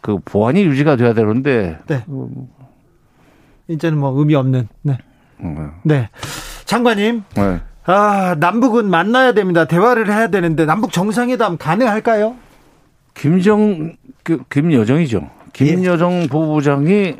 [0.00, 1.78] 그 보안이 유지가 돼야 되는데.
[1.86, 2.02] 네.
[3.68, 4.68] 이제는 뭐 의미 없는.
[4.80, 4.96] 네.
[5.40, 5.70] 음.
[5.84, 6.08] 네.
[6.64, 7.24] 장관님.
[7.36, 7.60] 네.
[7.84, 9.66] 아, 남북은 만나야 됩니다.
[9.66, 12.36] 대화를 해야 되는데 남북 정상회담 가능할까요?
[13.12, 15.39] 김정 그 김여정이죠.
[15.66, 16.26] 김여정 예.
[16.28, 17.16] 부부장이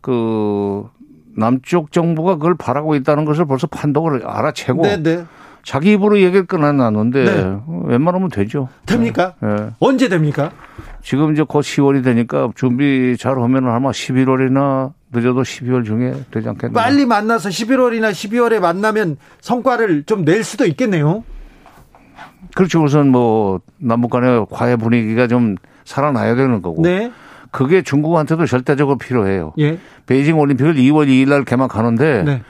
[0.00, 0.88] 그
[1.36, 5.02] 남쪽 정부가 그걸 바라고 있다는 것을 벌써 판독을 알아채고 네네.
[5.02, 5.24] 네.
[5.62, 7.58] 자기 입으로 얘기를 끊어놨는데 네.
[7.84, 8.68] 웬만하면 되죠.
[8.86, 9.34] 됩니까?
[9.40, 9.70] 네.
[9.80, 10.50] 언제 됩니까?
[11.02, 16.72] 지금 이제 곧 10월이 되니까 준비 잘 하면 아마 11월이나 늦어도 12월 중에 되지 않겠나.
[16.80, 21.24] 빨리 만나서 11월이나 12월에 만나면 성과를 좀 낼 수도 있겠네요.
[22.54, 22.82] 그렇죠.
[22.82, 26.82] 우선 뭐 남북 간의 과외 분위기가 좀 살아나야 되는 거고.
[26.82, 27.12] 네.
[27.50, 29.52] 그게 중국한테도 절대적으로 필요해요.
[29.58, 29.78] 예.
[30.06, 32.42] 베이징 올림픽을 2월 2일 날 개막하는데 네.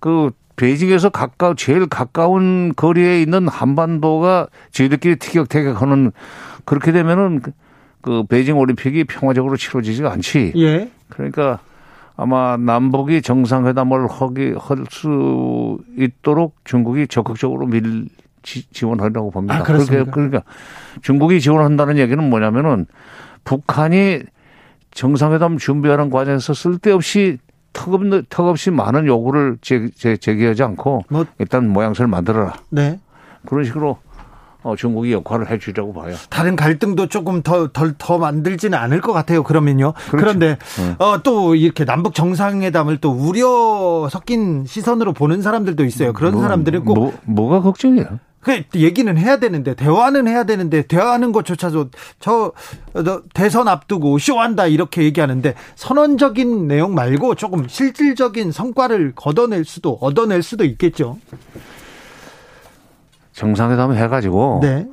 [0.00, 6.12] 그 베이징에서 가까운 제일 가까운 거리에 있는 한반도가 저희들끼리 티격태격하는
[6.64, 7.52] 그렇게 되면은 그,
[8.00, 10.52] 그 베이징 올림픽이 평화적으로 치러지지가 않지.
[10.56, 10.90] 예.
[11.08, 11.60] 그러니까
[12.16, 18.06] 아마 남북이 정상회담을 하기 할 수 있도록 중국이 적극적으로 밀
[18.42, 19.56] 지원하려고 봅니다.
[19.56, 20.42] 아, 그렇게 그러니까
[21.00, 22.86] 중국이 지원한다는 얘기는 뭐냐면은
[23.44, 24.20] 북한이
[24.92, 27.38] 정상회담 준비하는 과정에서 쓸데없이
[27.72, 32.54] 턱없, 턱없이 많은 요구를 제, 제, 제기하지 않고 뭐, 일단 모양새를 만들어라.
[32.70, 33.00] 네.
[33.46, 33.98] 그런 식으로
[34.62, 36.14] 어, 중국이 역할을 해 주려고 봐요.
[36.30, 39.42] 다른 갈등도 조금 더, 덜, 더 만들지는 않을 것 같아요.
[39.42, 39.92] 그러면요.
[39.92, 40.16] 그렇죠.
[40.18, 41.04] 그런데 네.
[41.04, 46.12] 어, 또 이렇게 남북 정상회담을 또 우려 섞인 시선으로 보는 사람들도 있어요.
[46.12, 46.94] 그런 뭐, 사람들은 꼭.
[46.94, 48.20] 뭐, 뭐가 걱정이에요?
[48.42, 52.52] 그 얘기는 해야 되는데 대화는 해야 되는데 대화하는 것조차도 저
[53.34, 60.64] 대선 앞두고 쇼한다 이렇게 얘기하는데 선언적인 내용 말고 조금 실질적인 성과를 걷어낼 수도 얻어낼 수도
[60.64, 61.18] 있겠죠.
[63.32, 64.86] 정상회담 해가지고 네.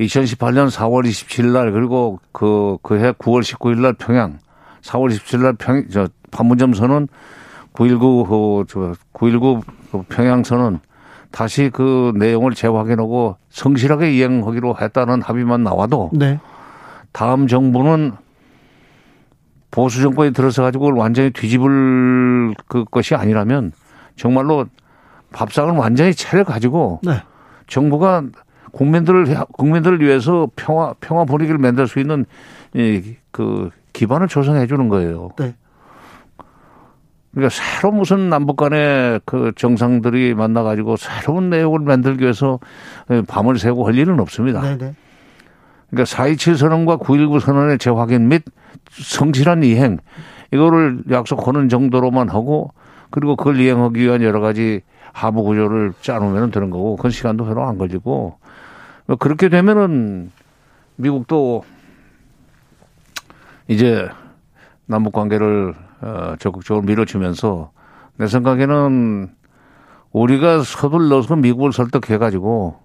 [0.00, 4.38] 2018년 4월 27일 날 그리고 그 그 해 9월 19일 날 평양
[4.82, 7.08] 4월 27일 날 평 저 판문점 선언
[7.72, 10.80] 919 그 저 919그 평양 선언
[11.30, 16.38] 다시 그 내용을 재확인하고 성실하게 이행하기로 했다는 합의만 나와도 네.
[17.12, 18.12] 다음 정부는
[19.70, 23.72] 보수 정권이 들어서 가지고 완전히 뒤집을 그 것이 아니라면
[24.16, 24.66] 정말로
[25.32, 27.22] 밥상을 완전히 차려 가지고 네.
[27.66, 28.24] 정부가
[28.72, 32.24] 국민들을 국민들을 위해서 평화 평화 분위기를 만들 수 있는
[32.74, 35.30] 이그 기반을 조성해 주는 거예요.
[35.38, 35.54] 네.
[37.32, 42.58] 그러니까 새로 무슨 남북 간의 그 정상들이 만나가지고 새로운 내용을 만들기 위해서
[43.28, 44.60] 밤을 새고 할 일은 없습니다.
[44.62, 44.94] 네네.
[45.90, 48.42] 그러니까 4.27 선언과 9.19 선언의 재확인 및
[48.90, 49.98] 성실한 이행,
[50.52, 52.72] 이거를 약속하는 정도로만 하고
[53.10, 54.82] 그리고 그걸 이행하기 위한 여러 가지
[55.12, 58.38] 하부 구조를 짜놓으면 되는 거고 그건 시간도 별로 안 걸리고
[59.18, 60.30] 그렇게 되면은
[60.96, 61.64] 미국도
[63.68, 64.08] 이제
[64.86, 67.70] 남북 관계를 어, 적극적으로 밀어주면서
[68.16, 69.30] 내 생각에는
[70.12, 72.76] 우리가 서둘러서 미국을 설득해가지고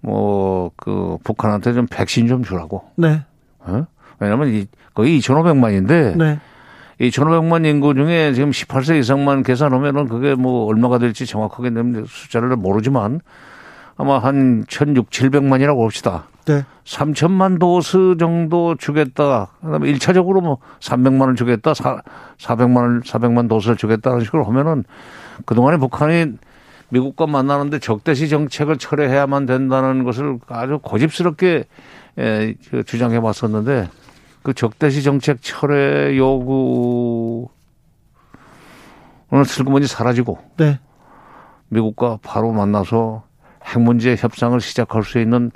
[0.00, 2.84] 뭐 그 북한한테 좀 백신 좀 주라고.
[2.96, 3.22] 네.
[3.60, 3.86] 어?
[4.20, 6.38] 왜냐면 이 거의 2,500만인데 네.
[7.00, 11.70] 2,500만 인구 중에 지금 18세 이상만 계산하면은 그게 뭐 얼마가 될지 정확하게
[12.06, 13.20] 숫자를 모르지만
[13.96, 16.24] 아마 한 1,600, 700만이라고 봅시다.
[16.44, 16.64] 네.
[16.84, 19.48] 3천만 도스 정도 주겠다.
[19.60, 21.74] 그다음에 1차적으로 뭐 300만 원 주겠다.
[21.74, 22.02] 4,
[22.38, 24.84] 400만 원, 400만 도스를 주겠다는 식으로 하면은
[25.44, 26.34] 그동안에 북한이
[26.90, 31.64] 미국과 만나는데 적대시 정책을 철회해야만 된다는 것을 아주 고집스럽게
[32.18, 33.88] 에, 그 주장해 왔었는데
[34.42, 37.48] 그 적대시 정책 철회 요구는
[39.44, 40.78] 슬그머니 사라지고 네.
[41.68, 43.24] 미국과 바로 만나서
[43.66, 45.50] 핵 문제 협상을 시작할 수 있는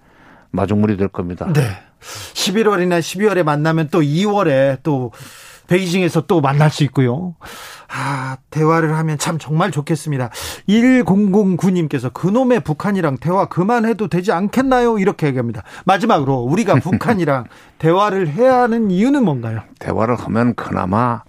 [0.50, 1.50] 마중물이 될 겁니다.
[1.52, 1.62] 네.
[2.00, 5.12] 11월이나 12월에 만나면 또 2월에 또
[5.68, 7.36] 베이징에서 또 만날 수 있고요.
[7.88, 10.30] 아, 대화를 하면 참 정말 좋겠습니다.
[10.68, 14.98] 1009님께서 그놈의 북한이랑 대화 그만해도 되지 않겠나요?
[14.98, 15.62] 이렇게 얘기합니다.
[15.84, 17.44] 마지막으로 우리가 북한이랑
[17.78, 19.62] 대화를 해야 하는 이유는 뭔가요?
[19.78, 21.22] 대화를 하면 그나마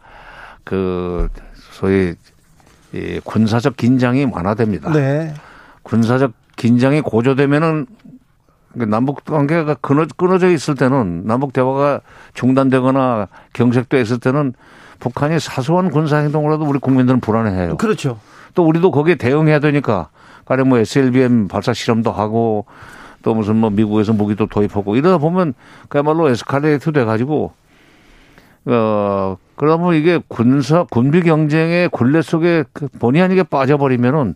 [0.63, 1.29] 그
[1.71, 2.15] 소위
[2.93, 4.91] 이 군사적 긴장이 완화됩니다.
[4.91, 5.35] 네.
[5.83, 7.87] 군사적 긴장이 고조되면은
[8.77, 12.01] 그 남북 관계가 끊어져 있을 때는 남북 대화가
[12.35, 14.53] 중단되거나 경색돼 있을 때는
[14.99, 17.77] 북한이 사소한 군사 행동으로도 우리 국민들은 불안해해요.
[17.77, 18.19] 그렇죠.
[18.53, 20.09] 또 우리도 거기에 대응해야 되니까
[20.45, 22.65] 가령 뭐 SLBM 발사 실험도 하고
[23.23, 25.55] 또 무슨 뭐 미국에서 무기도 도입하고 이러다 보면
[25.89, 27.53] 그야말로 에스컬레이트 돼 가지고
[28.65, 34.35] 어 그러다 보면 이게 군사 군비 경쟁의 굴레 속에 그 본의 아니게 빠져버리면은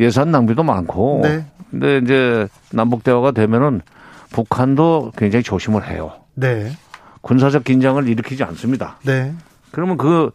[0.00, 1.20] 예산 낭비도 많고.
[1.22, 1.44] 네.
[1.70, 3.82] 근데 이제 남북 대화가 되면은
[4.30, 6.12] 북한도 굉장히 조심을 해요.
[6.34, 6.70] 네.
[7.20, 8.96] 군사적 긴장을 일으키지 않습니다.
[9.04, 9.32] 네.
[9.70, 10.30] 그러면 그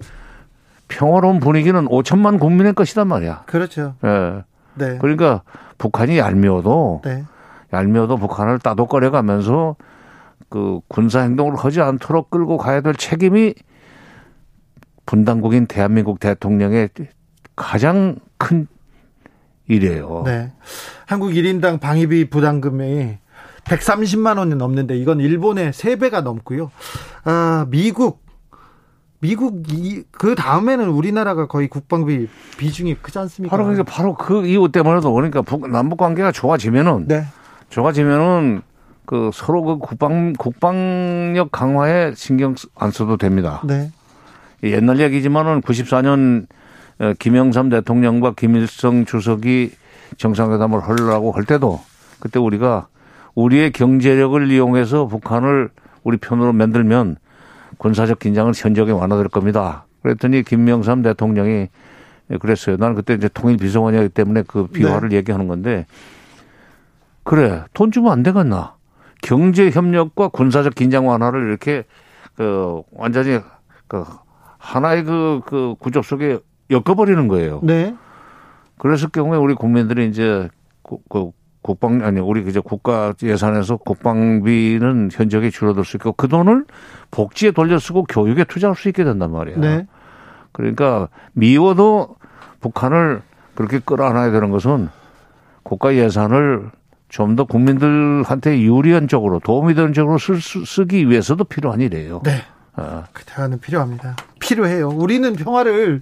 [0.87, 3.43] 평화로운 분위기는 5천만 국민의 것이단 말이야.
[3.47, 3.95] 그렇죠.
[4.05, 4.43] 예.
[4.75, 4.97] 네.
[4.99, 5.41] 그러니까
[5.77, 7.23] 북한이 얄미워도 네.
[7.73, 9.75] 얄미워도 북한을 따독거려 가면서
[10.47, 13.55] 그 군사 행동을 하지 않도록 끌고 가야 될 책임이
[15.05, 16.89] 분당국인 대한민국 대통령의
[17.55, 18.67] 가장 큰일
[19.69, 20.23] 이에요.
[20.25, 20.51] 네.
[21.05, 23.17] 한국 1인당 방위비 부담금이
[23.63, 26.71] 130만 원이 넘는데 이건 일본의 3배가 넘고요.
[27.23, 28.23] 아, 미국
[29.19, 32.27] 미국 이 그 다음에는 우리나라가 거의 국방비
[32.57, 33.55] 비중이 크지 않습니까?
[33.55, 37.25] 바로 그 바로 그 이유 때문에도 그러니까 북, 남북 관계가 좋아지면은 네.
[37.69, 38.61] 좋아지면은
[39.05, 43.61] 그 서로 그 국방 국방력 강화에 신경 안 써도 됩니다.
[43.65, 43.91] 네.
[44.63, 46.55] 옛날 얘기지만은 94년 어,
[47.19, 49.71] 김영삼 대통령과 김일성 주석이
[50.17, 51.81] 정상회담을 하려고 할 때도
[52.19, 52.87] 그때 우리가
[53.33, 55.69] 우리의 경제력을 이용해서 북한을
[56.03, 57.17] 우리 편으로 만들면
[57.77, 59.85] 군사적 긴장은 현저하게 완화될 겁니다.
[60.03, 61.67] 그랬더니 김명삼 대통령이
[62.39, 62.77] 그랬어요.
[62.77, 65.17] 나는 그때 이제 통일 비서관이었기 때문에 그 비화를 네.
[65.17, 65.85] 얘기하는 건데
[67.23, 68.75] 그래 돈 주면 안 되겠나?
[69.21, 71.83] 경제 협력과 군사적 긴장 완화를 이렇게
[72.35, 73.39] 그 완전히
[73.87, 74.05] 그
[74.57, 76.39] 하나의 그, 그 구조 속에
[76.69, 77.59] 엮어버리는 거예요.
[77.63, 77.95] 네.
[78.77, 80.49] 그랬을 경우에 우리 국민들이 이제
[80.83, 81.31] 그
[81.61, 86.65] 국방 아니 우리 그저 국가 예산에서 국방비는 현저하게 줄어들 수 있고 그 돈을
[87.09, 89.59] 복지에 돌려 쓰고 교육에 투자할 수 있게 된단 말이에요.
[89.59, 89.87] 네.
[90.51, 92.17] 그러니까 미워도
[92.59, 93.21] 북한을
[93.55, 94.89] 그렇게 끌어안아야 되는 것은
[95.63, 96.69] 국가 예산을
[97.09, 102.21] 좀 더 국민들한테 유리한 쪽으로 도움이 되는 쪽으로 쓰, 쓰기 위해서도 필요한 일이에요.
[102.23, 102.41] 네.
[102.75, 103.05] 어.
[103.13, 104.17] 그 대화는 필요합니다.
[104.39, 104.89] 필요해요.
[104.89, 106.01] 우리는 평화를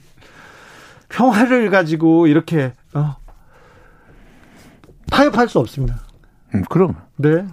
[1.14, 3.16] 평화를 가지고 이렇게 어,
[5.12, 6.00] 타협할 수 없습니다.
[6.56, 6.96] 음, 그럼.
[7.18, 7.46] 네.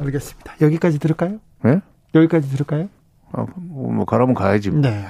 [0.00, 0.54] 알겠습니다.
[0.60, 1.38] 여기까지 들을까요?
[1.62, 1.80] 네?
[2.14, 2.88] 여기까지 들을까요?
[3.32, 4.70] 어, 뭐 가라면 가야지.
[4.70, 4.80] 뭐.
[4.80, 5.06] 네.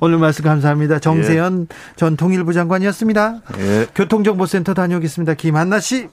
[0.00, 0.98] 오늘 말씀 감사합니다.
[0.98, 1.76] 정세현 예.
[1.96, 3.40] 전 통일부 장관이었습니다.
[3.58, 3.86] 예.
[3.94, 5.34] 교통정보센터 다녀오겠습니다.
[5.34, 6.08] 김한나 씨.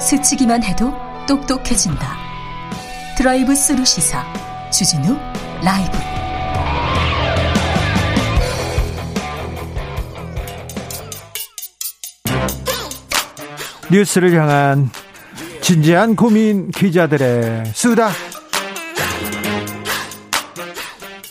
[0.00, 0.92] 스치기만 해도
[1.28, 2.16] 똑똑해진다.
[3.16, 5.14] 드라이브 스루 시사 주진우
[5.62, 5.98] 라이브
[13.92, 14.88] 뉴스를 향한
[15.60, 18.08] 진지한 고민 기자들의 수다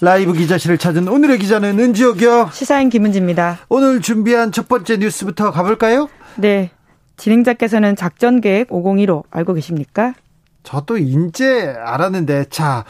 [0.01, 2.49] 라이브 기자실을 찾은 오늘의 기자는 은지옥이요.
[2.53, 3.59] 시사인 김은지입니다.
[3.69, 6.09] 오늘 준비한 첫 번째 뉴스부터 가볼까요?
[6.37, 6.71] 네.
[7.17, 10.13] 진행자께서는 작전 계획 5015 알고 계십니까?
[10.63, 12.85] 저도 인제 알았는데 자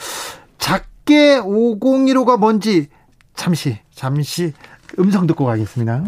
[1.01, 2.87] 작게 501호가 뭔지
[3.35, 4.53] 잠시 잠시
[4.99, 6.05] 음성 듣고 가겠습니다.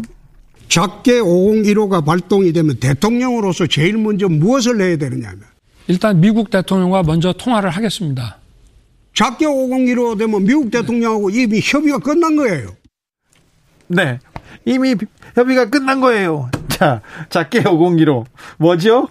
[0.68, 5.40] 작게 501호가 발동이 되면 대통령으로서 제일 먼저 무엇을 해야 되느냐면
[5.88, 8.38] 일단 미국 대통령과 먼저 통화를 하겠습니다.
[9.14, 12.68] 작게 501호 되면 미국 대통령하고 이미 협의가 끝난 거예요.
[13.88, 14.18] 네.
[14.64, 14.94] 이미
[15.34, 16.50] 협의가 끝난 거예요.
[16.68, 18.24] 자, 작게 501호.
[18.58, 19.08] 뭐죠?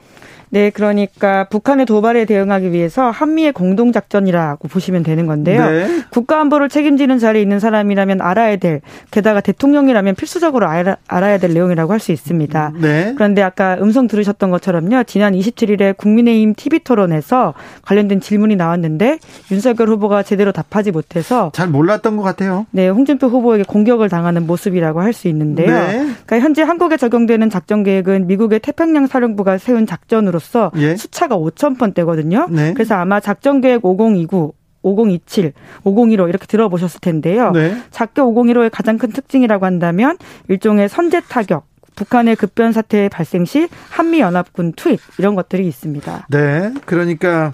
[0.53, 5.67] 네, 그러니까 북한의 도발에 대응하기 위해서 한미의 공동 작전이라고 보시면 되는 건데요.
[5.67, 6.03] 네.
[6.11, 11.91] 국가 안보를 책임지는 자리에 있는 사람이라면 알아야 될, 게다가 대통령이라면 필수적으로 알아, 알아야 될 내용이라고
[11.91, 12.73] 할 수 있습니다.
[12.81, 13.13] 네.
[13.15, 15.05] 그런데 아까 음성 들으셨던 것처럼요.
[15.05, 19.19] 지난 27일에 국민의힘 TV 토론에서 관련된 질문이 나왔는데
[19.49, 22.67] 윤석열 후보가 제대로 답하지 못해서 잘 몰랐던 것 같아요.
[22.71, 25.67] 네, 홍준표 후보에게 공격을 당하는 모습이라고 할 수 있는데요.
[25.67, 25.97] 네.
[26.25, 30.95] 그러니까 현재 한국에 적용되는 작전 계획은 미국의 태평양 사령부가 세운 작전으로 기로서 예?
[30.95, 32.47] 수차가 5천 번대거든요.
[32.51, 32.73] 네.
[32.73, 34.53] 그래서 아마 작전 계획 5029
[34.83, 35.53] 5027,
[35.85, 37.51] 5015 이렇게 들어보셨을 텐데요.
[37.51, 37.81] 네.
[37.91, 40.17] 작게 5015의 가장 큰 특징이라고 한다면
[40.49, 41.65] 일종의 선제 타격,
[41.95, 46.27] 북한의 급변 사태 발생 시 한미 연합군 투입 이런 것들이 있습니다.
[46.29, 46.73] 네.
[46.85, 47.53] 그러니까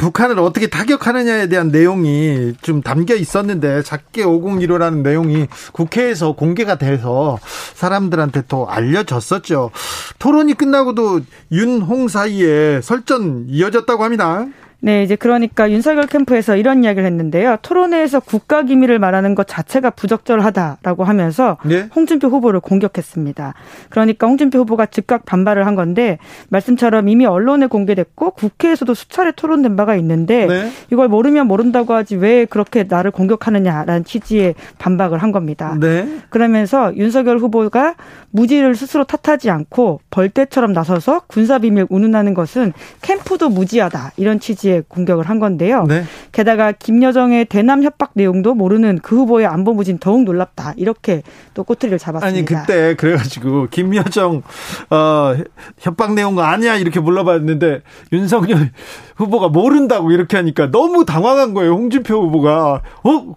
[0.00, 7.38] 북한을 어떻게 타격하느냐에 대한 내용이 좀 담겨 있었는데 작게 501호라는 내용이 국회에서 공개가 돼서
[7.74, 9.70] 사람들한테 더 알려졌었죠.
[10.18, 11.20] 토론이 끝나고도
[11.52, 14.46] 윤홍 사이에 설전 이어졌다고 합니다.
[14.82, 17.58] 네, 이제 그러니까 윤석열 캠프에서 이런 이야기를 했는데요.
[17.60, 21.88] 토론회에서 국가 기밀을 말하는 것 자체가 부적절하다라고 하면서 네?
[21.94, 23.54] 홍준표 후보를 공격했습니다.
[23.90, 29.96] 그러니까 홍준표 후보가 즉각 반발을 한 건데 말씀처럼 이미 언론에 공개됐고 국회에서도 수차례 토론된 바가
[29.96, 30.70] 있는데 네?
[30.90, 35.76] 이걸 모르면 모른다고 하지 왜 그렇게 나를 공격하느냐라는 취지의 반박을 한 겁니다.
[35.78, 36.08] 네?
[36.30, 37.96] 그러면서 윤석열 후보가
[38.30, 44.82] 무지를 스스로 탓하지 않고 벌떼처럼 나서서 군사 비밀 운운하는 것은 캠프도 무지하다 이런 취지 이제
[44.88, 45.84] 공격을 한 건데요.
[45.88, 46.04] 네.
[46.30, 50.74] 게다가 김여정의 대남 협박 내용도 모르는 그 후보의 안보 무진 더욱 놀랍다.
[50.76, 51.22] 이렇게
[51.54, 52.26] 또 꼬투리를 잡았습니다.
[52.26, 54.42] 아니 그때 그래가지고 김여정
[54.90, 55.34] 어,
[55.78, 57.82] 협박 내용 아니야 이렇게 물어봤는데
[58.12, 58.70] 윤석열
[59.16, 61.72] 후보가 모른다고 이렇게 하니까 너무 당황한 거예요.
[61.72, 63.34] 홍준표 후보가 어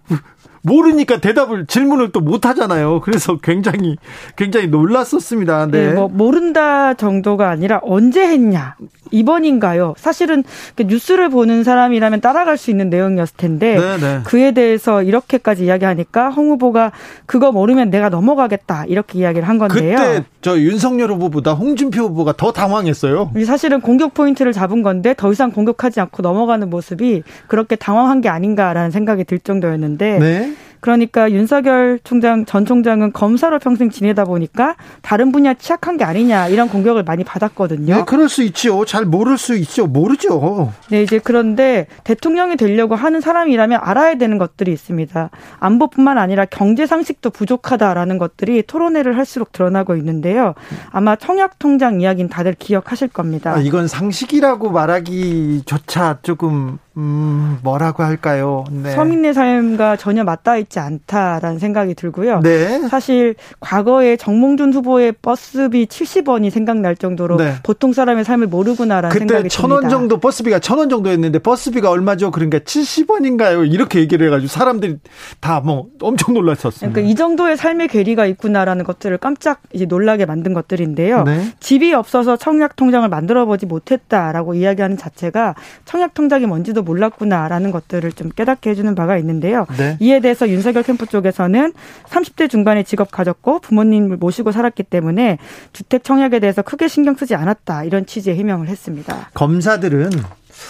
[0.64, 3.02] 모르니까 대답을 질문을 또 못 하잖아요.
[3.02, 3.98] 그래서 굉장히
[4.38, 5.68] 굉장히 놀랐었습니다.
[5.68, 5.88] 네.
[5.90, 5.94] 네.
[5.94, 8.76] 뭐 모른다 정도가 아니라 언제 했냐
[9.11, 9.94] 이번인가요?
[9.98, 10.44] 사실은
[10.76, 13.98] 그 뉴스를 보는 사람이라면 따라갈 수 있는 내용이었을 텐데 네네.
[13.98, 14.19] 네.
[14.23, 16.91] 그에 대해서 이렇게까지 이야기하니까 홍 후보가
[17.26, 19.98] 그거 모르면 내가 넘어가겠다 이렇게 이야기를 한 건데요.
[19.98, 23.31] 그때 저 윤석열 후보보다 홍준표 후보가 더 당황했어요.
[23.45, 28.91] 사실은 공격 포인트를 잡은 건데 더 이상 공격하지 않고 넘어가는 모습이 그렇게 당황한 게 아닌가라는
[28.91, 30.52] 생각이 들 정도였는데 네.
[30.84, 36.68] 그러니까 윤석열 총장 전 총장은 검사로 평생 지내다 보니까 다른 분야 취약한 게 아니냐 이런
[36.68, 37.95] 공격을 많이 받았거든요.
[37.95, 38.84] 네, 그럴 수 있죠.
[38.84, 39.88] 잘 모를 수 있죠.
[39.88, 40.73] 모르죠.
[40.89, 45.30] 네, 이제 그런데 대통령이 되려고 하는 사람이라면 알아야 되는 것들이 있습니다.
[45.60, 50.53] 안보뿐만 아니라 경제 상식도 부족하다라는 것들이 토론회를 할수록 드러나고 있는데요.
[50.91, 53.53] 아마 청약 통장 이야기는 다들 기억하실 겁니다.
[53.53, 58.65] 아, 이건 상식이라고 말하기조차 조금 음, 뭐라고 할까요?
[58.70, 58.91] 네.
[58.91, 62.41] 서민의 삶과 전혀 맞닿아 있지 않다라는 생각이 들고요.
[62.41, 62.88] 네.
[62.88, 67.56] 사실 과거에 정몽준 후보의 버스비 70원이 생각날 정도로 네.
[67.64, 69.44] 보통 사람의 삶을 모르구나라는 생각이 듭니다.
[69.44, 72.30] 그때 천 원 정도 버스비가 천 원 정도였는데 버스비가 얼마죠?
[72.30, 73.72] 그러니까 70원인가요?
[73.72, 74.98] 이렇게 얘기를 해가지고 사람들이
[75.40, 76.91] 다 뭐 엄청 놀랐었어요.
[76.91, 81.24] 그러니까 이 정도의 삶의 괴리가 있구나라는 것들을 깜짝 이제 놀라게 만든 것들인데요.
[81.24, 81.53] 네.
[81.61, 85.56] 집이 없어서 청약 통장을 만들어 보지 못했다라고 이야기하는 자체가
[85.86, 89.65] 청약 통장이 뭔지도 몰랐구나라는 것들을 좀 깨닫게 해주는 바가 있는데요.
[89.77, 89.97] 네.
[89.99, 91.73] 이에 대해서 윤석열 캠프 쪽에서는
[92.05, 95.38] 30대 중반에 직업 가졌고 부모님을 모시고 살았기 때문에
[95.73, 99.30] 주택 청약에 대해서 크게 신경 쓰지 않았다 이런 취지의 해명을 했습니다.
[99.34, 100.11] 검사들은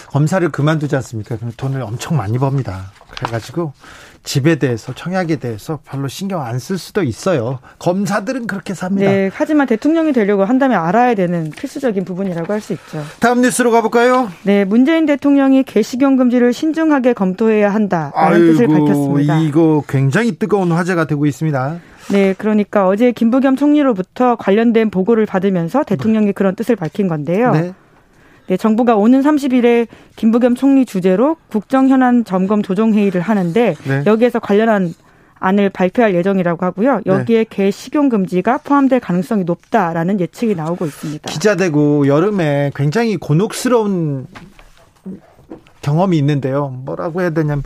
[0.08, 1.36] 검사를 그만두지 않습니까?
[1.56, 2.92] 돈을 엄청 많이 법니다.
[3.10, 3.72] 그래가지고
[4.24, 7.58] 집에 대해서 청약에 대해서 별로 신경 안 쓸 수도 있어요.
[7.78, 9.10] 검사들은 그렇게 삽니다.
[9.10, 13.02] 네, 하지만 대통령이 되려고 한다면 알아야 되는 필수적인 부분이라고 할 수 있죠.
[13.20, 14.30] 다음 뉴스로 가볼까요?
[14.44, 19.38] 네, 문재인 대통령이 개시경 금지를 신중하게 검토해야 한다라는 아이고, 뜻을 밝혔습니다.
[19.40, 21.76] 이거 굉장히 뜨거운 화제가 되고 있습니다.
[22.10, 27.52] 네, 그러니까 어제 김부겸 총리로부터 관련된 보고를 받으면서 대통령이 그런 뜻을 밝힌 건데요.
[27.52, 27.74] 네.
[28.46, 34.02] 네, 정부가 오는 30일에 김부겸 총리 주재로 국정 현안 점검 조정 회의를 하는데 네.
[34.06, 34.92] 여기에서 관련한
[35.44, 37.00] 안을 발표할 예정이라고 하고요.
[37.04, 37.46] 여기에 네.
[37.48, 41.30] 개 식용 금지가 포함될 가능성이 높다라는 예측이 나오고 있습니다.
[41.30, 44.26] 기자되고 여름에 굉장히 곤혹스러운
[45.82, 46.68] 경험이 있는데요.
[46.68, 47.62] 뭐라고 해야 되냐면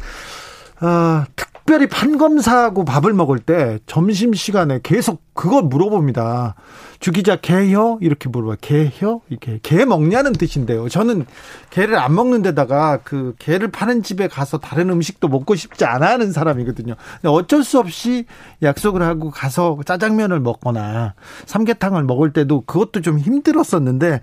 [0.80, 6.56] 아, 특별히 판검사하고 밥을 먹을 때 점심 시간에 계속 그걸 물어봅니다.
[6.98, 8.56] 주기자 개혀 이렇게 물어봐.
[8.60, 10.88] 개혀 이렇게 개 먹냐는 뜻인데요.
[10.88, 11.26] 저는
[11.70, 16.32] 개를 안 먹는 데다가 그 개를 파는 집에 가서 다른 음식도 먹고 싶지 않아 하는
[16.32, 16.96] 사람이거든요.
[17.22, 18.24] 어쩔 수 없이
[18.62, 21.14] 약속을 하고 가서 짜장면을 먹거나
[21.46, 24.20] 삼계탕을 먹을 때도 그것도 좀 힘들었었는데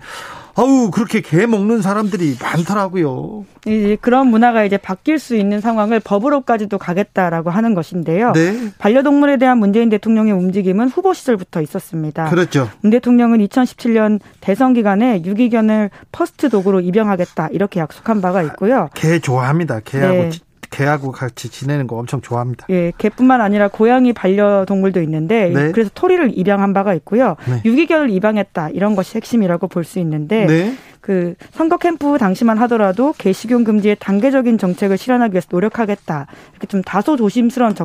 [0.58, 3.44] 아우 그렇게 개 먹는 사람들이 많더라고요.
[3.66, 8.32] 이제 그런 문화가 이제 바뀔 수 있는 상황을 법으로까지도 가겠다라고 하는 것인데요.
[8.32, 8.70] 네.
[8.78, 12.30] 반려동물에 대한 문재인 대통령의 움직임은 후보 시절부터 있었습니다.
[12.30, 12.68] 그렇죠.
[12.80, 18.88] 문 대통령은 2017년 대선 기간에 유기견을 first dog으로 입양하겠다 이렇게 약속한 바가 있고요.
[18.94, 19.80] 개 좋아합니다.
[19.80, 20.30] 개하고 네.
[20.68, 22.66] 개하고 같이 지내는 거 엄청 좋아합니다.
[22.70, 25.72] 예, 개뿐만 아니라 고양이 반려동물도 있는데 네.
[25.72, 27.36] 그래서 토리를 입양한 바가 있고요.
[27.48, 27.62] 네.
[27.64, 30.74] 유기견을 입양했다 이런 것이 핵심이라고 볼 수 있는데 네.
[31.00, 37.16] 그 선거 캠프 당시만 하더라도 개식용 금지의 단계적인 정책을 실현하기 위해서 노력하겠다 이렇게 좀 다소
[37.16, 37.76] 조심스러운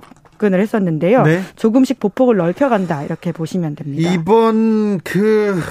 [0.41, 1.23] 접근을 했었는데요.
[1.23, 1.43] 네.
[1.55, 4.11] 조금씩 보폭을 넓혀간다 이렇게 보시면 됩니다.
[4.11, 5.61] 이번 그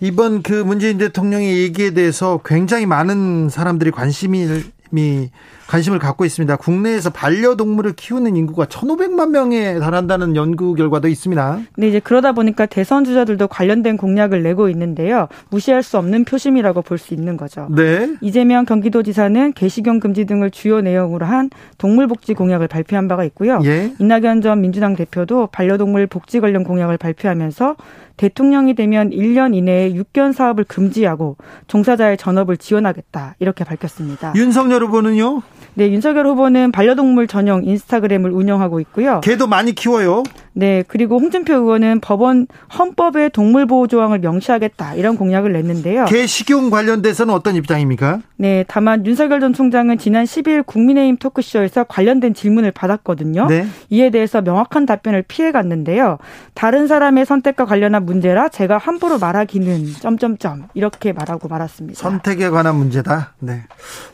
[0.00, 5.30] 이번 그 문재인 대통령의 얘기에 대해서 굉장히 많은 사람들이 관심이
[5.68, 6.56] 관심을 갖고 있습니다.
[6.56, 11.60] 국내에서 반려동물을 키우는 인구가 1,500만 명에 달한다는 연구 결과도 있습니다.
[11.76, 15.28] 네, 이제 그러다 보니까 대선 주자들도 관련된 공약을 내고 있는데요.
[15.50, 17.68] 무시할 수 없는 표심이라고 볼 수 있는 거죠.
[17.70, 18.16] 네.
[18.20, 23.60] 이재명 경기도지사는 개식용 금지 등을 주요 내용으로 한 동물복지 공약을 발표한 바가 있고요.
[23.64, 23.92] 예.
[24.00, 27.76] 이낙연 전 민주당 대표도 반려동물 복지 관련 공약을 발표하면서
[28.16, 31.36] 대통령이 되면 1년 이내에 육견 사업을 금지하고
[31.68, 34.32] 종사자의 전업을 지원하겠다 이렇게 밝혔습니다.
[34.34, 35.42] 윤석열 후보는요?
[35.78, 39.20] 네, 윤석열 후보는 반려동물 전용 인스타그램을 운영하고 있고요.
[39.20, 40.24] 개도 많이 키워요.
[40.52, 46.06] 네, 그리고 홍준표 의원은 법원 헌법에 동물 보호 조항을 명시하겠다 이런 공약을 냈는데요.
[46.06, 48.18] 개 식용 관련돼서는 어떤 입장입니까?
[48.38, 53.46] 네, 다만 윤석열 전 총장은 지난 10일 국민의힘 토크쇼에서 관련된 질문을 받았거든요.
[53.46, 53.68] 네.
[53.88, 56.18] 이에 대해서 명확한 답변을 피해갔는데요.
[56.54, 62.00] 다른 사람의 선택과 관련한 문제라 제가 함부로 말하기는 점점점 이렇게 말하고 말았습니다.
[62.00, 63.34] 선택에 관한 문제다.
[63.38, 63.62] 네.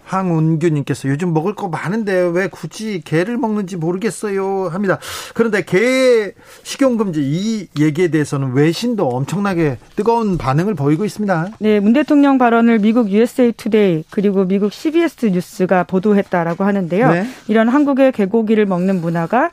[0.04, 4.98] 황운규님께서 요즘 먹을 거 많은데 왜 굳이 개를 먹는지 모르겠어요 합니다.
[5.34, 6.32] 그런데 개
[6.62, 11.50] 식용금지 이 얘기에 대해서는 외신도 엄청나게 뜨거운 반응을 보이고 있습니다.
[11.58, 17.10] 네, 문 대통령 발언을 미국 USA 투데이 그리고 미국 CBS 뉴스가 보도했다라고 하는데요.
[17.10, 17.26] 네.
[17.48, 19.50] 이런 한국의 개고기를 먹는 문화가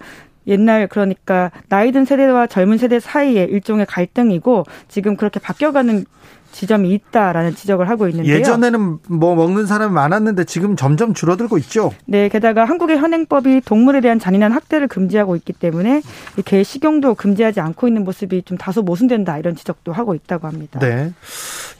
[0.47, 6.05] 옛날 그러니까 나이 든 세대와 젊은 세대 사이에 일종의 갈등이고 지금 그렇게 바뀌어가는
[6.51, 8.35] 지점이 있다라는 지적을 하고 있는데요.
[8.35, 11.91] 예전에는 뭐 먹는 사람이 많았는데 지금 점점 줄어들고 있죠.
[12.05, 16.01] 네, 게다가 한국의 현행법이 동물에 대한 잔인한 학대를 금지하고 있기 때문에
[16.45, 20.79] 개 식용도 금지하지 않고 있는 모습이 좀 다소 모순된다 이런 지적도 하고 있다고 합니다.
[20.79, 21.13] 네.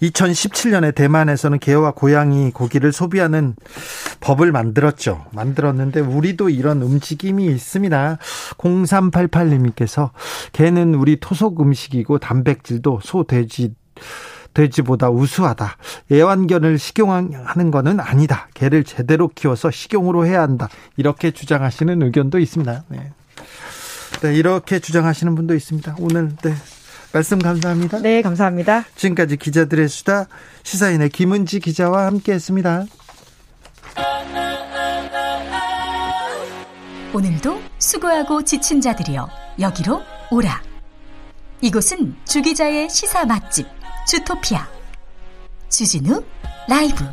[0.01, 3.55] 2017년에 대만에서는 개와 고양이 고기를 소비하는
[4.19, 5.25] 법을 만들었죠.
[5.31, 8.17] 만들었는데 우리도 이런 움직임이 있습니다.
[8.57, 10.09] 0388님께서
[10.53, 13.73] 개는 우리 토속 음식이고 단백질도 소, 돼지
[14.53, 15.77] 돼지보다 우수하다.
[16.11, 18.47] 애완견을 식용하는 것은 아니다.
[18.53, 20.69] 개를 제대로 키워서 식용으로 해야 한다.
[20.97, 22.83] 이렇게 주장하시는 의견도 있습니다.
[22.89, 23.11] 네.
[24.21, 25.95] 네, 이렇게 주장하시는 분도 있습니다.
[25.99, 26.53] 오늘 네.
[27.13, 27.99] 말씀 감사합니다.
[27.99, 28.85] 네, 감사합니다.
[28.95, 30.27] 지금까지 기자들의 수다
[30.63, 32.85] 시사인의 김은지 기자와 함께했습니다.
[37.13, 39.27] 오늘도 수고하고 지친 자들이여
[39.59, 40.01] 여기로
[40.31, 40.61] 오라.
[41.61, 43.80] 이곳은 주 기자의 시사 맛집.
[44.07, 44.67] 주토피아.
[45.69, 46.21] 주진우
[46.67, 47.03] 라이브.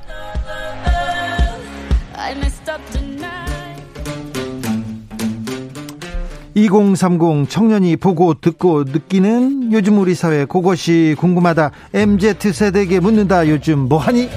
[6.54, 11.70] 2030 청년이 보고 듣고 느끼는 요즘 우리 사회 그것이 궁금하다.
[11.94, 13.48] MZ세대에게 묻는다.
[13.48, 14.28] 요즘 뭐하니?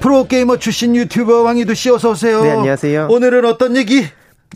[0.00, 2.42] 프로게이머 출신 유튜버 왕이도 씨 어서 오세요.
[2.42, 3.08] 네 안녕하세요.
[3.10, 4.06] 오늘은 어떤 얘기?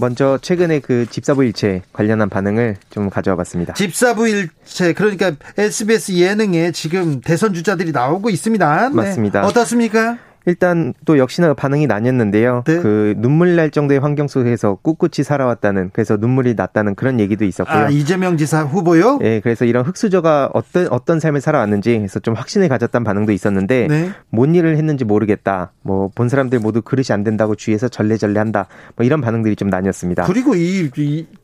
[0.01, 3.75] 먼저 최근에 그 집사부 일체 관련한 반응을 좀 가져와 봤습니다.
[3.75, 8.89] 집사부 일체 그러니까 SBS 예능에 지금 대선 주자들이 나오고 있습니다.
[8.89, 8.95] 네.
[8.95, 9.47] 맞습니다.
[9.47, 10.19] 어떻습니까?
[10.47, 12.65] 일단 또 역시나 반응이 나뉘었는데요.
[12.67, 12.79] 네.
[12.79, 17.77] 그 눈물 날 정도의 환경 속에서 꿋꿋이 살아왔다는 그래서 눈물이 났다는 그런 얘기도 있었고요.
[17.77, 19.19] 아, 이재명 지사 후보요?
[19.19, 24.11] 네, 그래서 이런 흑수저가 어떤 어떤 삶을 살아왔는지 해서 좀 확신을 가졌다는 반응도 있었는데 네.
[24.31, 25.73] 뭔 일을 했는지 모르겠다.
[25.83, 28.67] 뭐 본 사람들 모두 그릇이 안 된다고 주위에서 절레절레한다.
[28.97, 30.25] 뭐 이런 반응들이 좀 나뉘었습니다.
[30.25, 30.91] 그리고 이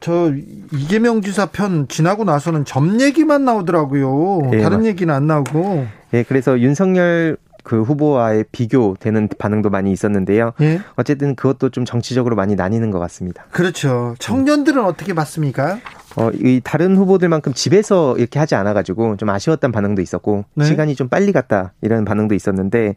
[0.01, 0.33] 저
[0.73, 4.51] 이재명 지사 편 지나고 나서는 점 얘기만 나오더라고요.
[4.51, 4.87] 네, 다른 맞...
[4.87, 5.87] 얘기는 안 나오고.
[6.11, 7.37] 네, 그래서 윤석열
[7.67, 10.53] 그 후보와의 비교되는 반응도 많이 있었는데요.
[10.61, 10.81] 예?
[10.95, 13.45] 어쨌든 그것도 좀 정치적으로 많이 나뉘는 것 같습니다.
[13.51, 14.15] 그렇죠.
[14.21, 15.81] 청년들은 어떻게 봤습니까?
[16.15, 20.65] 어, 이 다른 후보들만큼 집에서 이렇게 하지 않아가지고 좀 아쉬웠던 반응도 있었고 네.
[20.65, 22.95] 시간이 좀 빨리 갔다 이런 반응도 있었는데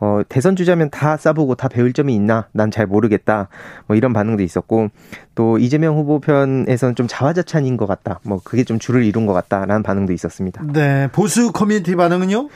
[0.00, 3.48] 어, 대선 주자면 다 싸보고 다 배울 점이 있나 난 잘 모르겠다
[3.86, 4.90] 뭐 이런 반응도 있었고
[5.34, 9.82] 또 이재명 후보 편에서는 좀 자화자찬인 것 같다 뭐 그게 좀 줄을 이룬 것 같다라는
[9.82, 10.62] 반응도 있었습니다.
[10.72, 12.48] 네 보수 커뮤니티 반응은요?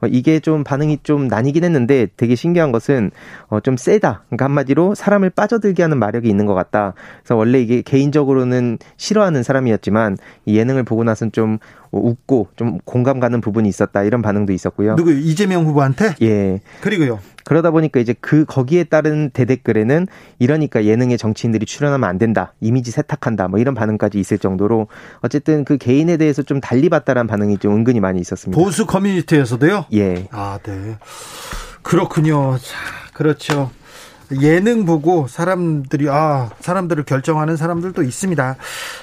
[0.00, 3.10] 어, 이게 좀 반응이 좀 나뉘긴 했는데 되게 신기한 것은
[3.48, 4.24] 어, 좀 세다.
[4.28, 6.94] 그러니까 한마디로 사람을 빠져들게 하는 마력이 있는 것 같다.
[7.20, 10.16] 그래서 원래 이게 개인적으로는 싫어하는 사람이었지만
[10.46, 11.58] 이 예능을 보고 나서는 좀
[11.92, 14.96] 웃고 좀 공감 가는 부분이 있었다 이런 반응도 있었고요.
[14.96, 16.14] 누구 이재명 후보한테?
[16.22, 16.60] 예.
[16.80, 17.20] 그리고요.
[17.44, 20.06] 그러다 보니까 이제 그 거기에 따른 대댓글에는
[20.38, 22.52] 이러니까 예능에 정치인들이 출연하면 안 된다.
[22.60, 23.48] 이미지 세탁한다.
[23.48, 24.88] 뭐 이런 반응까지 있을 정도로
[25.20, 28.62] 어쨌든 그 개인에 대해서 좀 달리 봤다라는 반응이 좀 은근히 많이 있었습니다.
[28.62, 29.86] 보수 커뮤니티에서도요?
[29.94, 30.28] 예.
[30.30, 30.98] 아, 네.
[31.82, 32.58] 그렇군요.
[32.58, 32.76] 자,
[33.14, 33.70] 그렇죠.
[34.42, 38.56] 예능 보고 사람들이 아 사람들을 결정하는 사람들도 있습니다.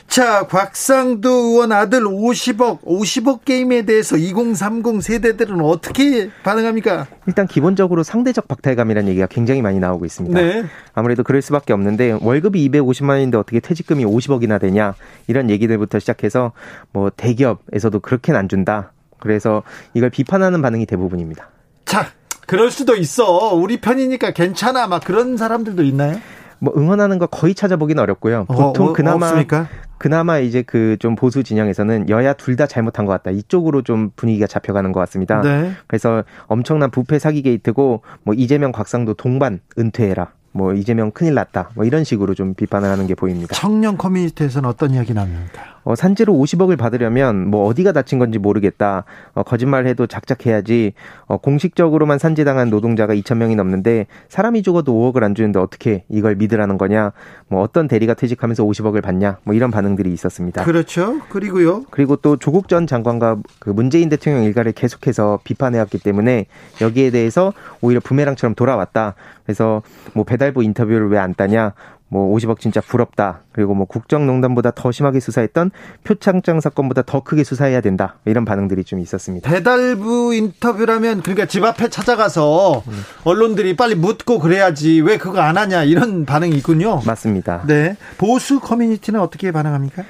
[0.08, 7.08] 자 곽상도 의원 아들 50억 50억 게임에 대해서 2030 세대들은 어떻게 반응합니까?
[7.28, 10.40] 일단 기본적으로 상대적 박탈감이라는 얘기가 굉장히 많이 나오고 있습니다.
[10.40, 10.66] 네.
[10.94, 14.96] 아무래도 그럴 수밖에 없는데 월급이 250만 원인데 어떻게 퇴직금이 50억이나 되냐
[15.28, 16.52] 이런 얘기들부터 시작해서
[16.92, 18.92] 뭐 대기업에서도 그렇게는 안 준다.
[19.20, 21.50] 그래서 이걸 비판하는 반응이 대부분입니다.
[21.86, 22.12] 자,
[22.46, 23.54] 그럴 수도 있어.
[23.56, 24.88] 우리 편이니까 괜찮아.
[24.88, 26.20] 막 그런 사람들도 있나요?
[26.60, 28.46] 뭐 응원하는 거 거의 찾아보기는 어렵고요.
[28.48, 29.68] 어, 보통 어, 어, 그나마 없습니까?
[29.98, 33.32] 그나마 이제 그 좀 보수 진영에서는 여야 둘 다 잘못한 것 같다.
[33.32, 35.42] 이쪽으로 좀 분위기가 잡혀가는 것 같습니다.
[35.42, 35.72] 네.
[35.88, 40.32] 그래서 엄청난 부패 사기 게이트고 뭐 이재명 곽상도 동반 은퇴해라.
[40.52, 41.72] 뭐 이재명 큰일 났다.
[41.76, 43.54] 뭐 이런 식으로 좀 비판을 하는 게 보입니다.
[43.56, 45.75] 청년 커뮤니티에서는 어떤 이야기 나옵니까?
[45.86, 49.06] 어, 산재로 50억을 받으려면 뭐 어디가 다친 건지 모르겠다.
[49.34, 50.94] 어, 거짓말해도 작작해야지.
[51.28, 56.78] 어, 공식적으로만 산재당한 노동자가 2천 명이 넘는데 사람이 죽어도 5억을 안 주는데 어떻게 이걸 믿으라는
[56.80, 57.12] 거냐?
[57.48, 59.38] 뭐 어떤 대리가 퇴직하면서 50억을 받냐?
[59.44, 60.64] 뭐 이런 반응들이 있었습니다.
[60.64, 61.20] 그렇죠.
[61.30, 61.84] 그리고요.
[61.92, 66.48] 그리고 또 조국 전 장관과 그 문재인 대통령 일가를 계속해서 비판해왔기 때문에
[66.82, 69.14] 여기에 대해서 오히려 부메랑처럼 돌아왔다.
[69.46, 69.84] 그래서
[70.14, 71.74] 뭐 배달부 인터뷰를 왜 안 따냐?
[72.16, 73.42] 뭐 50억 진짜 부럽다.
[73.52, 75.72] 그리고 뭐 국정농단보다 더 심하게 수사했던
[76.06, 78.16] 표창장 사건보다 더 크게 수사해야 된다.
[78.24, 79.50] 이런 반응들이 좀 있었습니다.
[79.50, 83.04] 배달부 인터뷰라면 그러니까 집 앞에 찾아가서 음.
[83.26, 87.02] 언론들이 빨리 묻고 그래야지 왜 그거 안 하냐 이런 반응이 있군요.
[87.06, 87.64] 맞습니다.
[87.68, 87.98] 네.
[88.18, 90.04] 보수 커뮤니티는 어떻게 반응합니까?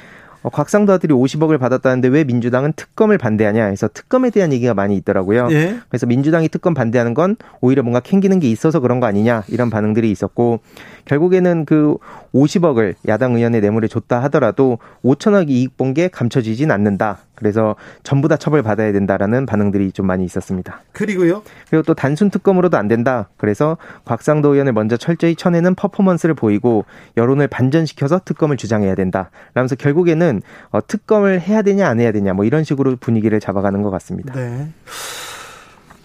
[0.46, 5.48] 어, 곽상도 아들이 50억을 받았다는데 왜 민주당은 특검을 반대하냐 해서 특검에 대한 얘기가 많이 있더라고요.
[5.50, 5.80] 예.
[5.90, 10.12] 그래서 민주당이 특검 반대하는 건 오히려 뭔가 캥기는 게 있어서 그런 거 아니냐 이런 반응들이
[10.12, 10.60] 있었고
[11.06, 11.98] 결국에는 그
[12.36, 17.20] 50억을 야당 의원의 뇌물에 줬다 하더라도 5천억 이익 본 게 감춰지진 않는다.
[17.36, 20.82] 그래서 전부 다 처벌받아야 된다라는 반응들이 좀 많이 있었습니다.
[20.94, 21.44] 그리고요?
[21.70, 23.30] 그리고 또 단순 특검으로도 안 된다.
[23.38, 26.86] 그래서 곽상도 의원을 먼저 철저히 쳐내는 퍼포먼스를 보이고
[27.18, 29.30] 여론을 반전시켜서 특검을 주장해야 된다.
[29.54, 30.42] 라면서 결국에는
[30.72, 34.34] 어, 특검을 해야 되냐 안 해야 되냐 뭐 이런 식으로 분위기를 잡아가는 것 같습니다.
[34.34, 34.70] 네.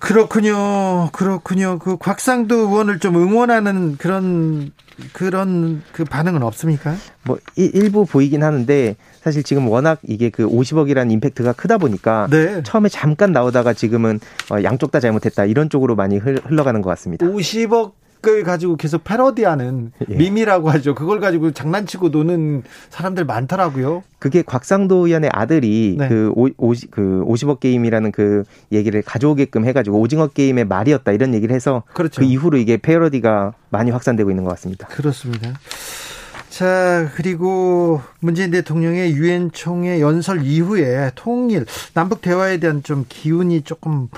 [0.00, 1.10] 그렇군요.
[1.12, 1.78] 그렇군요.
[1.78, 4.72] 그 곽상도 의원을 좀 응원하는 그런
[5.12, 6.94] 그런 그 반응은 없습니까?
[7.24, 12.62] 뭐 일부 보이긴 하는데 사실 지금 워낙 이게 그 50억이라는 임팩트가 크다 보니까 네.
[12.62, 14.20] 처음에 잠깐 나오다가 지금은
[14.50, 17.26] 어, 양쪽 다 잘못했다 이런 쪽으로 많이 흘러가는 것 같습니다.
[17.26, 17.92] 50억
[18.26, 20.14] 을 가지고 계속 패러디하는 예.
[20.14, 20.94] 밈이라고 하죠.
[20.94, 24.02] 그걸 가지고 장난치고 노는 사람들 많더라고요.
[24.18, 26.08] 그게 곽상도 의원의 아들이 네.
[26.08, 31.54] 그, 오, 오, 그 50억 게임이라는 그 얘기를 가져오게끔 해가지고 오징어 게임의 말이었다 이런 얘기를
[31.54, 32.20] 해서 그렇죠.
[32.20, 34.86] 그 이후로 이게 패러디가 많이 확산되고 있는 것 같습니다.
[34.88, 35.54] 그렇습니다.
[36.50, 41.64] 자, 그리고 문재인 대통령의 유엔 총회 연설 이후에 통일,
[41.94, 44.08] 남북 대화에 대한 좀 기운이 조금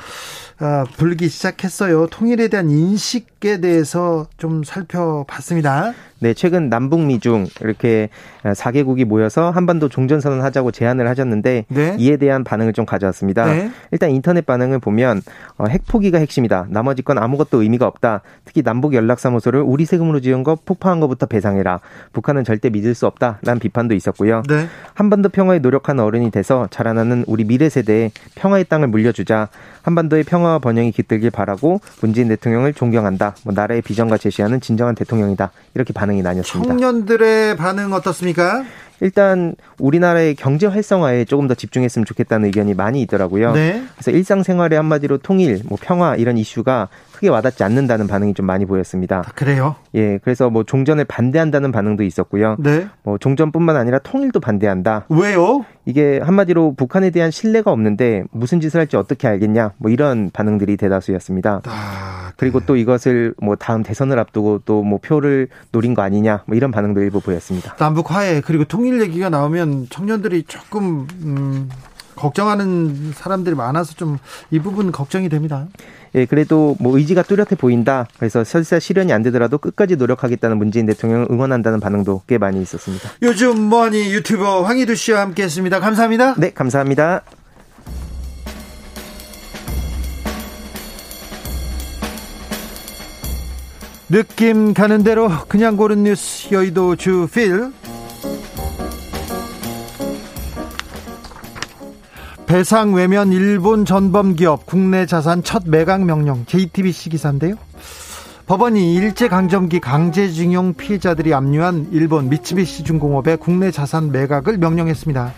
[0.52, 0.52] 어,
[0.97, 2.06] 불기 시작했어요.
[2.06, 5.93] 통일에 대한 인식에 대해서 좀 살펴봤습니다.
[6.20, 8.09] 네, 최근 남북 미 중 이렇게
[8.44, 11.97] 4개국이 모여서 한반도 종전선언 하자고 제안을 하셨는데 네.
[11.98, 13.44] 이에 대한 반응을 좀 가져왔습니다.
[13.47, 13.70] 네.
[13.90, 15.20] 일단 인터넷 반응을 보면
[15.59, 16.66] 어, 핵포기가 핵심이다.
[16.70, 18.22] 나머지 건 아무것도 의미가 없다.
[18.44, 21.80] 특히 남북 연락사무소를 우리 세금으로 지은 거 폭파한 것부터 배상해라.
[22.12, 24.43] 북한은 절대 믿을 수 없다라는 비판도 있었고요.
[24.48, 24.66] 네.
[24.94, 29.48] 한반도 평화에 노력하는 어른이 돼서 자라나는 우리 미래 세대에 평화의 땅을 물려주자.
[29.82, 33.35] 한반도의 평화 와 번영이 깃들길 바라고 문재인 대통령을 존경한다.
[33.45, 35.51] 뭐 나라의 비전과 제시하는 진정한 대통령이다.
[35.74, 36.69] 이렇게 반응 반응이 나뉘었습니다.
[36.69, 38.65] 청년들의 반응 어떻습니까?
[39.01, 43.53] 일단 우리나라의 경제 활성화에 조금 더 집중했으면 좋겠다는 의견이 많이 있더라고요.
[43.53, 43.83] 네.
[43.95, 46.89] 그래서 일상생활의 한마디로 통일, 뭐 평화 이런 이슈가
[47.23, 49.19] 크게 와닿지 않는다는 반응이 좀 많이 보였습니다.
[49.24, 49.77] 아, 그래요?
[49.94, 52.57] 예, 그래서 뭐 종전을 반대한다는 반응도 있었고요.
[52.59, 52.89] 네.
[53.05, 55.07] 뭐 종전뿐만 아니라 통일도 반대한다.
[55.09, 55.65] 왜요?
[55.85, 59.70] 이게 한마디로 북한에 대한 신뢰가 없는데 무슨 짓을 할지 어떻게 알겠냐?
[59.78, 61.62] 뭐 이런 반응들이 대다수였습니다.
[61.65, 62.32] 아, 네.
[62.36, 66.43] 그리고 또 이것을 뭐 다음 대선을 앞두고 또 뭐 표를 노린 거 아니냐?
[66.47, 67.77] 뭐 이런 반응도 일부 보였습니다.
[67.77, 71.69] 남북 화해 그리고 통일 얘기가 나오면 청년들이 조금 음,
[72.16, 74.18] 걱정하는 사람들이 많아서 좀
[74.51, 75.66] 이 부분 걱정이 됩니다.
[76.14, 78.06] 예, 그래도 뭐 의지가 뚜렷해 보인다.
[78.18, 83.09] 그래서 설사 실현이 안 되더라도 끝까지 노력하겠다는 문재인 대통령을 응원한다는 반응도 꽤 많이 있었습니다.
[83.22, 85.80] 요즘 뭐니 유튜버 황희두 씨와 함께했습니다.
[85.80, 86.34] 감사합니다.
[86.36, 87.22] 네, 감사합니다.
[94.10, 97.72] 느낌 가는 대로 그냥 고른 뉴스 여의도 주필
[102.53, 107.55] 배상 외면 일본 전범 기업 국내 자산 첫 매각 명령 JTBC 기사인데요.
[108.45, 115.33] 법원이 일제강점기 강제징용 피해자들이 압류한 일본 미츠비시 중공업의 국내 자산 매각을 명령했습니다.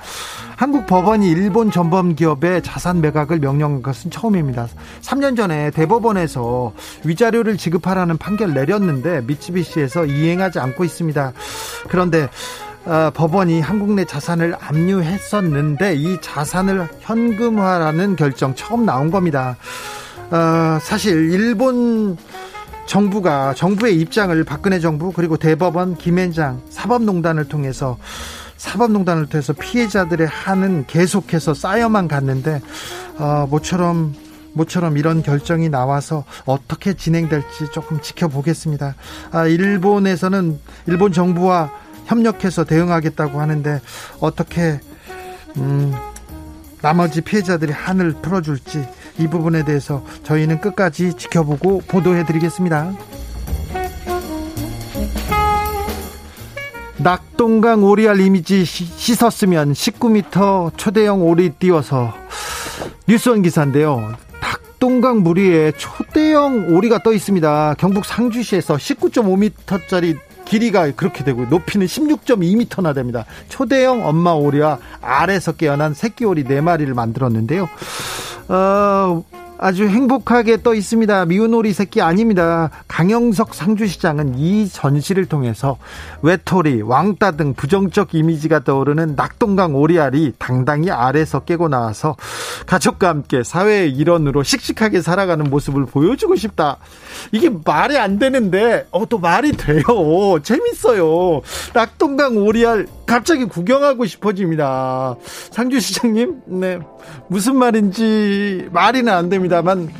[0.56, 4.66] 한국 법원이 일본 전범 기업의 자산 매각을 명령한 것은 처음입니다.
[5.02, 6.72] 3년 전에 대법원에서
[7.04, 11.32] 위자료를 지급하라는 판결 내렸는데 미츠비시에서 이행하지 않고 있습니다.
[11.88, 12.28] 그런데
[12.86, 19.56] 어, 법원이 한국 내 자산을 압류했었는데 이 자산을 현금화라는 결정 처음 나온 겁니다.
[20.30, 22.16] 어, 사실 일본
[22.86, 27.96] 정부가 정부의 입장을 박근혜 정부 그리고 대법원 김앤장 사법농단을 통해서
[28.58, 32.60] 사법농단을 통해서 피해자들의 한은 계속해서 쌓여만 갔는데
[33.18, 34.14] 어, 모처럼
[34.52, 38.94] 모처럼 이런 결정이 나와서 어떻게 진행될지 조금 지켜보겠습니다.
[39.32, 41.72] 아, 일본에서는 일본 정부와
[42.06, 43.80] 협력해서 대응하겠다고 하는데
[44.20, 44.80] 어떻게
[45.56, 45.94] 음,
[46.82, 48.86] 나머지 피해자들이 한을 풀어줄지
[49.18, 52.92] 이 부분에 대해서 저희는 끝까지 지켜보고 보도해드리겠습니다.
[56.98, 62.14] 낙동강 오리알 이미지 씻었으면 19m 초대형 오리 띄워서
[63.06, 64.14] 뉴스원 기사인데요.
[64.40, 67.74] 낙동강 물 위에 초대형 오리가 떠 있습니다.
[67.78, 70.18] 경북 상주시에서 19.5m짜리
[70.54, 73.24] 길이가 그렇게 되고 높이는 16.2m나 됩니다.
[73.48, 77.68] 초대형 엄마 오리와 알에서 깨어난 새끼 오리 4마리를 만들었는데요.
[78.46, 79.24] 어,
[79.58, 81.26] 아주 행복하게 떠 있습니다.
[81.26, 82.70] 미운 오리 새끼 아닙니다.
[82.88, 85.78] 강영석 상주시장은 이 전시를 통해서
[86.22, 92.16] 외톨이, 왕따 등 부정적 이미지가 떠오르는 낙동강 오리알이 당당히 아래서 깨고 나와서
[92.66, 96.78] 가족과 함께 사회의 일원으로 씩씩하게 살아가는 모습을 보여주고 싶다.
[97.30, 99.82] 이게 말이 안 되는데, 어, 또 말이 돼요.
[100.42, 101.42] 재밌어요.
[101.72, 105.16] 낙동강 오리알 갑자기 구경하고 싶어집니다.
[105.50, 106.78] 상주 시장님, 네.
[107.28, 109.90] 무슨 말인지 말이 안 됩니다만,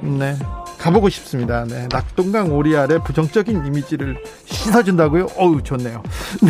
[0.00, 0.36] 네.
[0.84, 1.64] 가보고 싶습니다.
[1.64, 1.88] 네.
[1.90, 5.28] 낙동강 오리알의 부정적인 이미지를 씻어준다고요?
[5.34, 6.02] 어우, 좋네요.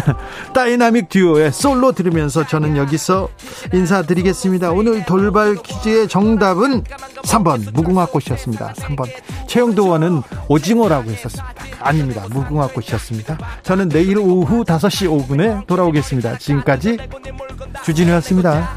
[0.52, 3.28] 다이나믹 듀오의 솔로 들으면서 저는 여기서
[3.72, 4.72] 인사드리겠습니다.
[4.72, 6.82] 오늘 돌발 퀴즈의 정답은
[7.22, 8.72] 3번 무궁화 꽃이었습니다.
[8.72, 9.08] 3번
[9.46, 11.54] 최영도 원은 오징어라고 했었습니다.
[11.78, 12.26] 아닙니다.
[12.28, 13.38] 무궁화 꽃이었습니다.
[13.62, 16.38] 저는 내일 오후 5시 5분에 돌아오겠습니다.
[16.38, 16.98] 지금까지
[17.84, 18.74] 주진우였습니다.